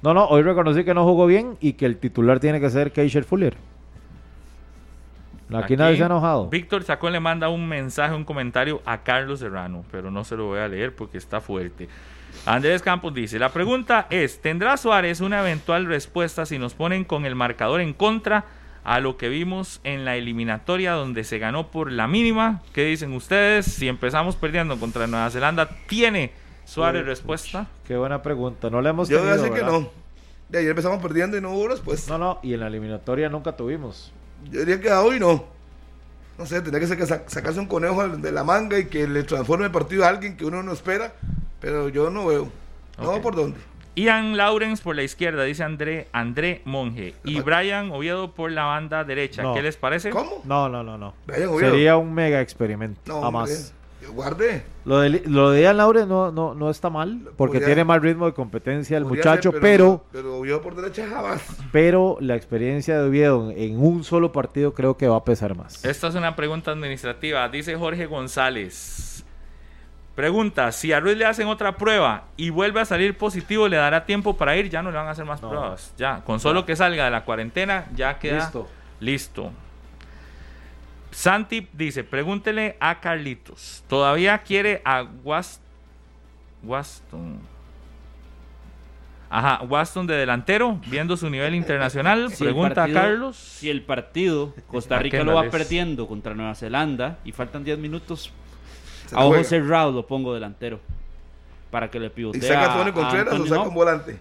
[0.04, 2.92] no, no, hoy reconocí que no jugó bien y que el titular tiene que ser
[2.92, 3.58] Keisher Fuller.
[5.54, 6.50] Aquí, nadie se ha enojado.
[6.50, 10.46] Víctor Sacón le manda un mensaje, un comentario a Carlos Serrano, pero no se lo
[10.46, 11.88] voy a leer porque está fuerte.
[12.46, 17.26] Andrés Campos dice, la pregunta es, ¿tendrá Suárez una eventual respuesta si nos ponen con
[17.26, 18.46] el marcador en contra
[18.84, 22.62] a lo que vimos en la eliminatoria donde se ganó por la mínima?
[22.74, 23.66] ¿Qué dicen ustedes?
[23.66, 26.32] Si empezamos perdiendo contra Nueva Zelanda, ¿tiene
[26.66, 27.68] Suárez respuesta?
[27.88, 29.90] Qué buena pregunta, no le hemos Yo tenido, Yo que no.
[30.50, 32.18] De ayer empezamos perdiendo y no hubo respuesta.
[32.18, 34.12] No, no, y en la eliminatoria nunca tuvimos.
[34.52, 35.46] Yo diría que hoy no.
[36.38, 39.72] No sé, tendría que sacarse un conejo de la manga y que le transforme el
[39.72, 41.14] partido a alguien que uno no espera,
[41.62, 42.50] pero yo no veo.
[42.98, 43.58] No, ¿por dónde?
[43.96, 47.16] Ian Lawrence por la izquierda, dice André, André Monge.
[47.24, 49.44] Y Brian Oviedo por la banda derecha.
[49.54, 50.10] ¿Qué les parece?
[50.10, 50.42] ¿Cómo?
[50.44, 51.14] No, no, no, no.
[51.60, 53.00] Sería un mega experimento.
[53.06, 53.74] No, jamás.
[54.10, 54.64] Guarde.
[54.86, 58.26] Lo de, lo de Ian Laure no, no, no está mal, porque tiene más ritmo
[58.26, 61.42] de competencia el muchacho, pero, pero, Oviedo por derecha jamás.
[61.72, 65.84] Pero la experiencia de Oviedo en un solo partido creo que va a pesar más.
[65.84, 67.48] Esta es una pregunta administrativa.
[67.50, 69.16] Dice Jorge González.
[70.16, 74.06] Pregunta, si a Ruiz le hacen otra prueba y vuelve a salir positivo, ¿le dará
[74.06, 74.70] tiempo para ir?
[74.70, 75.94] Ya no le van a hacer más pruebas.
[75.98, 78.68] Ya, con solo que salga de la cuarentena, ya queda listo.
[79.02, 79.52] listo.
[81.16, 83.86] Santi dice, pregúntele a Carlitos.
[83.88, 85.62] ¿Todavía quiere a Waston?
[89.30, 92.34] Ajá, Waston de delantero, viendo su nivel internacional.
[92.38, 93.38] Pregunta a Carlos.
[93.38, 98.34] Si el partido Costa Rica lo va perdiendo contra Nueva Zelanda y faltan 10 minutos,
[99.14, 100.82] a ojo cerrado lo pongo delantero.
[101.72, 102.40] Para que le pivotee.
[102.40, 104.20] ¿Y saca a Tony Contreras o saca un volante?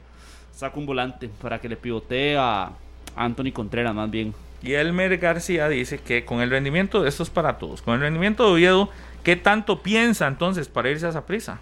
[0.52, 2.70] Saca un volante para que le pivotee a
[3.16, 4.32] Anthony Contreras más bien.
[4.64, 8.46] Y Elmer García dice que con el rendimiento, esto es para todos, con el rendimiento
[8.46, 8.88] de Oviedo,
[9.22, 11.60] ¿qué tanto piensa entonces para irse a esa prisa?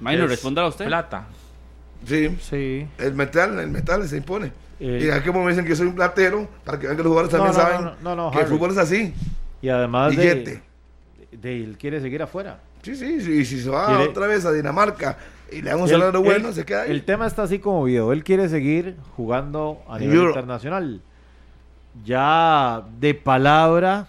[0.00, 0.86] Mayno, responda a usted.
[0.86, 1.26] Plata.
[2.06, 2.36] Sí.
[2.40, 2.86] Sí.
[2.98, 4.50] El metal, el metal se impone.
[4.80, 7.30] Eh, y aquí me dicen que soy un platero, para que vean que los jugadores
[7.30, 9.14] también saben que el fútbol es así.
[9.60, 10.62] Y además de,
[11.32, 12.60] de, él quiere seguir afuera.
[12.82, 15.18] Sí, sí, sí, y si se va otra vez a Dinamarca
[15.50, 16.90] y le dan un salario bueno, se queda ahí.
[16.90, 21.02] El tema está así como vio, él quiere seguir jugando a nivel internacional.
[22.04, 24.08] Ya de palabra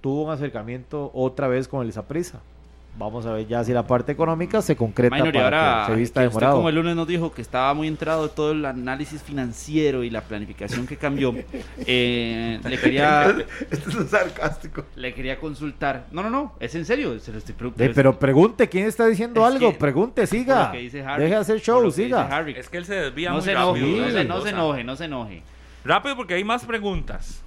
[0.00, 2.40] tuvo un acercamiento otra vez con el Zaprisa.
[2.98, 6.56] Vamos a ver ya si la parte económica se concreta para que se vista demorado.
[6.56, 10.10] como el lunes nos dijo que estaba muy entrado de todo el análisis financiero y
[10.10, 11.34] la planificación que cambió,
[11.86, 13.34] eh, le quería...
[13.70, 14.84] Esto es sarcástico.
[14.94, 16.04] Le quería consultar.
[16.12, 17.18] No, no, no, es en serio.
[17.18, 17.54] Se lo estoy
[17.94, 19.72] pero pregunte, ¿quién está diciendo algo?
[19.72, 20.70] pregunte, siga.
[20.72, 22.44] Deje hacer show, siga.
[22.48, 23.86] Es que él se desvía no muy se rápido.
[23.86, 25.42] Enoje, no se enoje, no se enoje.
[25.84, 27.42] Rápido porque hay más preguntas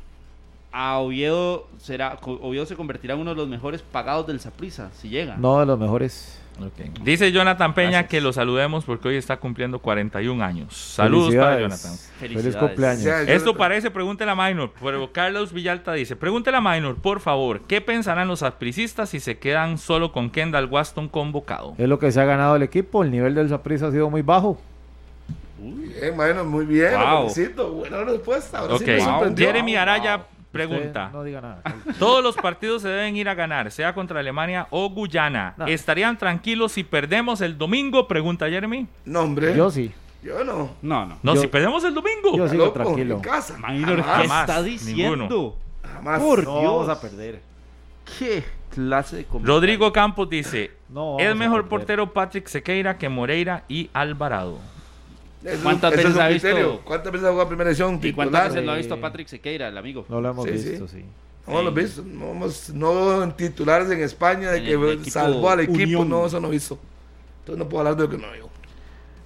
[0.78, 5.08] a Oviedo será Oviedo se convertirá en uno de los mejores pagados del Saprissa si
[5.08, 5.38] llega.
[5.38, 6.42] No de los mejores.
[7.02, 10.76] Dice Jonathan Peña que lo saludemos porque hoy está cumpliendo 41 años.
[10.76, 11.94] Saludos para Jonathan.
[12.20, 13.06] Feliz cumpleaños.
[13.06, 14.72] Esto parece, pregúntele a Minor.
[14.82, 19.38] Pero Carlos Villalta dice, pregúntele a Minor, por favor, ¿qué pensarán los sapricistas si se
[19.38, 21.76] quedan solo con Kendall Waston convocado?
[21.78, 24.22] Es lo que se ha ganado el equipo, el nivel del Saprissa ha sido muy
[24.22, 24.58] bajo.
[25.58, 26.94] Bien, Minor, muy bien.
[26.94, 27.76] Wow.
[27.76, 28.60] Buena respuesta.
[28.60, 29.00] Ahora okay.
[29.36, 31.10] Jeremy Araya Pregunta.
[31.12, 31.62] no diga nada.
[32.00, 35.54] Todos los partidos se deben ir a ganar, sea contra Alemania o Guyana.
[35.68, 38.08] ¿Estarían tranquilos si perdemos el domingo?
[38.08, 38.88] Pregunta Jeremy.
[39.04, 39.56] No, hombre.
[39.56, 39.92] Yo sí.
[40.24, 40.72] Yo no.
[40.82, 41.18] No, no.
[41.22, 42.38] No, si perdemos el domingo.
[42.38, 43.16] Yo sigo tranquilo.
[43.16, 43.58] En casa.
[43.68, 45.58] ¿qué está diciendo?
[45.94, 46.22] Jamás.
[46.22, 46.54] Por Dios.
[46.54, 47.42] vamos a perder.
[48.18, 50.72] ¿Qué clase de Rodrigo Campos dice,
[51.20, 54.60] es mejor portero Patrick Sequeira que Moreira y Alvarado.
[55.62, 56.82] ¿Cuántas veces ha visto?
[56.84, 58.00] ¿Cuántas veces ha jugado primera edición?
[58.02, 60.06] ¿Y cuántas veces lo ha visto Patrick Sequeira, el amigo?
[60.10, 61.06] No lo hemos visto, sí.
[61.48, 62.04] No lo visto.
[62.74, 66.04] No, en titulares en España de que salvó al equipo.
[66.04, 66.80] No, eso no hizo.
[67.40, 68.50] Entonces no puedo hablar de lo que no vio.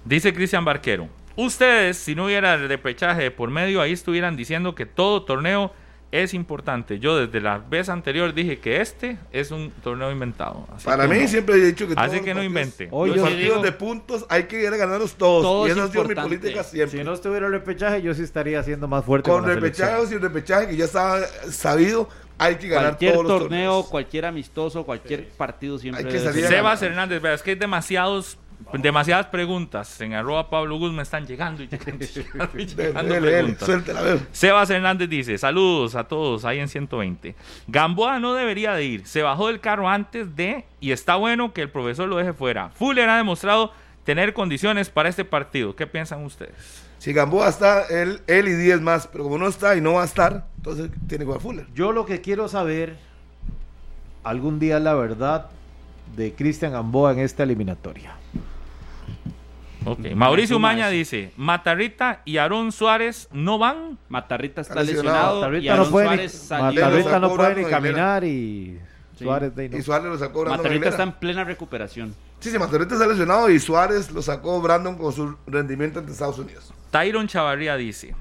[0.04, 1.08] Dice Cristian Barquero.
[1.36, 5.72] Ustedes, si no hubiera el repechaje por medio, ahí estuvieran diciendo que todo torneo
[6.12, 6.98] es importante.
[6.98, 10.66] Yo desde la vez anterior dije que este es un torneo inventado.
[10.84, 12.88] Para mí siempre he dicho que Así que no invente.
[12.90, 15.68] Hoy los partidos de puntos hay que ir a ganarlos todos.
[15.68, 16.98] y esa ha sido mi política siempre.
[16.98, 19.30] Si no estuviera el repechaje, yo sí estaría siendo más fuerte.
[19.30, 22.08] Con, repechaje o sin repechaje, que ya estaba sabido,
[22.38, 26.04] hay que ganar cualquier todos los torneo, cualquier amistoso, cualquier partido siempre.
[26.04, 28.38] Hay que salir Sebas Hernández, es que hay demasiados
[28.74, 31.68] demasiadas preguntas en arroba Pablo Gus me están llegando y
[34.32, 37.34] Sebas Hernández dice, saludos a todos ahí en 120.
[37.66, 41.62] Gamboa no debería de ir, se bajó del carro antes de y está bueno que
[41.62, 42.70] el profesor lo deje fuera.
[42.70, 43.72] Fuller ha demostrado
[44.04, 45.76] tener condiciones para este partido.
[45.76, 46.84] ¿Qué piensan ustedes?
[46.98, 50.02] Si Gamboa está, él, él y 10 más, pero como no está y no va
[50.02, 51.66] a estar, entonces tiene que jugar Fuller.
[51.74, 52.98] Yo lo que quiero saber
[54.22, 55.50] algún día la verdad
[56.16, 58.14] de Cristian Gamboa en esta eliminatoria.
[60.14, 63.98] Mauricio Maña dice, Matarrita y Aarón Suárez no van.
[64.08, 68.78] Matarrita está lesionado, Matarrita no puede, Matarrita no puede ni caminar y
[69.16, 72.14] Suárez de Y Suárez lo sacó Matarrita está en plena recuperación.
[72.40, 76.38] Sí, sí, Matarrita está lesionado y Suárez lo sacó Brandon con su rendimiento ante Estados
[76.38, 76.72] Unidos.
[76.90, 78.14] Tyron Chavarría dice,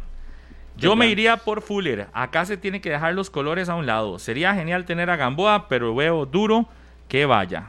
[0.78, 2.08] yo me iría por Fuller.
[2.14, 4.18] Acá se tiene que dejar los colores a un lado.
[4.20, 6.68] Sería genial tener a Gamboa, pero veo duro
[7.10, 7.68] que vaya.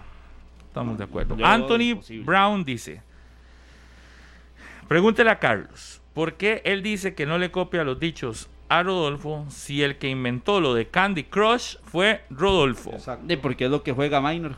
[0.71, 1.37] Estamos de acuerdo.
[1.45, 3.03] Anthony Brown dice,
[4.87, 9.47] Pregúntele a Carlos, ¿por qué él dice que no le copia los dichos a Rodolfo
[9.49, 12.93] si el que inventó lo de Candy Crush fue Rodolfo?
[12.93, 13.27] Exacto.
[13.43, 14.55] Porque es lo que juega Minor.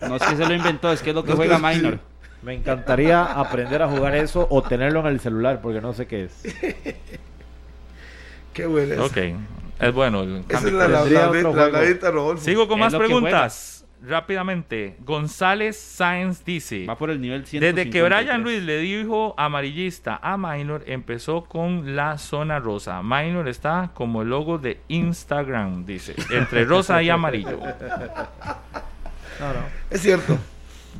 [0.00, 1.98] No es que se lo inventó, es que es lo que juega Minor.
[2.42, 6.26] Me encantaría aprender a jugar eso o tenerlo en el celular, porque no sé qué
[6.26, 6.42] es.
[8.52, 9.06] qué bueno.
[9.06, 9.16] Ok,
[9.80, 10.22] es bueno.
[10.22, 12.44] El Esa es la, la, la, Rodolfo.
[12.44, 18.42] Sigo con más preguntas rápidamente, González Sáenz dice: Va por el nivel Desde que Brian
[18.42, 23.02] Ruiz le dijo amarillista a Minor, empezó con la zona rosa.
[23.02, 27.58] Minor está como el logo de Instagram, dice, entre rosa y amarillo.
[29.90, 30.38] Es cierto.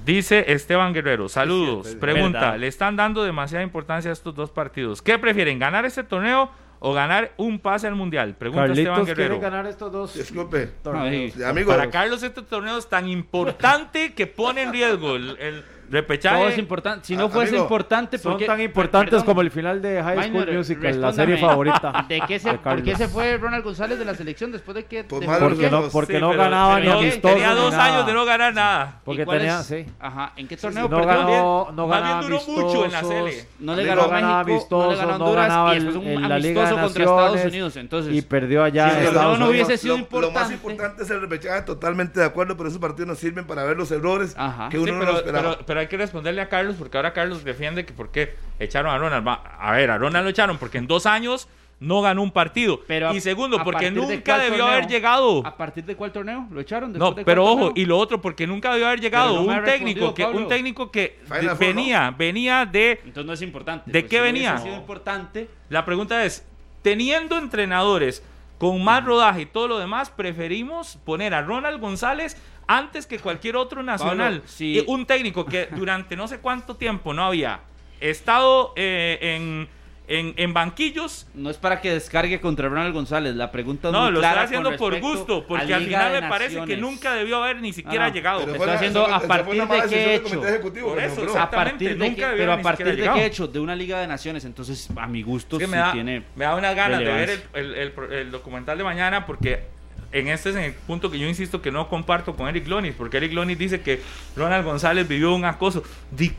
[0.04, 1.94] Dice Esteban Guerrero, saludos.
[1.94, 5.02] Pregunta, ¿le están dando demasiada importancia a estos dos partidos?
[5.02, 6.50] ¿Qué prefieren, ganar este torneo
[6.84, 8.34] o ganar un pase al mundial?
[8.34, 9.34] Pregunta Carlitos Esteban Guerrero.
[9.38, 10.68] quiere ganar estos dos Disculpe.
[10.82, 16.36] Para Carlos este torneo es tan importante que pone en riesgo el, Repechaje.
[16.38, 17.06] Todo es importante.
[17.06, 19.82] Si no Ah, fuese amigo, importante, Son ¿por qué- tan importantes perdón, como el final
[19.82, 22.04] de High School Minor, Musical, la serie favorita.
[22.08, 22.98] ¿De qué se, de ¿Por qué Carlos.
[22.98, 25.02] se fue Ronald González de la selección después de que...
[25.02, 27.34] De- ¿por Porque no, porque Sí, no pero- ganaba pero ni no, amistoso.
[27.34, 27.84] Tenía dos nada.
[27.84, 29.00] años de no ganar nada.
[29.04, 29.66] Porque ¿Y cuál tenía, es?
[29.66, 29.86] sí.
[30.00, 31.06] Ajá, ¿en qué sí, torneo No perdió?
[31.06, 33.46] ganó, no Más ganaba bien duró mucho en la Sele.
[33.60, 35.74] No le No ganó a ganaba México, no le ganó a no Honduras ganaba y
[35.80, 37.76] después un en la Liga de amistoso contra Estados Naciones Unidos.
[37.76, 39.48] Entonces, y perdió allá Sí, no Unidos.
[39.50, 40.54] hubiese sido lo, lo más importante.
[40.54, 43.90] importante es el repechaje, totalmente de acuerdo, pero esos partidos nos sirven para ver los
[43.90, 44.34] errores
[44.70, 45.58] que Sí, uno no pero, esperaba.
[45.82, 49.26] Hay que responderle a Carlos porque ahora Carlos defiende que por qué echaron a Ronald.
[49.26, 51.48] Va, a ver, a Ronald lo echaron porque en dos años
[51.80, 52.80] no ganó un partido.
[52.86, 54.66] Pero a- y segundo, a porque de nunca debió torneo?
[54.66, 55.44] haber llegado.
[55.44, 56.46] ¿A partir de cuál torneo?
[56.52, 56.92] ¿Lo echaron?
[56.92, 57.72] No, ¿Después de pero ojo, torneo?
[57.82, 61.18] y lo otro, porque nunca debió haber llegado no un técnico que un técnico que
[61.58, 63.90] venía, venía de Entonces no es importante.
[63.90, 64.58] ¿De Pues qué si venía?
[64.58, 65.48] sido importante.
[65.70, 66.46] La pregunta es,
[66.82, 68.22] teniendo entrenadores
[68.58, 72.36] con más rodaje y todo lo demás, preferimos poner a Ronald González
[72.66, 74.34] antes que cualquier otro nacional.
[74.40, 74.78] Pablo, sí.
[74.78, 77.60] Y un técnico que durante no sé cuánto tiempo no había
[78.00, 79.68] estado eh, en,
[80.08, 81.26] en, en banquillos.
[81.34, 83.34] No es para que descargue contra Ronald González.
[83.36, 86.20] La pregunta es No, muy lo clara estoy haciendo por gusto, a porque al final
[86.22, 88.14] me parece que nunca debió haber ni siquiera Ah, no.
[88.14, 88.44] llegado.
[88.44, 90.40] Pero una- haciendo a partir de qué hecho.
[90.40, 91.38] Por eso.
[91.38, 94.00] A partir de nunca qué, debió pero a partir de qué hecho, de una Liga
[94.00, 96.74] de Naciones, entonces a mi gusto Es que sí me, da, tiene me da unas
[96.74, 99.64] ganas de ver el, el- el- el documental de mañana porque
[100.12, 103.16] en este es el punto que yo insisto que no comparto con Eric Lonis, porque
[103.16, 104.02] Eric Lonis dice que
[104.36, 105.82] Ronald González vivió un acoso.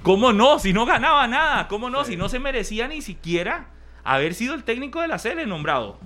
[0.04, 0.60] ¿Cómo no?
[0.60, 2.06] Si no ganaba nada, ¿cómo no?
[2.06, 3.68] Si no se merecía ni siquiera
[4.04, 5.98] haber sido el técnico de la Sele nombrado.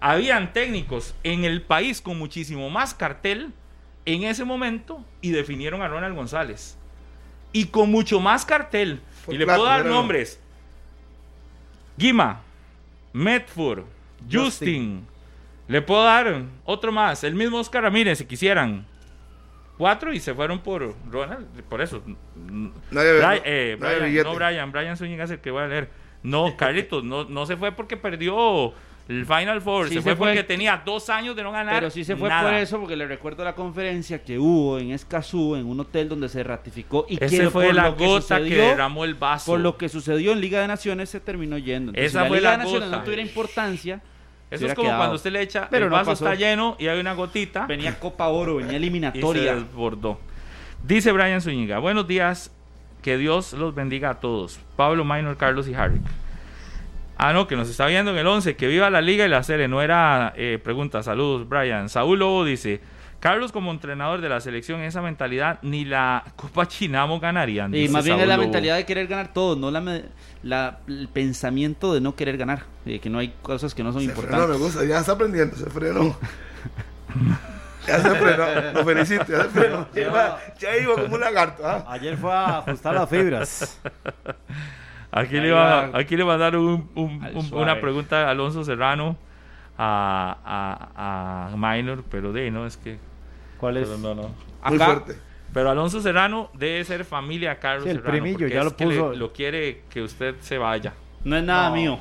[0.00, 3.52] Habían técnicos en el país con muchísimo más cartel
[4.06, 6.78] en ese momento y definieron a Ronald González.
[7.52, 9.00] Y con mucho más cartel.
[9.24, 10.40] Por y le puedo dar nombres.
[11.96, 12.40] Guima,
[13.12, 13.84] Medford,
[14.24, 14.42] Justin.
[14.42, 15.13] Justin.
[15.68, 17.24] Le puedo dar otro más.
[17.24, 18.86] El mismo Oscar Ramírez, si quisieran.
[19.78, 21.46] Cuatro y se fueron por Ronald.
[21.68, 22.02] Por eso.
[22.36, 24.24] Nadie- Bri- eh, nadie Brian, billete.
[24.28, 24.72] no, Brian.
[24.72, 25.90] Brian Zúñiga es el que voy a leer.
[26.22, 28.72] No, Carlitos, no, no se fue porque perdió
[29.08, 29.88] el Final Four.
[29.88, 30.28] Sí se, se fue fue.
[30.28, 31.74] porque tenía dos años de no ganar.
[31.74, 32.42] Pero sí se fue nada.
[32.50, 36.28] por eso, porque le recuerdo la conferencia que hubo en Escazú, en un hotel donde
[36.28, 39.50] se ratificó y Ese que fue la lo que gota que, sucedió- derramó el vaso.
[39.50, 41.90] Por lo que sucedió en Liga de Naciones se terminó yendo.
[41.90, 42.98] Entonces, Esa si fue Liga la de Naciones gota.
[42.98, 44.00] no tuviera importancia.
[44.50, 45.00] Eso es como quedado.
[45.00, 46.24] cuando usted le echa, Pero el no vaso pasó.
[46.24, 47.66] está lleno y hay una gotita.
[47.66, 49.54] Venía Copa Oro, venía y se eliminatoria.
[49.56, 50.18] desbordó.
[50.82, 52.52] Dice Brian Zúñiga, buenos días,
[53.02, 54.60] que Dios los bendiga a todos.
[54.76, 56.00] Pablo, Minor, Carlos y Harry.
[57.16, 59.42] Ah, no, que nos está viendo en el 11, que viva la liga y la
[59.42, 59.68] serie.
[59.68, 61.88] No era eh, pregunta, saludos, Brian.
[61.88, 62.80] Saúl Lobo dice,
[63.24, 67.74] Carlos como entrenador de la selección, esa mentalidad ni la Copa Chinamo ganarían.
[67.74, 68.42] Y más bien es la Lobo.
[68.48, 73.08] mentalidad de querer ganar todo, no la, el pensamiento de no querer ganar, de que
[73.08, 74.60] no hay cosas que no son Se frenó, me importantes.
[74.60, 76.14] gusta, ya está aprendiendo, se frenó.
[77.86, 79.86] Ya se frenó, lo felicito, ya se frenó.
[79.94, 81.66] Ya iba, ya iba como un lagarto.
[81.66, 81.84] ¿ah?
[81.88, 83.80] Ayer fue a ajustar las fibras.
[85.12, 85.98] Aquí le, va, va.
[85.98, 89.16] aquí le mandaron un- un- una pregunta a Alonso Serrano
[89.78, 92.98] a, a, a Minor, pero de no, es que...
[93.64, 93.88] ¿Cuál es?
[93.88, 94.22] pero no, no.
[94.28, 95.16] Muy Acá, fuerte.
[95.52, 98.12] Pero Alonso Serrano debe ser familia Carlos Sí, el Serrano.
[98.12, 99.12] primillo, porque ya es lo que le- puso.
[99.14, 100.92] lo quiere que usted se vaya.
[101.24, 101.76] no es nada No.
[101.76, 101.98] mío,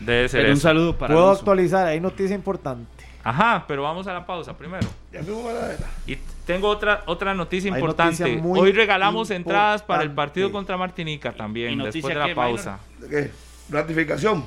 [0.00, 0.68] Debe ser pero un eso.
[0.68, 1.40] saludo para Puedo Alonso.
[1.40, 3.04] actualizar, hay noticia importante.
[3.24, 4.86] Ajá, pero vamos a la pausa primero.
[5.12, 5.76] Ya fuimos a la
[6.06, 8.22] Y tengo otra otra noticia Hay importante.
[8.22, 10.28] noticia muy Hoy regalamos entradas para el importante.
[10.30, 12.78] partido contra Martinica también, ¿Y después noticia de la qué, pausa.
[13.00, 13.30] ¿De qué?
[13.70, 14.44] Ratificación.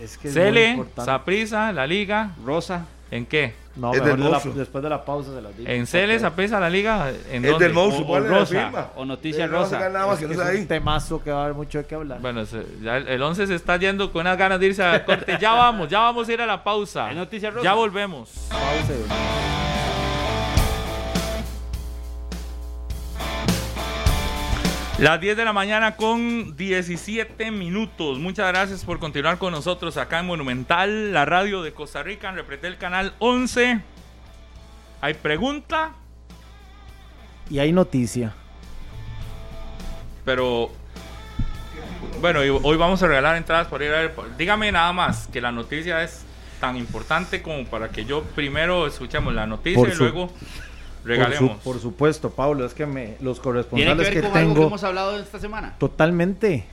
[0.00, 1.10] Es que es muy Cele, importante.
[1.10, 3.54] Saprisa, la liga, Rosa, ¿en qué?
[3.78, 5.70] No, Es del de la- después de la pausa se las digo.
[5.70, 6.20] En Cele, Ok.
[6.20, 7.64] Saprisa, la liga, ¿en Es dónde?
[7.66, 8.86] del monstruo, o, o ¿cuál es la Rosa, firma?
[8.96, 9.88] o Noticia no se Rosa.
[9.90, 12.20] nada más Es que es un temazo que va a haber mucho de qué hablar.
[12.20, 15.04] Bueno, se- ya el el 11 se está yendo con unas ganas de irse a
[15.04, 15.38] corte.
[15.40, 17.10] Ya vamos, ya vamos a ir a la pausa.
[17.10, 17.64] ¿Es noticia rosa?
[17.64, 18.30] Ya volvemos.
[18.50, 19.77] Pausa
[24.98, 28.18] Las 10 de la mañana con 17 minutos.
[28.18, 32.34] Muchas gracias por continuar con nosotros acá en Monumental, la radio de Costa Rica, en
[32.34, 33.80] Repretel Canal 11.
[35.00, 35.92] ¿Hay pregunta?
[37.48, 38.34] Y hay noticia.
[40.24, 40.72] Pero
[42.20, 44.14] bueno, hoy vamos a regalar entradas para ir a ver.
[44.36, 46.24] Dígame nada más que la noticia es
[46.60, 50.30] tan importante como para que yo primero escuchemos la noticia Por y su-
[51.04, 51.62] luego Por, su- regalemos.
[51.62, 54.54] por supuesto, Pablo, es que me, los ¿Tiene que corresponsales ver que, con algo que
[54.54, 54.66] tengo.
[54.68, 55.74] hemos hablado esta semana?
[55.78, 56.66] Totalmente.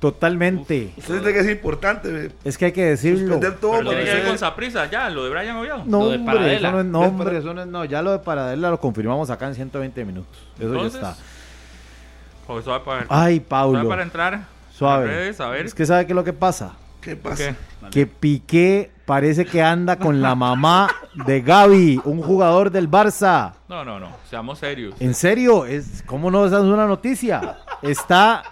[0.00, 0.92] Totalmente.
[0.96, 2.30] Usted dice que es importante.
[2.44, 3.40] Es que hay que decirlo.
[3.60, 5.82] Todo Pero tiene que ver con Saprisa, ya, lo de Brian Oviedo.
[5.86, 8.12] No, Lo de hombre, eso no es, no, hombre, eso no es- no, ya lo
[8.12, 10.38] de Paradela lo confirmamos acá en 120 minutos.
[10.56, 11.22] Eso Entonces, ya está.
[12.46, 14.44] Joder, suave para, Ay, suave Paulo, para entrar.
[14.72, 15.04] suave.
[15.04, 15.66] a redes, a ver.
[15.66, 16.76] Es que sabe qué es lo que pasa.
[17.00, 17.56] ¿Qué pasa?
[17.90, 17.90] ¿Qué?
[17.90, 23.54] Que Piqué parece que anda con la mamá de Gaby, un jugador del Barça.
[23.66, 24.94] No, no, no, seamos serios.
[25.00, 25.64] ¿En serio?
[25.64, 27.56] Es, ¿Cómo no es una noticia?
[27.80, 28.42] Está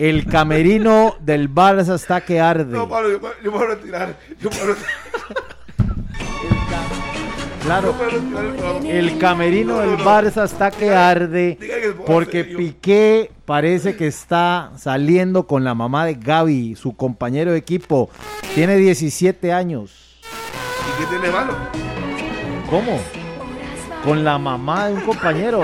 [0.00, 2.76] el camerino del Barça está que arde.
[2.76, 4.16] No, Pablo, yo, me voy a retirar.
[4.40, 5.11] Yo me voy a retirar.
[7.62, 7.94] Claro,
[8.84, 11.58] el camerino del Barça está que arde
[12.04, 18.10] porque Piqué parece que está saliendo con la mamá de Gaby, su compañero de equipo.
[18.54, 20.20] Tiene 17 años.
[20.22, 21.54] ¿Y qué tiene malo?
[22.68, 22.98] ¿Cómo?
[24.04, 25.62] Con la mamá de un compañero.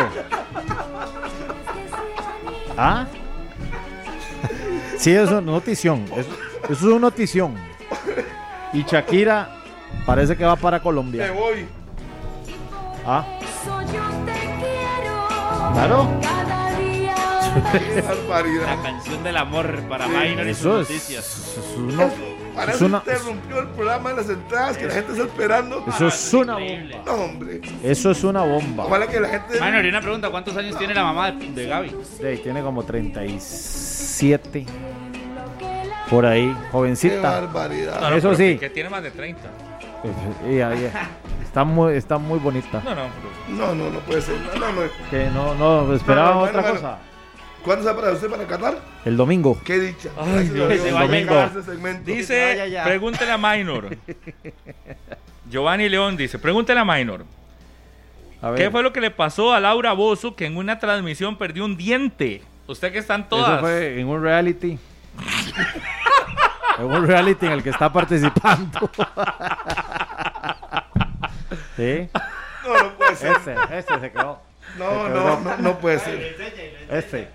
[2.77, 3.07] ¿Ah?
[4.97, 6.05] Sí, es una notición.
[6.17, 6.31] Eso,
[6.71, 7.57] es una notición.
[8.73, 9.63] Y Shakira
[10.07, 11.25] parece que va para Colombia.
[11.25, 11.78] Me voy.
[13.11, 13.25] ¿Ah?
[15.73, 16.07] Claro.
[18.67, 21.25] La canción del amor para sí, Minor y sus noticias.
[21.25, 22.11] Es, es, una,
[22.55, 25.85] para eso una, interrumpió el programa de las entradas que la gente está esperando.
[25.89, 27.03] Eso es una bomba.
[27.07, 27.61] No, hombre.
[27.83, 28.85] Eso es una bomba.
[28.85, 29.59] Ojalá que la gente.
[29.59, 31.97] Minor, y una pregunta: ¿cuántos años tiene la mamá de, de Gaby?
[32.21, 34.67] Sí, tiene como 37.
[36.11, 37.15] Por ahí, jovencita.
[37.15, 38.01] Qué barbaridad.
[38.03, 38.59] No, no, eso sí.
[38.59, 39.41] Que tiene más de 30.
[40.49, 41.11] Yeah, yeah.
[41.49, 42.83] Está muy, está muy bonita.
[42.85, 43.09] No, no,
[43.49, 44.39] no, no, no puede ser.
[44.39, 44.91] No, no, no.
[45.11, 46.99] Que no, no, esperaba no, otra bueno, cosa.
[47.65, 48.79] ¿Cuándo se va para usted para Qatar?
[49.07, 49.59] El domingo.
[49.65, 50.11] Qué dicha.
[50.19, 51.51] Ay, Dios, el domingo.
[52.05, 53.97] Dice, pregúntele a Minor.
[55.49, 57.25] Giovanni León dice, pregúntele a Minor.
[58.43, 61.65] A ¿Qué fue lo que le pasó a Laura Bozo que en una transmisión perdió
[61.65, 62.43] un diente?
[62.67, 63.53] Usted que están todas.
[63.53, 64.79] Eso fue en un reality.
[66.79, 68.91] en un reality en el que está participando.
[71.77, 72.09] ¿Sí?
[72.65, 73.37] No, no puede ser.
[73.37, 74.41] Ese, ese se quedó.
[74.79, 75.25] No, se quedó.
[75.25, 76.37] no, no, no puede ser.
[76.91, 77.29] Ese.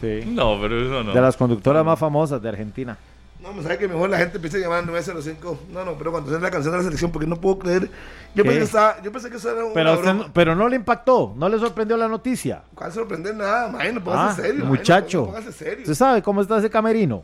[0.00, 0.22] sí.
[0.26, 1.12] No, pero eso no.
[1.12, 2.96] De las conductoras más famosas de Argentina.
[3.40, 5.58] No, me sabe que mejor la gente empieza a llamar al 905.
[5.70, 7.88] No, no, pero cuando se la canción de la selección, porque no puedo creer.
[8.34, 9.72] Yo, pensé que, estaba, yo pensé que eso era un.
[9.72, 12.62] Pero, usted, pero no le impactó, no le sorprendió la noticia.
[12.74, 13.68] ¿Cuál sorprender nada?
[13.68, 14.64] Imagínate, póngase ah, serio.
[14.64, 15.26] Muchacho.
[15.26, 15.82] Póngase serio.
[15.82, 17.22] ¿Usted sabe cómo está ese camerino?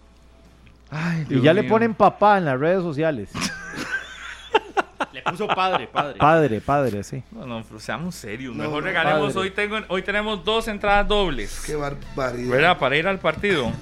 [0.95, 1.63] Ay, y ya mío.
[1.63, 3.31] le ponen papá en las redes sociales.
[5.13, 6.19] le puso padre, padre.
[6.19, 7.23] Padre, padre, sí.
[7.33, 8.55] No, no, seamos serios.
[8.55, 9.35] Mejor no, regalemos.
[9.35, 11.65] Hoy, tengo, hoy tenemos dos entradas dobles.
[11.67, 12.51] Qué barbaridad.
[12.51, 12.79] ¿Verdad?
[12.79, 13.73] Para ir al partido.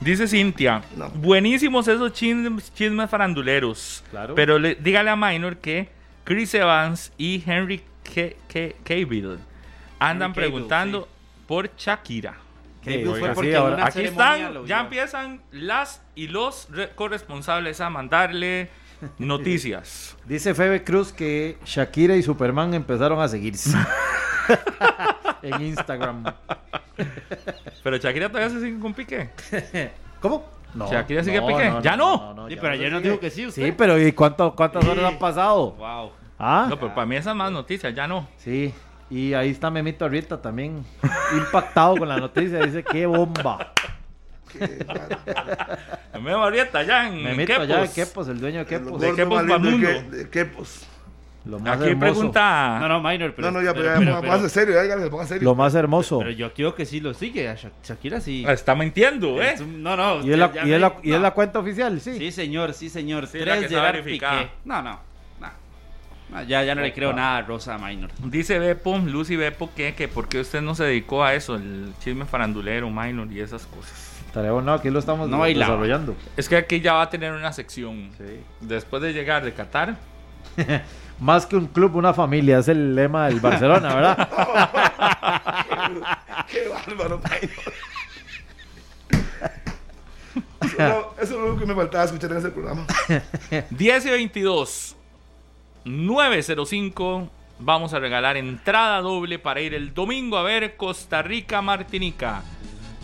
[0.00, 1.10] Dice Cintia, no.
[1.10, 4.02] buenísimos esos chismes, chismes faranduleros.
[4.10, 4.34] Claro.
[4.34, 5.88] Pero le, dígale a Minor que
[6.24, 7.82] Chris Evans y Henry
[8.82, 9.38] Cavill
[9.98, 11.44] andan Henry preguntando Cable, sí.
[11.46, 12.49] por Shakira.
[12.82, 18.70] Sí, oiga, sí, ahora, aquí están, ya empiezan las y los corresponsables a mandarle
[19.18, 20.16] noticias.
[20.24, 23.76] Dice Febe Cruz que Shakira y Superman empezaron a seguirse
[25.42, 26.24] en Instagram.
[27.82, 29.30] Pero Shakira todavía se sigue con Piqué.
[30.20, 30.46] ¿Cómo?
[30.74, 31.70] No, Shakira sigue no, Piqué.
[31.70, 32.34] No, ¿Ya no?
[32.34, 33.46] no sí, pero ayer nos dijo que sí.
[33.46, 33.64] ¿usted?
[33.64, 35.72] Sí, pero ¿y cuánto, cuántas horas han pasado?
[35.72, 36.12] Wow.
[36.38, 36.66] ¿Ah?
[36.70, 38.26] No, pero para mí esas más noticias, ya no.
[38.38, 38.72] Sí.
[39.10, 40.84] Y ahí está Memito ahorita también
[41.36, 42.60] impactado con la noticia.
[42.60, 43.72] Dice, qué bomba.
[46.14, 47.62] Memito ahorita ya en Memito Quepos.
[47.64, 49.00] allá en Quepos, el dueño de Quepos.
[49.00, 49.88] De Quepos para mundo.
[50.10, 50.86] De Quepos.
[51.46, 52.12] Lo más Aquí hermoso.
[52.12, 52.78] pregunta.
[52.80, 53.50] No, no, Minor, pero.
[53.50, 55.42] No, no, ya, pero, pero, pero, pero, serio, ya, serio.
[55.42, 56.18] Lo más hermoso.
[56.18, 57.48] pero yo quiero que sí lo sigue.
[57.48, 58.44] A Sha- Shakira sí.
[58.46, 59.52] Está mintiendo, ¿eh?
[59.54, 60.20] Es un- No, no.
[60.24, 61.22] ¿Y es, la, y, me- la, y es no.
[61.22, 61.98] la cuenta oficial?
[62.00, 62.18] Sí.
[62.18, 63.26] Sí, señor, sí, señor.
[63.26, 64.04] Sí, la que Tres está Gerard.
[64.04, 64.50] Piqué.
[64.66, 65.00] No, no.
[66.30, 66.36] No.
[66.38, 68.10] No, ya, ya no le creo nada a Rosa Minor.
[68.24, 71.92] Dice Bepo, Lucy Bepo, que, que por qué usted no se dedicó a eso, el
[72.02, 73.92] chisme farandulero, minor y esas cosas.
[74.26, 76.14] Estaría bueno, aquí lo estamos No desarrollando.
[76.36, 78.10] Es que aquí ya va a tener una sección.
[78.16, 78.40] Sí.
[78.60, 79.96] Después de llegar de Qatar,
[81.20, 84.16] Más que un club, una familia, es el lema del Barcelona, ¿verdad?
[86.50, 87.20] Qué bárbaro.
[90.62, 92.86] Eso, no- eso es lo que me faltaba escuchar en ese programa.
[93.70, 94.96] 10 y 22,
[95.84, 97.28] 905,
[97.58, 102.42] vamos a regalar entrada doble para ir el domingo a ver Costa Rica, Martinica.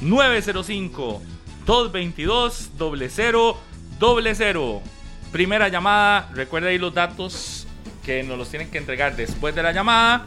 [0.00, 1.22] 905,
[1.66, 3.56] 222, 00,
[4.34, 4.82] 00.
[5.32, 7.66] Primera llamada, recuerda ahí los datos
[8.04, 10.26] que nos los tienen que entregar después de la llamada.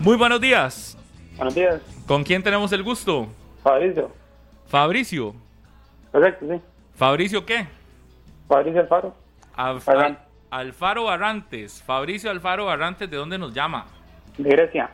[0.00, 0.96] Muy buenos días.
[1.36, 3.26] Buenos días, ¿Con quién tenemos el gusto?
[3.62, 4.12] Fabricio.
[4.68, 5.34] Fabricio.
[6.12, 6.60] Correcto, sí.
[6.96, 7.66] ¿Fabricio qué?
[8.46, 9.14] Fabricio Alfaro.
[9.56, 10.23] Al- Barran- Al-
[10.58, 11.82] Alfaro Barrantes.
[11.82, 13.86] Fabricio Alfaro Barrantes, ¿de dónde nos llama?
[14.38, 14.88] De Grecia.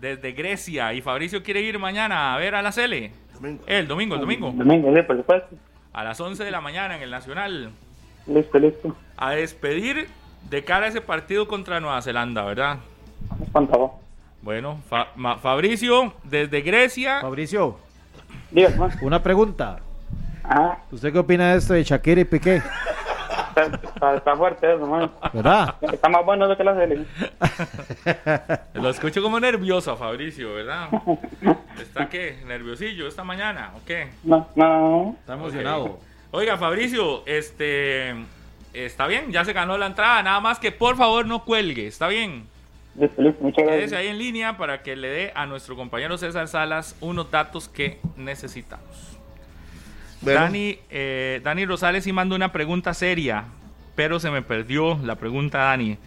[0.00, 0.92] Desde Grecia.
[0.94, 3.12] ¿Y Fabricio quiere ir mañana a ver a la Cele?
[3.34, 3.62] Domingo.
[3.68, 4.50] El domingo, el domingo.
[4.50, 5.54] Domingo, sí, por supuesto.
[5.92, 7.70] A las 11 de la mañana en el Nacional.
[8.26, 8.96] Listo, listo.
[9.16, 10.08] A despedir
[10.50, 12.78] de cara a ese partido contra Nueva Zelanda, ¿verdad?
[13.52, 14.00] ¿Cuánto?
[14.42, 17.20] Bueno, Fa- Ma- Fabricio, desde Grecia.
[17.20, 17.78] Fabricio,
[18.50, 19.00] Dígame, más.
[19.02, 19.78] una pregunta.
[20.42, 22.60] Ah, ¿Usted qué opina de esto de Shakira y Piqué?
[23.62, 25.10] Está, está, fuerte eso, man.
[25.32, 25.74] ¿Verdad?
[25.80, 27.04] Está más bueno de que la serie.
[28.74, 30.88] Lo escucho como nervioso a Fabricio, ¿verdad?
[31.80, 32.42] ¿Está qué?
[32.46, 34.08] ¿Nerviosillo esta mañana o qué?
[34.24, 35.16] No, no.
[35.20, 35.98] Está emocionado.
[36.30, 38.14] Oiga, Fabricio, este.
[38.72, 40.22] Está bien, ya se ganó la entrada.
[40.22, 42.46] Nada más que por favor no cuelgue, ¿está bien?
[42.94, 43.92] Muchas Quédese gracias.
[43.92, 48.00] ahí en línea para que le dé a nuestro compañero César Salas unos datos que
[48.16, 49.15] necesitamos.
[50.26, 50.40] Bueno.
[50.40, 53.44] Dani, eh, Dani Rosales sí mandó una pregunta seria,
[53.94, 55.98] pero se me perdió la pregunta, Dani.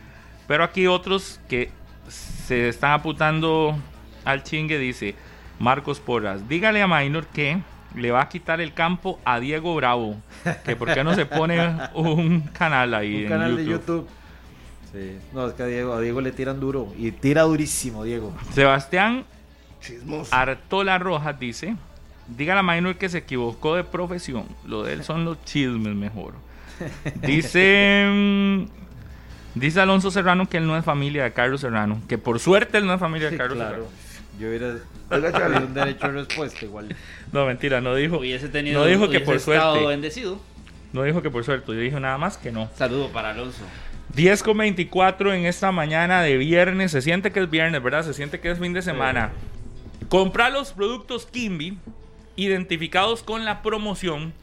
[0.46, 1.72] Pero aquí otros que
[2.10, 3.78] se están apuntando
[4.26, 5.16] al chingue, dice
[5.58, 7.60] Marcos Porras, dígale a Minor que
[7.96, 10.18] le va a quitar el campo a Diego Bravo,
[10.66, 13.64] que por qué no se pone un canal ahí Un en canal YouTube.
[13.66, 14.08] de YouTube.
[14.92, 15.18] Sí.
[15.34, 16.94] No, es que a Diego, a Diego le tiran duro.
[16.98, 18.36] Y tira durísimo, Diego.
[18.54, 19.24] Sebastián
[19.80, 20.36] Chismoso.
[20.36, 21.76] Artola Rojas dice,
[22.38, 24.46] dígale a Minor que se equivocó de profesión.
[24.66, 26.34] Lo de él son los chismes mejor.
[27.22, 28.66] Dice, mm,
[29.56, 32.02] dice Alonso Serrano que él no es familia de Carlos Serrano.
[32.08, 33.76] Que por suerte él no es familia de Sí, Carlos claro.
[33.76, 33.90] Serrano.
[34.40, 34.76] Yo hubiera
[35.44, 36.96] tenido un derecho de respuesta igual.
[37.34, 38.18] No, mentira, no dijo.
[38.20, 39.88] Hubiese tenido No dijo que hubiese por estado suerte.
[39.90, 40.40] bendecido.
[40.94, 41.68] No dijo que por suerte.
[41.74, 42.70] Yo dije nada más que no.
[42.76, 43.62] Saludo para Alonso.
[44.16, 46.92] 10 con 24 en esta mañana de viernes.
[46.92, 48.04] Se siente que es viernes, ¿verdad?
[48.04, 49.32] Se siente que es fin de semana.
[50.08, 51.78] Comprar los productos Kimby
[52.36, 54.34] identificados con la promoción.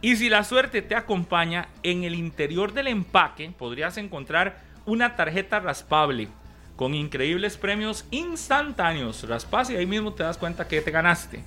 [0.00, 5.60] Y si la suerte te acompaña, en el interior del empaque podrías encontrar una tarjeta
[5.60, 6.28] raspable
[6.76, 9.26] con increíbles premios instantáneos.
[9.28, 11.42] Raspas y ahí mismo te das cuenta que te ganaste.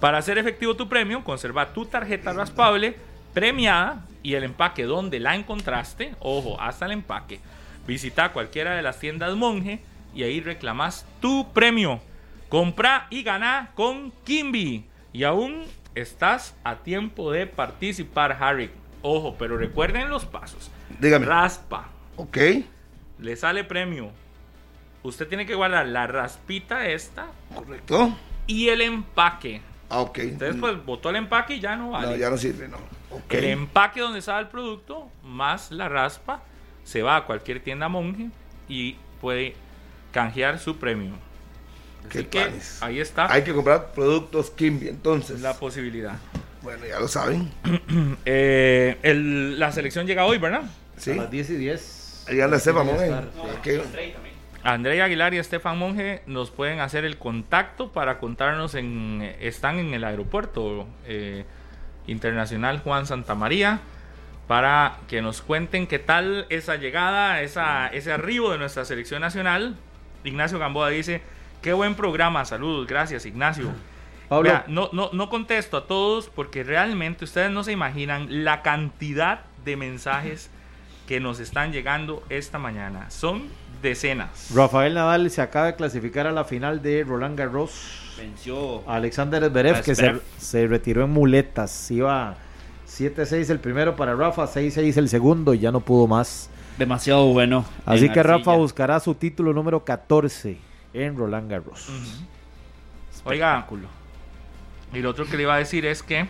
[0.00, 2.96] Para hacer efectivo tu premio, conserva tu tarjeta raspable
[3.32, 6.14] premiada y el empaque donde la encontraste.
[6.20, 7.40] Ojo, hasta el empaque.
[7.86, 9.80] Visita cualquiera de las tiendas Monje
[10.14, 12.00] y ahí reclamas tu premio.
[12.48, 14.84] Compra y gana con Kimby.
[15.12, 15.64] Y aún
[15.94, 18.70] estás a tiempo de participar, Harry.
[19.02, 20.70] Ojo, pero recuerden los pasos.
[21.00, 21.26] Dígame.
[21.26, 21.88] Raspa.
[22.16, 22.38] Ok.
[23.18, 24.10] Le sale premio.
[25.02, 28.16] Usted tiene que guardar la raspita esta Correcto.
[28.46, 29.60] y el empaque.
[29.90, 30.18] Ah, ok.
[30.18, 32.06] Entonces, pues, botó el empaque y ya no vale.
[32.10, 32.78] No, ya no sirve, no.
[33.10, 33.34] Ok.
[33.34, 36.42] El empaque donde estaba el producto más la raspa
[36.84, 38.30] se va a cualquier tienda monje
[38.68, 39.54] y puede
[40.12, 41.12] canjear su premio.
[42.10, 42.50] Así que
[42.80, 45.40] ahí está Hay que comprar productos Kimby, entonces.
[45.40, 46.16] la posibilidad.
[46.62, 47.50] Bueno, ya lo saben.
[48.24, 50.62] Eh, el- la selección llega hoy, ¿verdad?
[50.96, 51.12] Sí.
[51.12, 52.24] A las 10 y 10.
[52.28, 52.74] Ahí anda estar.
[52.76, 53.68] Ok.
[54.64, 59.92] André Aguilar y Estefan Monge nos pueden hacer el contacto para contarnos en están en
[59.92, 61.44] el aeropuerto eh,
[62.06, 63.80] internacional Juan Santa María
[64.46, 69.74] para que nos cuenten qué tal esa llegada, esa, ese arribo de nuestra selección nacional.
[70.22, 71.22] Ignacio Gamboa dice,
[71.62, 73.70] qué buen programa, saludos, gracias Ignacio.
[74.28, 78.62] Pablo, Vea, no, no, no contesto a todos porque realmente ustedes no se imaginan la
[78.62, 80.50] cantidad de mensajes
[81.06, 83.10] que nos están llegando esta mañana.
[83.10, 83.42] Son
[83.82, 84.50] decenas.
[84.54, 88.14] Rafael Nadal se acaba de clasificar a la final de Roland Garros.
[88.16, 88.88] Venció.
[88.88, 91.90] Alexander Zverev, que se, retiró en muletas.
[91.90, 92.36] Iba
[92.88, 96.48] 7-6 el primero para Rafa, 6-6 el segundo y ya no pudo más.
[96.78, 97.66] Demasiado bueno.
[97.84, 101.88] Así que Rafa buscará su título número 14 en Roland Garros.
[103.24, 103.88] Oiga, Espectáculo.
[104.92, 106.26] y lo otro que le iba a decir es que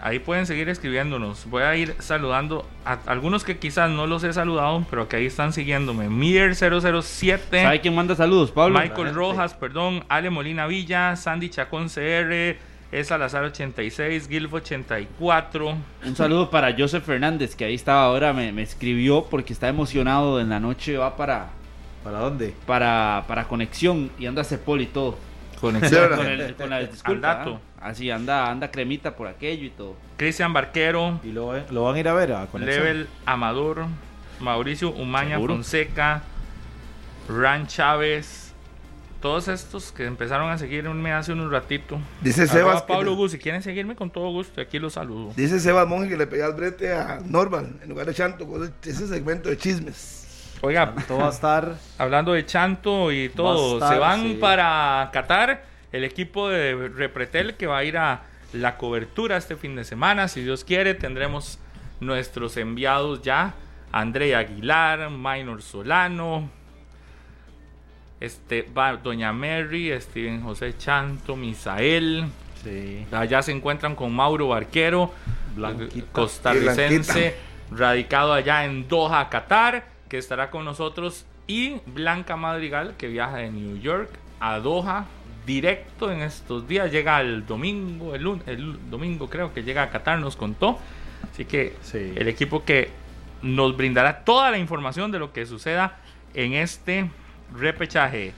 [0.00, 1.46] ahí pueden seguir escribiéndonos.
[1.46, 5.26] Voy a ir saludando a algunos que quizás no los he saludado, pero que ahí
[5.26, 6.08] están siguiéndome.
[6.08, 7.62] Mier007.
[7.62, 8.78] ¿Sabe quién manda saludos, Pablo?
[8.78, 12.56] Michael Rojas, perdón, Ale Molina Villa, Sandy Chacón CR,
[12.92, 15.76] es Salazar 86, Gilfo 84.
[16.06, 20.40] Un saludo para Joseph Fernández, que ahí estaba ahora, me, me escribió porque está emocionado
[20.40, 21.50] en la noche, va para,
[22.04, 22.54] ¿Para dónde?
[22.66, 25.18] para, para conexión y anda Cepol y todo.
[25.62, 26.16] Verdad.
[26.16, 27.10] Con, el, con la disculpa.
[27.10, 27.60] Al dato.
[27.80, 27.88] ¿ah?
[27.88, 29.94] Así anda, anda cremita por aquello y todo.
[30.16, 32.82] Cristian Barquero, ¿Y lo, lo van a ir a ver a Conexión?
[32.84, 33.84] Level Amador,
[34.40, 35.54] Mauricio Umaña ¿Seguro?
[35.54, 36.22] Fonseca,
[37.28, 38.52] Ran Chávez,
[39.20, 41.98] todos estos que empezaron a seguirme hace un ratito.
[42.22, 42.82] Dice Arroba Sebas.
[42.82, 45.32] que- Pablo Gus, si quieren seguirme con todo gusto, aquí los saludo.
[45.36, 48.72] Dice Sebas Monge que le pega el brete a Norman en lugar de Chanto con
[48.82, 50.19] ese segmento de chismes.
[50.62, 54.22] Oiga, Todo va a estar hablando de Chanto y todo, Va a estar, se van
[54.22, 54.38] sí.
[54.40, 58.22] para Qatar el equipo de Repretel que va a ir a
[58.52, 60.28] la cobertura este fin de semana.
[60.28, 61.58] Si Dios quiere, tendremos
[62.00, 63.54] nuestros enviados ya.
[63.92, 66.48] Andrea Aguilar, Minor Solano,
[68.20, 72.26] este, va Doña Mary, Steven José Chanto, Misael.
[72.62, 73.04] Sí.
[73.10, 75.12] Allá se encuentran con Mauro Barquero,
[75.56, 76.06] Blanquita.
[76.12, 77.34] costarricense,
[77.72, 81.24] radicado allá en Doha, Qatar, que estará con nosotros.
[81.46, 84.10] Y Blanca Madrigal, que viaja de New York
[84.40, 85.06] a Doha,
[85.46, 86.92] directo en estos días.
[86.92, 90.78] Llega el domingo, el, el domingo creo que llega a Qatar, nos contó.
[91.32, 92.90] Así que el equipo que
[93.40, 95.98] nos brindará toda la información de lo que suceda
[96.34, 97.10] en este
[97.54, 98.34] repechaje.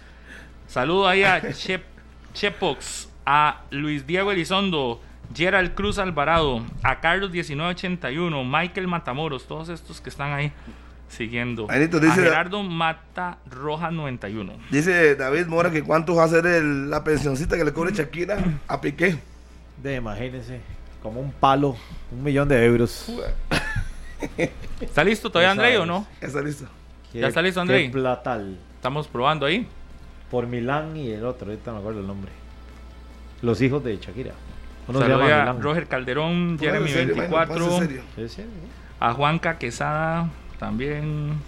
[0.67, 1.43] Saludo ahí a
[2.35, 5.01] Chepox, a Luis Diego Elizondo,
[5.35, 10.53] Gerald Cruz Alvarado, a Carlos 1981, Michael Matamoros, todos estos que están ahí
[11.13, 11.69] siguiendo.
[11.69, 14.55] dice, a Gerardo Mata Roja 91.
[14.71, 18.81] Dice David Mora que cuánto va a ser la pensioncita que le cobre Shakira a
[18.81, 19.19] Piqué.
[19.83, 20.61] De imagínense,
[21.03, 21.77] como un palo,
[22.11, 23.07] un millón de euros.
[24.81, 26.07] ¿Está listo todavía André o no?
[26.21, 26.67] está listo.
[27.13, 27.91] ¿Ya está listo André?
[27.91, 28.59] Platal.
[28.77, 29.67] Estamos probando ahí.
[30.31, 32.33] Por Milán y el otro, ahorita no me acuerdo el nombre.
[33.43, 34.33] Los hijos de Shakira.
[34.89, 37.81] a Roger Calderón, Jeremy 24.
[39.01, 40.31] A Juanca Quesada
[40.63, 41.41] también.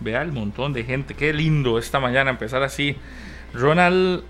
[0.00, 1.12] Vea el montón de gente.
[1.12, 2.96] Qué lindo esta mañana empezar así.
[3.52, 4.24] Ronald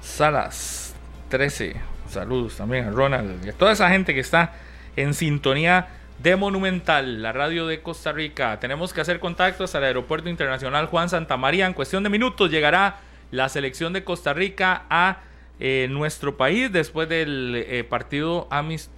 [0.00, 0.94] Salas
[1.28, 1.76] 13.
[2.08, 4.54] Saludos también a Ronald y a toda esa gente que está
[4.96, 5.88] en sintonía
[6.22, 8.58] de Monumental, la radio de Costa Rica.
[8.60, 11.66] Tenemos que hacer contactos al Aeropuerto Internacional Juan Santa María.
[11.66, 12.96] En cuestión de minutos llegará
[13.30, 15.18] la selección de Costa Rica a
[15.60, 18.48] eh, nuestro país después del eh, partido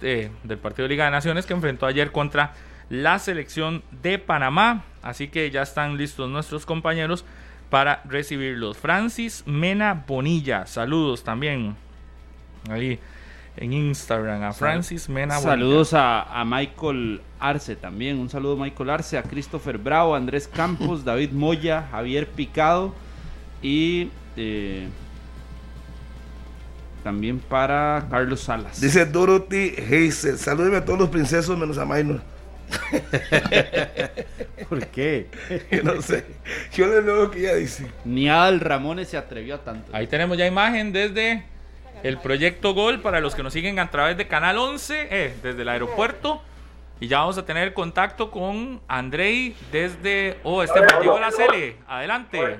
[0.01, 2.53] eh, del partido de Liga de Naciones que enfrentó ayer contra
[2.89, 4.83] la selección de Panamá.
[5.01, 7.25] Así que ya están listos nuestros compañeros
[7.69, 8.77] para recibirlos.
[8.77, 11.75] Francis Mena Bonilla, saludos también.
[12.69, 12.99] Ahí
[13.57, 15.39] en Instagram a Francis Mena.
[15.39, 18.19] Saludos a, Michael Arce también.
[18.19, 22.93] Un saludo a Michael Arce, a Christopher Bravo, Andrés Campos, David Moya, Javier Picado
[23.61, 24.87] y eh,
[27.03, 28.79] también para Carlos Salas.
[28.79, 30.37] Dice Dorothy Hazel.
[30.37, 32.21] Salúdeme a todos los princesos menos a Minor.
[34.69, 35.27] ¿Por qué?
[35.83, 36.25] no sé.
[36.73, 37.87] Yo le lo que ella dice.
[38.05, 39.95] Ni Al Ramones se atrevió a tanto.
[39.95, 41.45] Ahí tenemos ya imagen desde
[42.03, 45.61] el proyecto Gol para los que nos siguen a través de Canal 11, eh, desde
[45.61, 46.41] el aeropuerto.
[46.99, 50.37] Y ya vamos a tener contacto con Andrei desde.
[50.43, 51.77] Oh, este partido la Cele.
[51.87, 52.57] Adelante.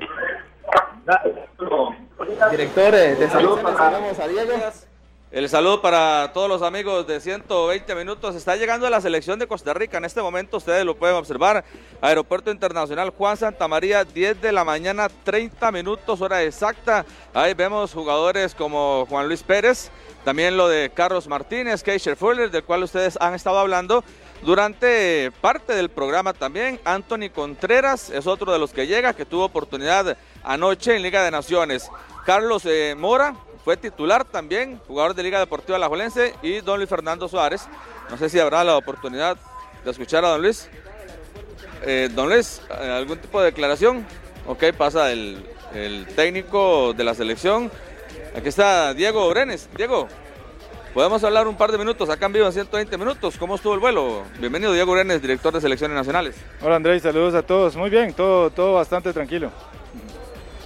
[2.52, 4.54] Directores de salud, a Diego.
[5.30, 8.34] El saludo para todos los amigos de 120 minutos.
[8.34, 9.98] Está llegando la selección de Costa Rica.
[9.98, 11.66] En este momento ustedes lo pueden observar.
[12.00, 17.06] Aeropuerto Internacional Juan Santa María, 10 de la mañana, 30 minutos, hora exacta.
[17.34, 19.92] Ahí vemos jugadores como Juan Luis Pérez,
[20.24, 24.06] también lo de Carlos Martínez, Keisher Fuller, del cual ustedes han estado hablando.
[24.44, 29.44] Durante parte del programa también, Anthony Contreras es otro de los que llega, que tuvo
[29.44, 31.90] oportunidad anoche en Liga de Naciones.
[32.26, 33.36] Carlos eh, Mora,
[33.68, 37.68] fue titular también, jugador de Liga Deportiva La Jolense, y don Luis Fernando Suárez.
[38.10, 39.36] No sé si habrá la oportunidad
[39.84, 40.70] de escuchar a don Luis.
[41.86, 44.08] Eh, don Luis, ¿algún tipo de declaración?
[44.48, 45.46] Ok, pasa el,
[46.16, 47.70] técnico de la selección.
[48.38, 49.68] Aquí está Diego Brenes.
[49.76, 50.08] Diego,
[50.94, 53.36] podemos hablar un par de minutos acá en vivo en 120 minutos.
[53.38, 54.24] ¿Cómo estuvo el vuelo?
[54.40, 56.38] Bienvenido Diego Brenes, director de selecciones nacionales.
[56.62, 57.76] Hola Andrés, saludos a todos.
[57.76, 59.52] Muy bien, todo, todo bastante tranquilo.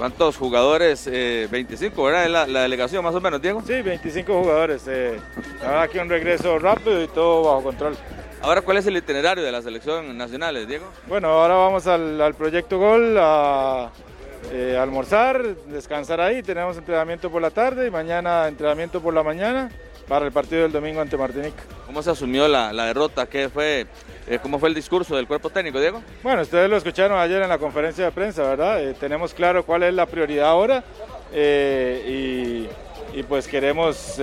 [0.02, 1.06] ¿Cuántos jugadores?
[1.06, 2.48] 25, eh, ¿verdad?
[2.48, 3.62] La, delegación más o menos, Diego.
[3.62, 4.88] Sí, 25 jugadores.
[4.88, 5.20] Eh,
[5.64, 7.96] aquí un regreso rápido y todo bajo control.
[8.42, 10.86] Ahora, ¿cuál es el itinerario de la selección nacional, Diego?
[11.06, 13.92] Bueno, ahora vamos al, Proyecto Gol a
[14.52, 16.42] eh, almorzar, descansar ahí.
[16.42, 19.70] Tenemos entrenamiento por la tarde y mañana entrenamiento por la mañana
[20.12, 21.64] para el partido del domingo ante Martinica.
[21.86, 23.28] ¿Cómo se asumió la, la derrota?
[23.28, 23.88] ¿Qué fue
[24.28, 26.04] eh, ¿Cómo fue el discurso del cuerpo técnico, Diego?
[26.22, 28.84] Bueno, ustedes lo escucharon ayer en la conferencia de prensa, ¿verdad?
[28.84, 30.84] Eh, tenemos claro cuál es la prioridad ahora
[31.32, 32.68] eh,
[33.16, 34.16] y, pues queremos,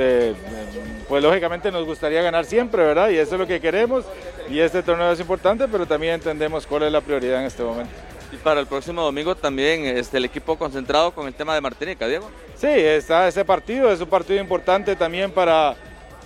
[1.08, 3.08] pues lógicamente nos gustaría ganar siempre, ¿verdad?
[3.08, 4.04] Y eso es lo que queremos
[4.50, 8.07] y este torneo es importante, pero también entendemos cuál es la prioridad en este momento.
[8.32, 12.06] Y para el próximo domingo también este, el equipo concentrado con el tema de Martinica,
[12.06, 12.30] Diego.
[12.56, 15.76] Sí, está ese partido, es un partido importante también para,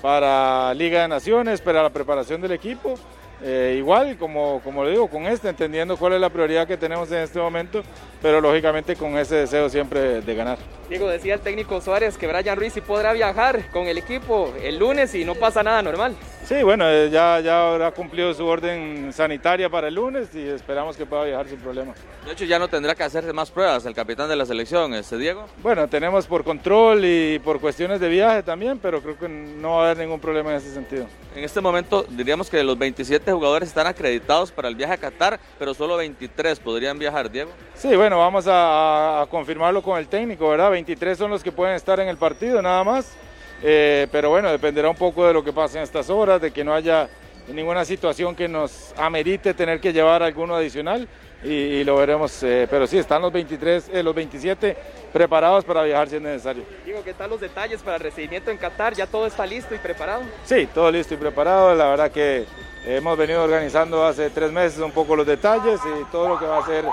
[0.01, 2.95] para Liga de Naciones, para la preparación del equipo.
[3.45, 7.11] Eh, igual, como, como le digo, con este, entendiendo cuál es la prioridad que tenemos
[7.11, 7.83] en este momento,
[8.23, 10.59] pero lógicamente con ese deseo siempre de ganar.
[10.89, 14.79] Diego, decía el técnico Suárez que Brian Ruiz sí podrá viajar con el equipo el
[14.79, 16.15] lunes y no pasa nada normal.
[16.45, 20.97] Sí, bueno, eh, ya, ya habrá cumplido su orden sanitaria para el lunes y esperamos
[20.97, 21.95] que pueda viajar sin problema.
[22.27, 25.17] De hecho, ya no tendrá que hacerse más pruebas el capitán de la selección, este
[25.17, 25.47] Diego.
[25.63, 29.83] Bueno, tenemos por control y por cuestiones de viaje también, pero creo que no va
[29.83, 31.07] a haber ningún problema en ese sentido.
[31.35, 35.41] En este momento diríamos que los 27 jugadores están acreditados para el viaje a Qatar,
[35.59, 37.51] pero solo 23 podrían viajar, Diego.
[37.75, 40.71] Sí, bueno, vamos a, a confirmarlo con el técnico, ¿verdad?
[40.71, 43.13] 23 son los que pueden estar en el partido nada más.
[43.63, 46.65] Eh, pero bueno, dependerá un poco de lo que pase en estas horas, de que
[46.65, 47.09] no haya
[47.49, 51.09] ninguna situación que nos amerite tener que llevar alguno adicional.
[51.45, 52.41] y, lo veremos.
[52.45, 54.77] Eh, pero sí, están los 23, eh, los 27
[55.13, 56.63] preparados para viajar si es necesario.
[56.85, 58.95] Digo, ¿qué tal los detalles para el recibimiento en Qatar?
[58.95, 60.23] ¿Ya todo está listo y preparado?
[60.45, 61.75] Sí, todo listo y preparado.
[61.75, 62.47] La verdad que
[62.87, 66.59] hemos venido organizando hace tres meses un poco los detalles y todo lo que va
[66.59, 66.85] a ser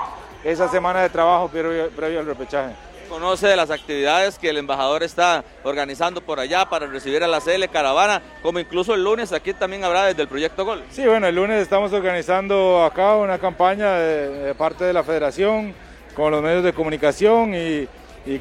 [0.44, 2.74] esa semana de trabajo previo al repechaje.
[3.08, 7.40] Conoce de las actividades que el embajador está organizando por allá para recibir a la
[7.40, 10.84] CL Caravana, como incluso el lunes aquí también habrá desde el Proyecto Gol.
[10.90, 15.74] Sí, bueno, el lunes estamos organizando acá una campaña de, parte de la federación
[16.14, 17.88] con los medios de comunicación y,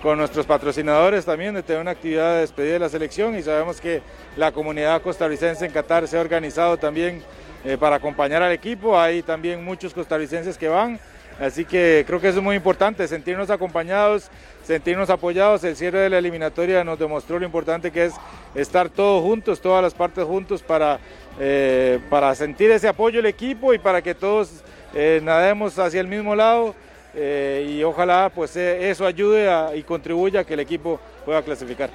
[0.03, 3.35] con nuestros patrocinadores también de tener una actividad de despedida de la selección.
[3.35, 4.03] Y sabemos que
[4.38, 7.23] la comunidad costarricense en Qatar se ha organizado también
[7.65, 10.99] eh, para acompañar al equipo, hay también muchos costarricenses que van,
[11.40, 14.30] así que creo que eso es muy importante, sentirnos acompañados
[14.70, 15.64] sentirnos apoyados.
[15.64, 18.14] El cierre de la eliminatoria nos demostró lo importante que es
[18.53, 20.99] estar todos juntos, todas las partes juntos para,
[21.40, 24.64] eh, para sentir ese apoyo del equipo y para que todos
[24.94, 26.76] eh, nademos hacia el mismo lado.
[27.16, 31.90] Eh, y ojalá pues eso ayude y contribuya a que el equipo pueda clasificar.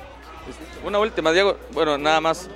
[0.85, 1.57] Una última, Diego.
[1.73, 2.51] Bueno, nada más.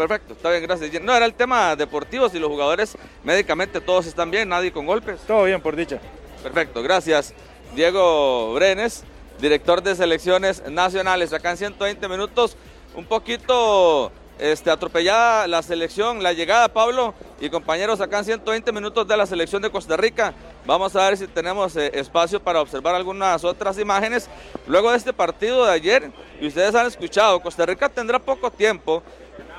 [0.00, 1.02] Perfecto, está bien, gracias.
[1.02, 5.20] No, era el tema deportivo, si los jugadores médicamente todos están bien, nadie con golpes.
[5.26, 6.00] Todo bien, por dicha.
[6.42, 7.34] Perfecto, gracias.
[7.74, 9.04] Diego Brenes,
[9.42, 11.34] director de selecciones nacionales.
[11.34, 12.56] Acá en 120 minutos,
[12.94, 19.06] un poquito este, atropellada la selección, la llegada, Pablo y compañeros, acá en 120 minutos
[19.06, 20.32] de la selección de Costa Rica.
[20.64, 24.30] Vamos a ver si tenemos eh, espacio para observar algunas otras imágenes.
[24.66, 26.10] Luego de este partido de ayer,
[26.40, 29.02] y ustedes han escuchado, Costa Rica tendrá poco tiempo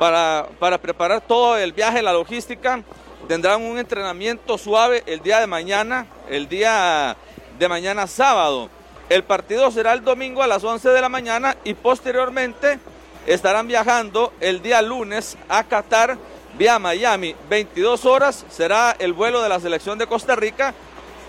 [0.01, 2.81] para, para preparar todo el viaje, la logística.
[3.27, 7.15] Tendrán un entrenamiento suave el día de mañana, el día
[7.59, 8.67] de mañana sábado.
[9.09, 12.79] El partido será el domingo a las 11 de la mañana y posteriormente
[13.27, 16.17] estarán viajando el día lunes a Qatar
[16.57, 17.35] vía Miami.
[17.47, 20.73] 22 horas será el vuelo de la selección de Costa Rica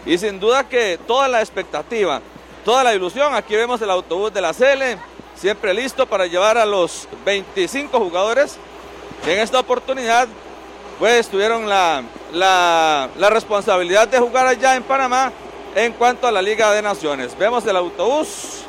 [0.06, 2.22] y sin duda que toda la expectativa,
[2.64, 4.96] toda la ilusión, aquí vemos el autobús de la CL,
[5.42, 8.58] siempre listo para llevar a los 25 jugadores
[9.24, 10.28] que en esta oportunidad
[11.00, 15.32] pues tuvieron la, la, responsabilidad de jugar allá en Panamá
[15.74, 17.36] en cuanto a la Liga de Naciones.
[17.36, 18.62] Vemos el autobús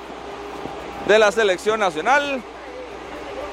[1.08, 2.42] de la selección nacional.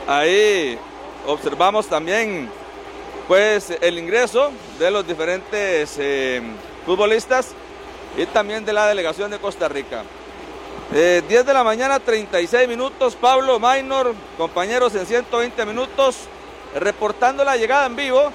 [0.08, 0.78] Ahí
[1.26, 2.50] observamos también
[3.28, 6.40] pues el ingreso de los diferentes eh,
[6.86, 7.52] futbolistas
[8.16, 10.04] y también de la delegación de Costa Rica.
[10.92, 13.14] 10 eh, de la mañana, 36 minutos.
[13.14, 16.16] Pablo Maynor, compañeros en 120 minutos,
[16.74, 18.32] reportando la llegada en vivo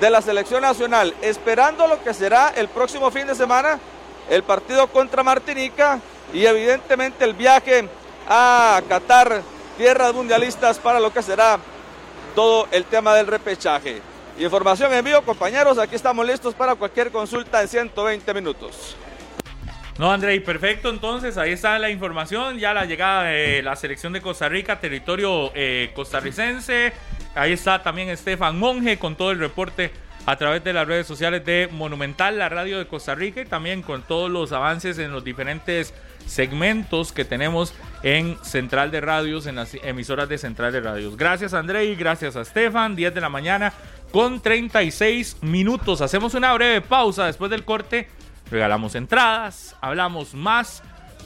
[0.00, 3.78] de la selección nacional, esperando lo que será el próximo fin de semana
[4.28, 6.00] el partido contra Martinica
[6.32, 7.88] y evidentemente el viaje
[8.28, 9.42] a Qatar,
[9.76, 11.58] tierras mundialistas para lo que será
[12.34, 14.02] todo el tema del repechaje.
[14.38, 18.96] Información en vivo, compañeros, aquí estamos listos para cualquier consulta en 120 minutos.
[19.98, 20.90] No, André, perfecto.
[20.90, 22.58] Entonces, ahí está la información.
[22.58, 26.92] Ya la llegada de la selección de Costa Rica, territorio eh, costarricense.
[27.34, 29.90] Ahí está también Estefan Monge con todo el reporte
[30.28, 33.82] a través de las redes sociales de Monumental, la radio de Costa Rica y también
[33.82, 35.94] con todos los avances en los diferentes
[36.26, 41.16] segmentos que tenemos en Central de Radios, en las emisoras de Central de Radios.
[41.16, 43.72] Gracias André y gracias a Stefan, 10 de la mañana
[44.12, 46.02] con 36 minutos.
[46.02, 48.08] Hacemos una breve pausa después del corte,
[48.50, 50.82] regalamos entradas, hablamos más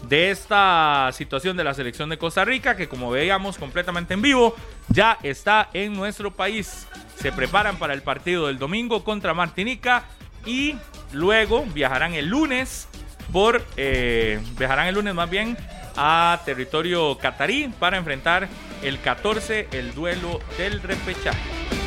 [0.08, 4.54] de esta situación de la selección de Costa Rica, que como veíamos completamente en vivo,
[4.88, 6.88] ya está en nuestro país.
[7.16, 10.04] Se preparan para el partido del domingo contra Martinica
[10.44, 10.76] y
[11.12, 12.88] luego viajarán el lunes
[13.32, 15.56] por eh, viajarán el lunes más bien
[15.96, 18.48] a territorio catarí para enfrentar
[18.82, 21.81] el 14 el duelo del repechaje.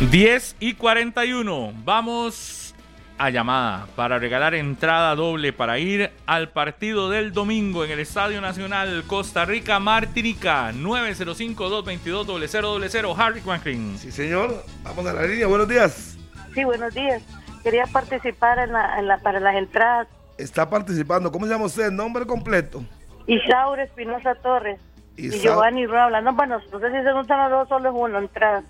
[0.00, 1.72] 10 y 41.
[1.84, 2.74] Vamos
[3.18, 8.40] a llamada para regalar entrada doble para ir al partido del domingo en el Estadio
[8.40, 13.98] Nacional Costa Rica Martinica 905-222-0000 Harry Quankling.
[13.98, 14.62] Sí, señor.
[14.84, 15.48] Vamos a la línea.
[15.48, 16.16] Buenos días.
[16.54, 17.20] Sí, buenos días.
[17.64, 20.06] Quería participar en la, para las entradas.
[20.38, 21.32] Está participando.
[21.32, 21.90] ¿Cómo se llama usted?
[21.90, 22.84] ¿Nombre completo?
[23.26, 24.78] Isaura Espinosa Torres.
[25.16, 26.20] Y Giovanni Rabla.
[26.20, 28.62] No, bueno, no sé si se gustan los dos, solo es una entrada.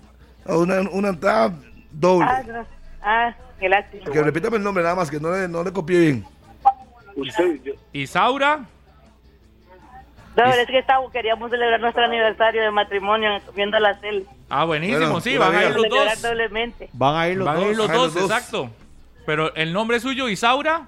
[0.55, 1.53] Una, una entrada
[1.91, 2.27] doble.
[2.29, 2.65] Ah, no.
[3.01, 3.35] ah.
[3.59, 6.25] Que repítame el nombre nada más, que no le, no le copié bien.
[7.91, 8.65] Isaura.
[10.37, 14.25] No, es que estamos, queríamos celebrar nuestro aniversario de matrimonio viendo la cel.
[14.49, 16.21] Ah, buenísimo, sí, van a ir los dos.
[16.21, 16.89] Doblemente.
[16.93, 17.75] Van a ir los dos.
[17.75, 18.69] los, dos, exacto.
[19.25, 20.87] Pero el nombre suyo, Isaura.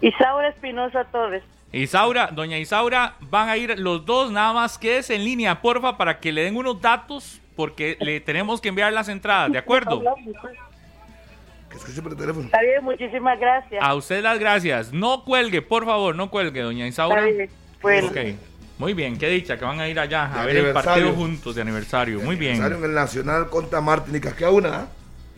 [0.00, 1.42] Isaura Espinosa Torres.
[1.72, 5.96] Isaura, doña Isaura, van a ir los dos, nada más que es en línea, porfa,
[5.96, 10.02] para que le den unos datos porque le tenemos que enviar las entradas, ¿de acuerdo?
[11.68, 12.46] Que escuche por el teléfono.
[12.46, 13.84] Está bien, muchísimas gracias.
[13.84, 14.94] A usted las gracias.
[14.94, 17.20] No cuelgue, por favor, no cuelgue, doña Isaura.
[17.20, 17.50] Está bien,
[17.82, 18.36] pues.
[18.78, 21.60] Muy bien, qué dicha que van a ir allá a ver el partido juntos de
[21.60, 22.18] aniversario.
[22.22, 22.52] Muy bien.
[22.52, 24.34] Aniversario en el Nacional contra Martinica.
[24.34, 24.86] ¿Qué una?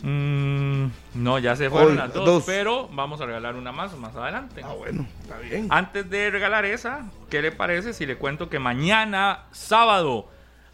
[0.01, 0.85] Mm,
[1.15, 4.61] no, ya se fueron las dos, pero vamos a regalar una más más adelante.
[4.63, 5.67] Ah, bueno, está bien.
[5.69, 10.29] Antes de regalar esa, ¿qué le parece si le cuento que mañana, sábado,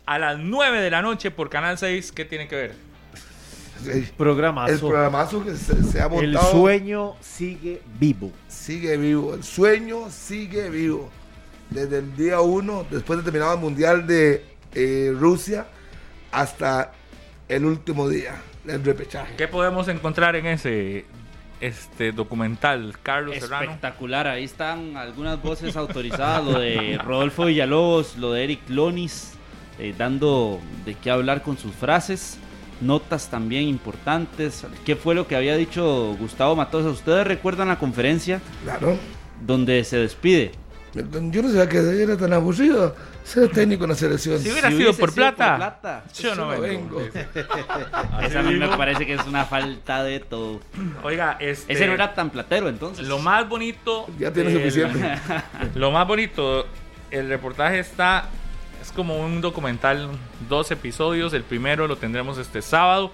[0.09, 2.75] a las 9 de la noche por Canal 6, ¿qué tiene que ver?
[3.87, 4.73] El programazo.
[4.73, 6.21] El programazo que se, ha montado.
[6.21, 8.31] El sueño sigue vivo.
[8.47, 9.35] Sigue vivo.
[9.35, 11.11] El sueño sigue vivo.
[11.69, 15.67] Desde el día 1, después de terminar el Mundial de eh, Rusia,
[16.31, 16.91] hasta
[17.47, 19.35] el último día el repechaje.
[19.35, 21.05] ¿Qué podemos encontrar en ese
[21.61, 28.45] este documental, Carlos Espectacular, ahí están algunas voces autorizadas, lo de Rodolfo Villalobos, lo de
[28.45, 29.37] Eric Lonis,
[29.79, 32.37] eh, dando de qué hablar con sus frases,
[32.81, 34.65] notas también importantes.
[34.85, 36.89] ¿Qué fue lo que había dicho Gustavo Matosa?
[36.89, 38.41] ¿Ustedes recuerdan la conferencia?
[38.63, 38.97] Claro.
[39.45, 40.51] Donde se despide.
[40.93, 44.39] Yo no sabía que era tan aburrido ser técnico en la selección.
[44.39, 46.99] Si hubiera sido, por, plata, yo no, vengo.
[48.23, 50.59] Esa a mí me parece que es una falta de todo.
[51.03, 53.07] Oiga, este, ese no era tan platero entonces.
[53.07, 54.07] Lo más bonito.
[54.17, 55.15] Ya tiene suficiente.
[55.75, 56.65] Lo más bonito,
[57.11, 58.29] el reportaje está.
[58.81, 60.09] Es como un documental,
[60.47, 61.33] dos episodios.
[61.33, 63.11] El primero lo tendremos este sábado.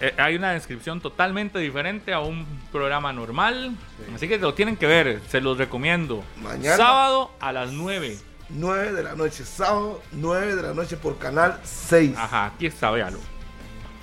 [0.00, 3.76] Eh, hay una descripción totalmente diferente a un programa normal.
[4.14, 6.22] Así que lo tienen que ver, se los recomiendo.
[6.42, 6.76] Mañana.
[6.76, 8.18] Sábado a las 9.
[8.48, 12.16] 9 de la noche, sábado 9 de la noche por canal 6.
[12.16, 13.18] Ajá, aquí está, véalo.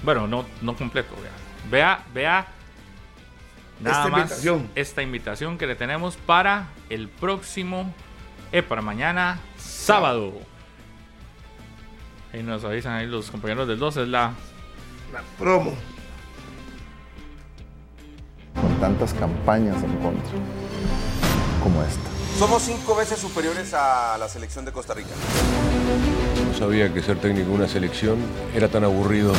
[0.03, 1.31] Bueno, no, no completo, vea.
[1.71, 2.47] Vea, vea.
[3.79, 4.69] Nada esta más invitación.
[4.75, 7.93] esta invitación que le tenemos para el próximo,
[8.53, 10.31] eh, para mañana, sábado.
[12.31, 14.33] Ahí nos avisan ahí los compañeros del 2, es la
[15.39, 15.73] promo.
[18.59, 20.31] Con tantas campañas en contra
[21.63, 22.09] como esta.
[22.37, 25.09] Somos cinco veces superiores a la selección de Costa Rica.
[26.47, 28.17] No sabía que ser técnico de una selección
[28.55, 29.33] era tan aburrido.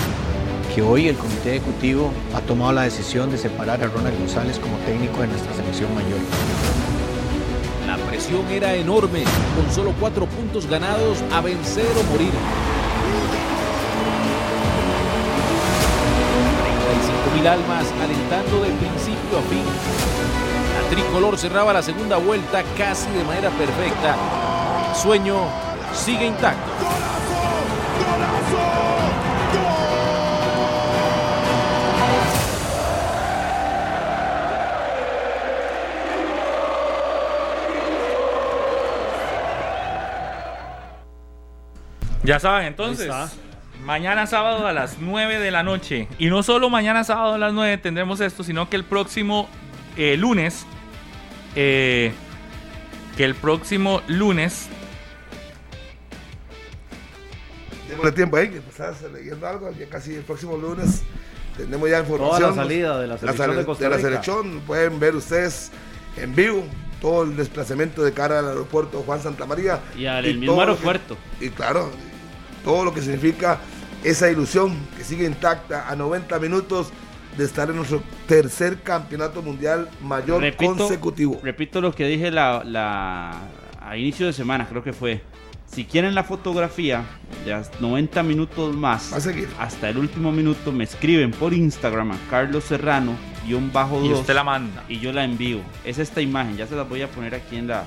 [0.74, 4.76] Que hoy el comité ejecutivo ha tomado la decisión de separar a Ronald González como
[4.78, 6.18] técnico de nuestra selección mayor.
[7.86, 9.24] La presión era enorme,
[9.54, 12.32] con solo cuatro puntos ganados a vencer o morir.
[17.34, 19.64] mil almas alentando de principio a fin.
[20.82, 24.16] La tricolor cerraba la segunda vuelta casi de manera perfecta.
[24.94, 25.36] Sueño
[25.92, 26.70] sigue intacto.
[42.24, 43.12] Ya saben, entonces.
[43.84, 46.08] Mañana sábado a las 9 de la noche.
[46.18, 49.48] Y no solo mañana sábado a las 9 tendremos esto, sino que el próximo
[49.96, 50.64] eh, lunes.
[51.54, 52.12] Eh,
[53.16, 54.68] que el próximo lunes.
[57.90, 59.70] Démosle tiempo ahí, que estás leyendo algo.
[59.72, 61.02] Ya casi el próximo lunes
[61.58, 62.40] tenemos ya información.
[62.40, 63.96] Toda la salida de la selección de, Costa Rica.
[63.96, 64.60] de la selección.
[64.60, 65.70] Pueden ver ustedes
[66.16, 66.64] en vivo
[67.04, 69.80] todo el desplazamiento de cara al aeropuerto Juan Santa María.
[69.94, 71.18] Y al mismo aeropuerto.
[71.38, 71.90] y claro,
[72.64, 73.60] todo lo que significa
[74.02, 76.88] esa ilusión que sigue intacta a 90 minutos
[77.36, 81.40] de estar en nuestro tercer campeonato mundial mayor consecutivo.
[81.42, 83.40] Repito lo que dije la,
[83.80, 85.22] a inicio de semana, creo que fue.
[85.66, 87.04] Si quieren la fotografía
[87.44, 89.12] de 90 minutos más,
[89.58, 93.16] hasta el último minuto, me escriben por Instagram a Carlos Serrano,
[93.52, 94.84] un bajo Y usted la manda.
[94.88, 95.58] Y yo la envío.
[95.84, 97.84] Es esta imagen, ya se la voy a poner aquí en la.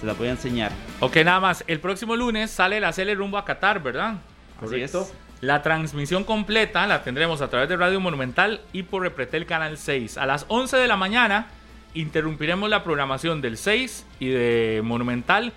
[0.00, 0.72] Se la voy a enseñar.
[1.00, 1.62] Ok, nada más.
[1.66, 4.14] El próximo lunes sale la Cele rumbo a Qatar, ¿verdad?
[4.58, 5.06] Correcto.
[5.42, 10.18] La transmisión completa la tendremos a través de Radio Monumental y por Repretel Canal 6.
[10.18, 11.48] A las 11 de la mañana
[11.94, 15.52] interrumpiremos la programación del 6 y de Monumental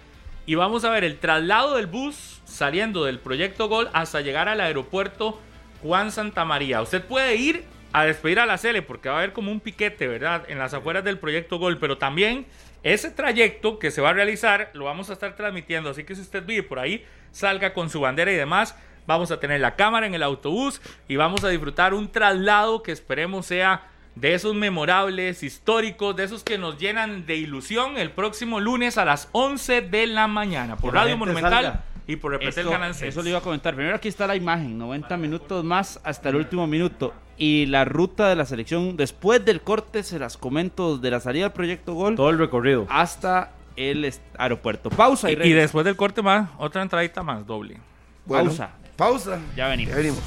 [0.45, 4.61] y vamos a ver el traslado del bus saliendo del Proyecto Gol hasta llegar al
[4.61, 5.39] aeropuerto
[5.81, 6.81] Juan Santa María.
[6.81, 10.07] Usted puede ir a despedir a la Cele porque va a haber como un piquete,
[10.07, 10.43] ¿verdad?
[10.47, 12.45] En las afueras del Proyecto Gol, pero también
[12.83, 16.21] ese trayecto que se va a realizar lo vamos a estar transmitiendo, así que si
[16.21, 20.05] usted vive por ahí, salga con su bandera y demás vamos a tener la cámara
[20.05, 25.43] en el autobús y vamos a disfrutar un traslado que esperemos sea de esos memorables,
[25.43, 30.07] históricos, de esos que nos llenan de ilusión el próximo lunes a las 11 de
[30.07, 31.83] la mañana por Radio Monumental.
[32.05, 33.09] Y por representar el canal 6.
[33.09, 33.75] Eso le iba a comentar.
[33.75, 37.13] Primero aquí está la imagen, 90 minutos más hasta el último minuto.
[37.37, 41.45] Y la ruta de la selección, después del corte, se las comento de la salida
[41.45, 42.15] del Proyecto Gol.
[42.15, 42.85] Todo el recorrido.
[42.89, 44.89] Hasta el aeropuerto.
[44.89, 47.79] Pausa y, y después del corte más, otra entradita más, doble
[48.27, 48.69] pausa.
[48.95, 49.39] Pausa.
[49.55, 49.91] Ya venimos.
[49.91, 50.19] Ya venimos.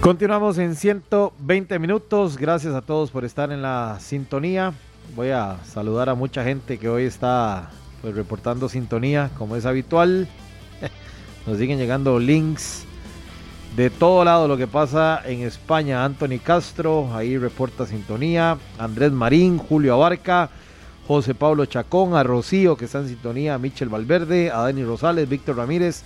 [0.00, 2.36] Continuamos en 120 minutos.
[2.36, 4.74] Gracias a todos por estar en la sintonía.
[5.16, 7.70] Voy a saludar a mucha gente que hoy está
[8.02, 10.28] pues, reportando sintonía, como es habitual.
[11.46, 12.84] Nos siguen llegando links
[13.76, 16.04] de todo lado lo que pasa en España.
[16.04, 18.58] Anthony Castro, ahí reporta sintonía.
[18.78, 20.50] Andrés Marín, Julio Abarca,
[21.06, 25.28] José Pablo Chacón, a Rocío que está en sintonía, a Michel Valverde, a Dani Rosales,
[25.28, 26.02] Víctor Ramírez.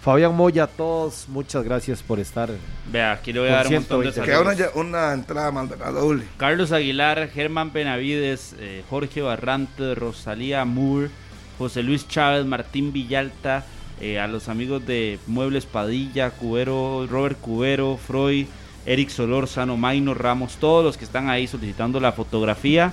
[0.00, 2.50] Fabián Moya, todos, muchas gracias por estar.
[2.90, 6.24] Vea, aquí le voy a dar un montón de Queda una, una, entrada más doble.
[6.36, 11.10] Carlos Aguilar, Germán Benavides, eh, Jorge Barrante, Rosalía Moore,
[11.58, 13.66] José Luis Chávez, Martín Villalta,
[14.00, 18.46] eh, a los amigos de Muebles Padilla, Cubero, Robert Cubero, Freud,
[18.86, 22.92] Eric Solórzano, Maino Ramos, todos los que están ahí solicitando la fotografía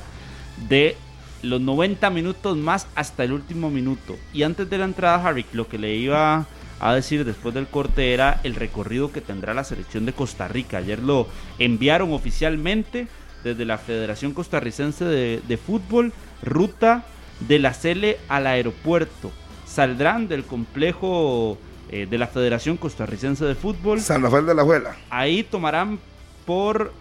[0.67, 0.97] de
[1.41, 4.17] los 90 minutos más hasta el último minuto.
[4.33, 6.47] Y antes de la entrada, Harry, lo que le iba
[6.79, 10.77] a decir después del corte era el recorrido que tendrá la selección de Costa Rica.
[10.77, 11.27] Ayer lo
[11.59, 13.07] enviaron oficialmente
[13.43, 17.05] desde la Federación Costarricense de, de Fútbol, ruta
[17.47, 19.31] de la Cele al aeropuerto
[19.75, 21.57] saldrán del complejo
[21.89, 23.99] eh, de la Federación Costarricense de Fútbol.
[23.99, 24.95] San Rafael de la Juela.
[25.09, 25.99] Ahí tomarán
[26.45, 26.93] por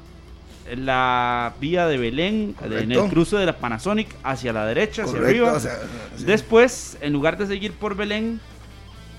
[0.74, 5.56] la vía de Belén, en el cruce de la Panasonic, hacia la derecha, hacia arriba.
[6.26, 8.40] Después, en lugar de seguir por Belén,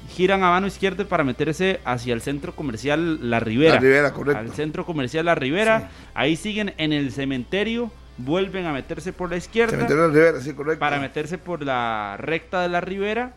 [0.10, 3.76] giran a mano izquierda para meterse hacia el centro comercial La Ribera.
[3.76, 4.40] La Ribera, correcto.
[4.40, 5.90] Al centro comercial La Ribera.
[6.14, 10.80] Ahí siguen en el cementerio vuelven a meterse por la izquierda la Ribera, sí, correcto.
[10.80, 13.34] para meterse por la recta de la Ribera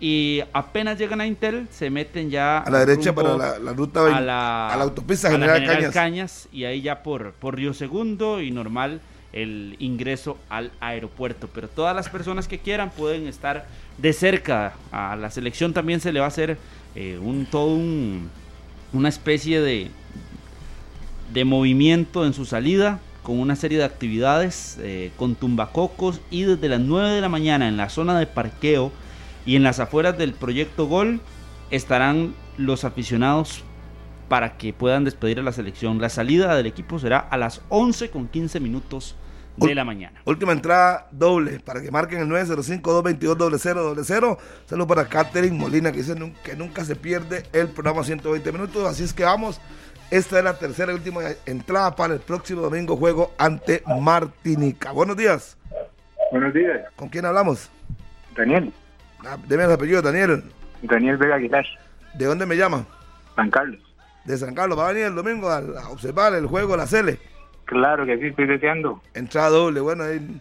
[0.00, 4.20] y apenas llegan a Intel se meten ya a la derecha para la, ruta a
[4.20, 6.48] la, autopista General, Cañas.
[6.50, 9.02] y ahí ya por, por Río Segundo y normal
[9.32, 11.48] el ingreso al aeropuerto.
[11.54, 13.66] Pero todas las personas que quieran pueden estar
[13.98, 14.74] de cerca.
[14.90, 16.58] A la selección también se le va a hacer
[16.94, 18.30] eh, un todo un,
[18.92, 19.90] una especie de,
[21.32, 26.68] de movimiento en su salida con una serie de actividades eh, con tumbacocos y desde
[26.68, 28.92] las 9 de la mañana en la zona de parqueo
[29.50, 31.18] y en las afueras del proyecto Gol
[31.72, 33.64] estarán los aficionados
[34.28, 36.00] para que puedan despedir a la selección.
[36.00, 39.16] La salida del equipo será a las 11 con 15 minutos
[39.56, 40.22] de la mañana.
[40.24, 44.38] Última entrada doble para que marquen el 905-222-0000.
[44.66, 46.14] Saludos para Catherine Molina que dice
[46.44, 48.86] que nunca se pierde el programa 120 minutos.
[48.86, 49.60] Así es que vamos.
[50.12, 54.92] Esta es la tercera y última entrada para el próximo domingo juego ante Martinica.
[54.92, 55.58] Buenos días.
[56.30, 56.82] Buenos días.
[56.94, 57.68] ¿Con quién hablamos?
[58.36, 58.72] Daniel.
[59.26, 60.42] Ah, deme el apellido, Daniel.
[60.82, 61.66] Daniel Vega Aguilar.
[62.14, 62.84] ¿De dónde me llama?
[63.36, 63.80] San Carlos.
[64.24, 64.78] De San Carlos.
[64.78, 65.60] ¿Va a venir el domingo a,
[65.90, 67.18] observar el juego, la Cele?
[67.64, 69.00] Claro que sí, estoy deseando.
[69.14, 70.40] Entrada doble, bueno, ahí,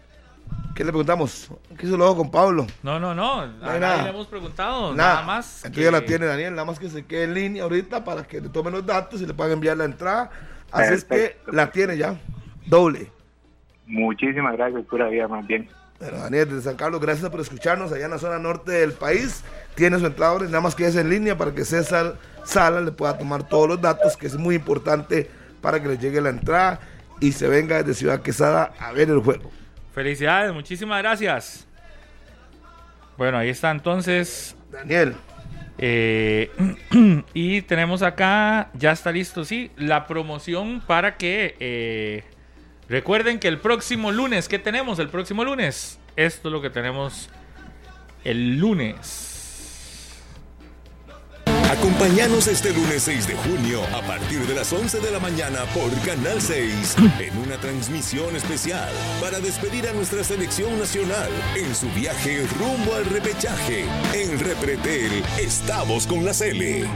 [0.73, 1.51] ¿qué le preguntamos?
[1.77, 2.65] ¿Qué hizo luego con Pablo?
[2.81, 4.03] No, no, no, no a nada.
[4.03, 5.64] le hemos preguntado, nada, más.
[5.64, 8.41] Entonces ya la tiene Daniel, nada más que se quede en línea ahorita para que
[8.41, 10.31] le tomen los datos y le puedan enviar la entrada.
[10.72, 12.19] Así es que la tiene ya,
[12.65, 13.11] doble.
[13.85, 15.69] Muchísimas gracias, pura vida, más bien.
[15.99, 19.43] Bueno, Daniel de San Carlos, gracias por escucharnos allá en la zona norte del país.
[19.76, 22.15] Tiene su entrada, nada más que es en línea para que César
[22.45, 25.30] Sala le pueda tomar todos los datos, que es muy importante
[25.61, 26.80] para que le llegue la entrada
[27.19, 29.51] y se venga desde Ciudad Quesada a ver el juego.
[29.93, 31.67] Felicidades, muchísimas gracias.
[33.17, 34.55] Bueno, ahí está entonces.
[34.71, 35.15] Daniel.
[35.77, 36.49] Eh,
[37.34, 42.23] y tenemos acá, ya está listo, sí, la promoción para que eh,
[42.89, 45.99] Recuerden que el próximo lunes, ¿qué tenemos el próximo lunes?
[46.15, 47.29] Esto es lo que tenemos
[48.23, 49.27] el lunes.
[51.69, 55.91] Acompáñanos este lunes 6 de junio a partir de las 11 de la mañana por
[56.03, 58.89] Canal 6 en una transmisión especial
[59.21, 63.85] para despedir a nuestra selección nacional en su viaje rumbo al repechaje.
[64.15, 66.87] En Repretel estamos con la Cele.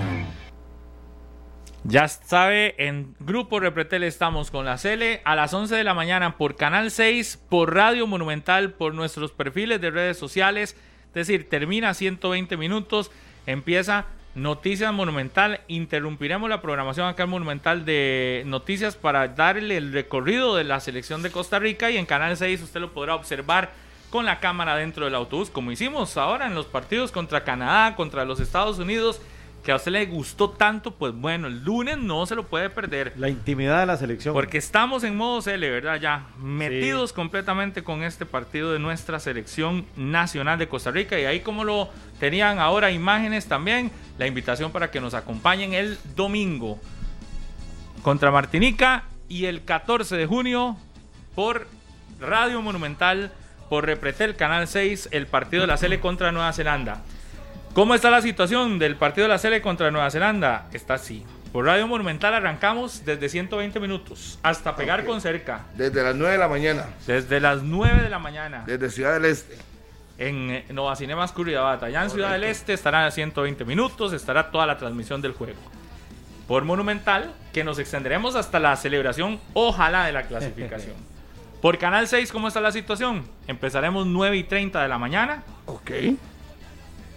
[1.85, 6.38] Ya sabe, en Grupo Repretel estamos con la Cele a las 11 de la mañana
[6.38, 10.77] por Canal 6, por Radio Monumental, por nuestros perfiles de redes sociales.
[11.07, 13.11] Es decir, termina 120 minutos,
[13.45, 15.60] empieza Noticias Monumental.
[15.68, 21.22] Interrumpiremos la programación acá en Monumental de noticias para darle el recorrido de la selección
[21.22, 23.72] de Costa Rica y en Canal 6 usted lo podrá observar
[24.10, 28.23] con la cámara dentro del autobús, como hicimos ahora en los partidos contra Canadá, contra
[28.23, 29.19] los Estados Unidos
[29.64, 33.14] que a usted le gustó tanto, pues bueno, el lunes no se lo puede perder.
[33.15, 34.34] La intimidad de la selección.
[34.34, 35.99] Porque estamos en modo CL, ¿verdad?
[36.02, 41.18] Ya metidos completamente con este partido de nuestra selección nacional de Costa Rica.
[41.18, 45.98] Y ahí como lo tenían ahora imágenes también, la invitación para que nos acompañen el
[46.14, 46.77] domingo
[48.02, 50.76] contra Martinica y el 14 de junio
[51.35, 51.68] por
[52.19, 53.31] Radio Monumental
[53.69, 57.02] por Repretel, Canal 6, el partido de la Sele contra Nueva Zelanda.
[57.73, 60.67] ¿Cómo está la situación del partido de la Sele contra Nueva Zelanda?
[60.73, 61.25] Está así.
[61.51, 65.65] Por Radio Monumental arrancamos desde 120 minutos hasta pegar con cerca.
[65.75, 66.85] Desde las 9 de la mañana.
[67.07, 68.63] Desde las 9 de la mañana.
[68.67, 69.57] Desde Ciudad del Este.
[70.19, 71.81] En eh, Nova Cinemas Curridabat.
[71.81, 75.57] Allá en Ciudad del Este estarán a 120 minutos, estará toda la transmisión del juego.
[76.47, 80.95] Por Monumental, que nos extenderemos hasta la celebración, ojalá, de la clasificación.
[81.59, 83.23] Por Canal 6, ¿cómo está la situación?
[83.47, 85.41] Empezaremos 9 y 30 de la mañana.
[85.65, 85.89] Ok.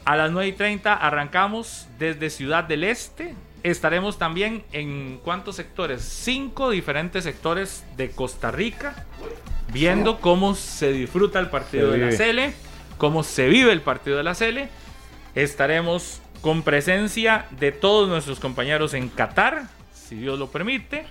[0.06, 3.34] A las 9 y 30 arrancamos desde Ciudad del Este,
[3.64, 6.00] estaremos también en cuántos sectores?
[6.02, 9.04] Cinco diferentes sectores de Costa Rica,
[9.72, 12.54] viendo cómo se disfruta el partido de la Cele,
[12.98, 14.68] cómo se vive el partido de la Cele.
[15.34, 21.04] Estaremos con presencia de todos nuestros compañeros en Qatar, si Dios lo permite.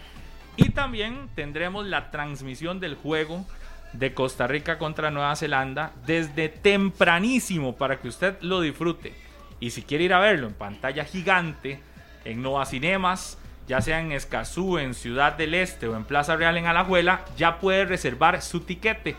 [0.55, 3.45] Y también tendremos la transmisión del juego
[3.93, 9.13] de Costa Rica contra Nueva Zelanda desde tempranísimo para que usted lo disfrute.
[9.59, 11.79] Y si quiere ir a verlo en pantalla gigante,
[12.25, 13.37] en Nova Cinemas,
[13.67, 17.59] ya sea en Escazú, en Ciudad del Este o en Plaza Real en Alajuela, ya
[17.59, 19.15] puede reservar su tiquete.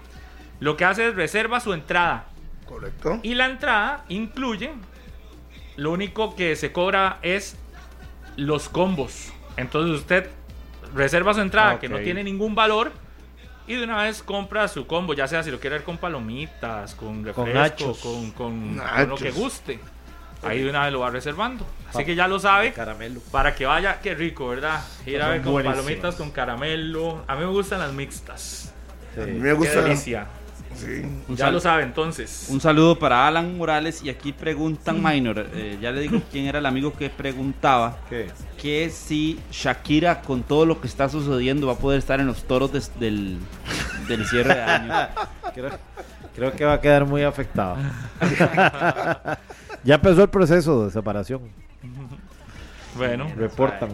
[0.61, 2.27] Lo que hace es reserva su entrada.
[2.67, 3.21] Correcto.
[3.23, 4.71] Y la entrada incluye,
[5.77, 7.57] lo único que se cobra es
[8.37, 9.33] los combos.
[9.57, 10.31] Entonces usted
[10.95, 12.93] reserva su entrada que no tiene ningún valor
[13.67, 16.95] y de una vez compra su combo, ya sea si lo quiere ver con palomitas,
[16.95, 19.81] con refresco, con, con, con lo que guste.
[20.43, 21.67] Ahí de una vez lo va reservando.
[21.93, 22.73] Así que ya lo sabe.
[22.73, 23.21] Caramelo.
[23.33, 24.81] Para que vaya, qué rico, ¿verdad?
[25.07, 27.25] Ir a ver con palomitas con caramelo.
[27.27, 28.73] A mí me gustan las mixtas.
[29.17, 29.75] A mí me gusta.
[29.75, 30.27] Qué delicia.
[31.29, 32.49] Ya lo sabe entonces.
[32.51, 36.59] Un saludo para Alan Morales y aquí preguntan Minor, eh, ya le digo quién era
[36.59, 37.99] el amigo que preguntaba
[38.61, 42.45] que si Shakira con todo lo que está sucediendo va a poder estar en los
[42.45, 43.39] toros del,
[44.09, 44.93] del cierre de año.
[45.55, 45.71] creo,
[46.35, 47.77] creo que va a quedar muy afectado.
[49.85, 51.41] ya empezó el proceso de separación.
[52.97, 53.91] Bueno, reportan.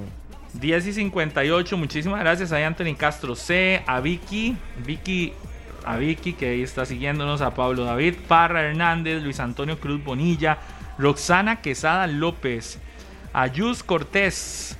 [0.54, 4.54] 10 y 58, muchísimas gracias a Anthony Castro C, a Vicky,
[4.84, 5.32] Vicky
[5.84, 10.58] a Vicky que ahí está siguiéndonos, a Pablo David Parra Hernández, Luis Antonio Cruz Bonilla,
[10.98, 12.78] Roxana Quesada López,
[13.32, 14.76] a Yus Cortés,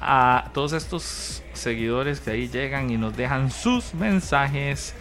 [0.00, 4.94] a todos estos seguidores que ahí llegan y nos dejan sus mensajes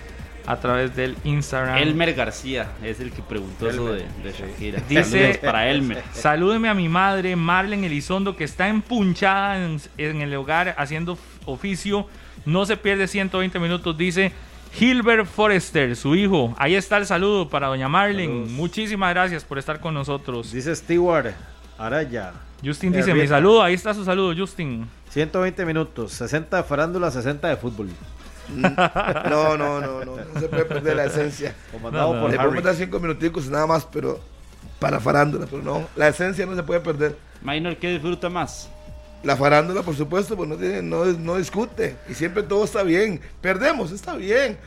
[0.48, 1.78] a través del Instagram.
[1.78, 4.82] Elmer García es el que preguntó eso de, Shakira.
[4.88, 6.04] Dice para Elmer.
[6.14, 12.08] Salúdeme a mi madre Marlene Elizondo que está empunchada en, en el hogar haciendo oficio.
[12.46, 14.32] No se pierde 120 minutos, dice
[14.80, 16.54] Hilbert Forrester, su hijo.
[16.58, 18.46] Ahí está el saludo para doña Marlene.
[18.46, 20.52] Muchísimas gracias por estar con nosotros.
[20.52, 21.34] Dice Stewart
[21.78, 22.34] Araya.
[22.64, 24.88] Justin dice, mi saludo, ahí está su saludo, Justin.
[25.10, 27.90] 120 minutos, 60 de farándula, 60 de fútbol.
[28.48, 31.56] No, no, no, no, no se puede perder la esencia.
[31.72, 34.20] Comandado no, por Le podemos dar 5 minuticos nada más, pero
[34.78, 37.18] para farándula, pero no, la esencia no se puede perder.
[37.42, 38.70] Minor, ¿qué disfruta más?
[39.24, 41.96] La farándula, por supuesto, pues no, tiene, no, no discute.
[42.08, 43.20] Y siempre todo está bien.
[43.42, 44.58] Perdemos, está bien.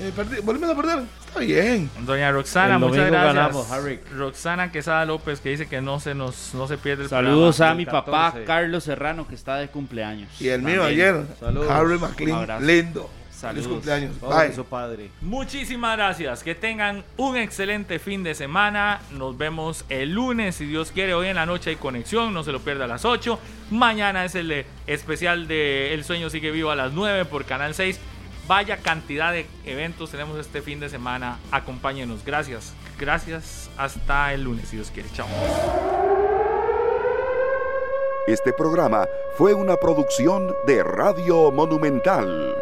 [0.00, 0.12] Eh,
[0.44, 1.90] volvemos a perder, está bien.
[2.00, 4.10] Doña Roxana, muchas gracias.
[4.16, 7.74] Roxana Quesada López que dice que no se nos no se pierde el Saludos a
[7.74, 10.28] mi papá Carlos Serrano que está de cumpleaños.
[10.40, 11.24] Y el mío ayer,
[11.68, 13.10] Harry McLean, lindo.
[13.40, 14.20] Feliz cumpleaños.
[14.20, 14.52] Bye.
[14.54, 15.10] Su padre.
[15.20, 16.42] Muchísimas gracias.
[16.42, 19.00] Que tengan un excelente fin de semana.
[19.12, 21.14] Nos vemos el lunes, si Dios quiere.
[21.14, 22.34] Hoy en la noche hay conexión.
[22.34, 23.38] No se lo pierda a las 8.
[23.70, 28.00] Mañana es el especial de El Sueño Sigue Vivo a las 9 por Canal 6.
[28.48, 31.38] Vaya cantidad de eventos tenemos este fin de semana.
[31.52, 32.24] Acompáñenos.
[32.24, 32.74] Gracias.
[32.98, 33.70] Gracias.
[33.76, 35.08] Hasta el lunes, si Dios quiere.
[35.12, 35.28] Chao.
[38.26, 39.06] Este programa
[39.36, 42.54] fue una producción de Radio Monumental.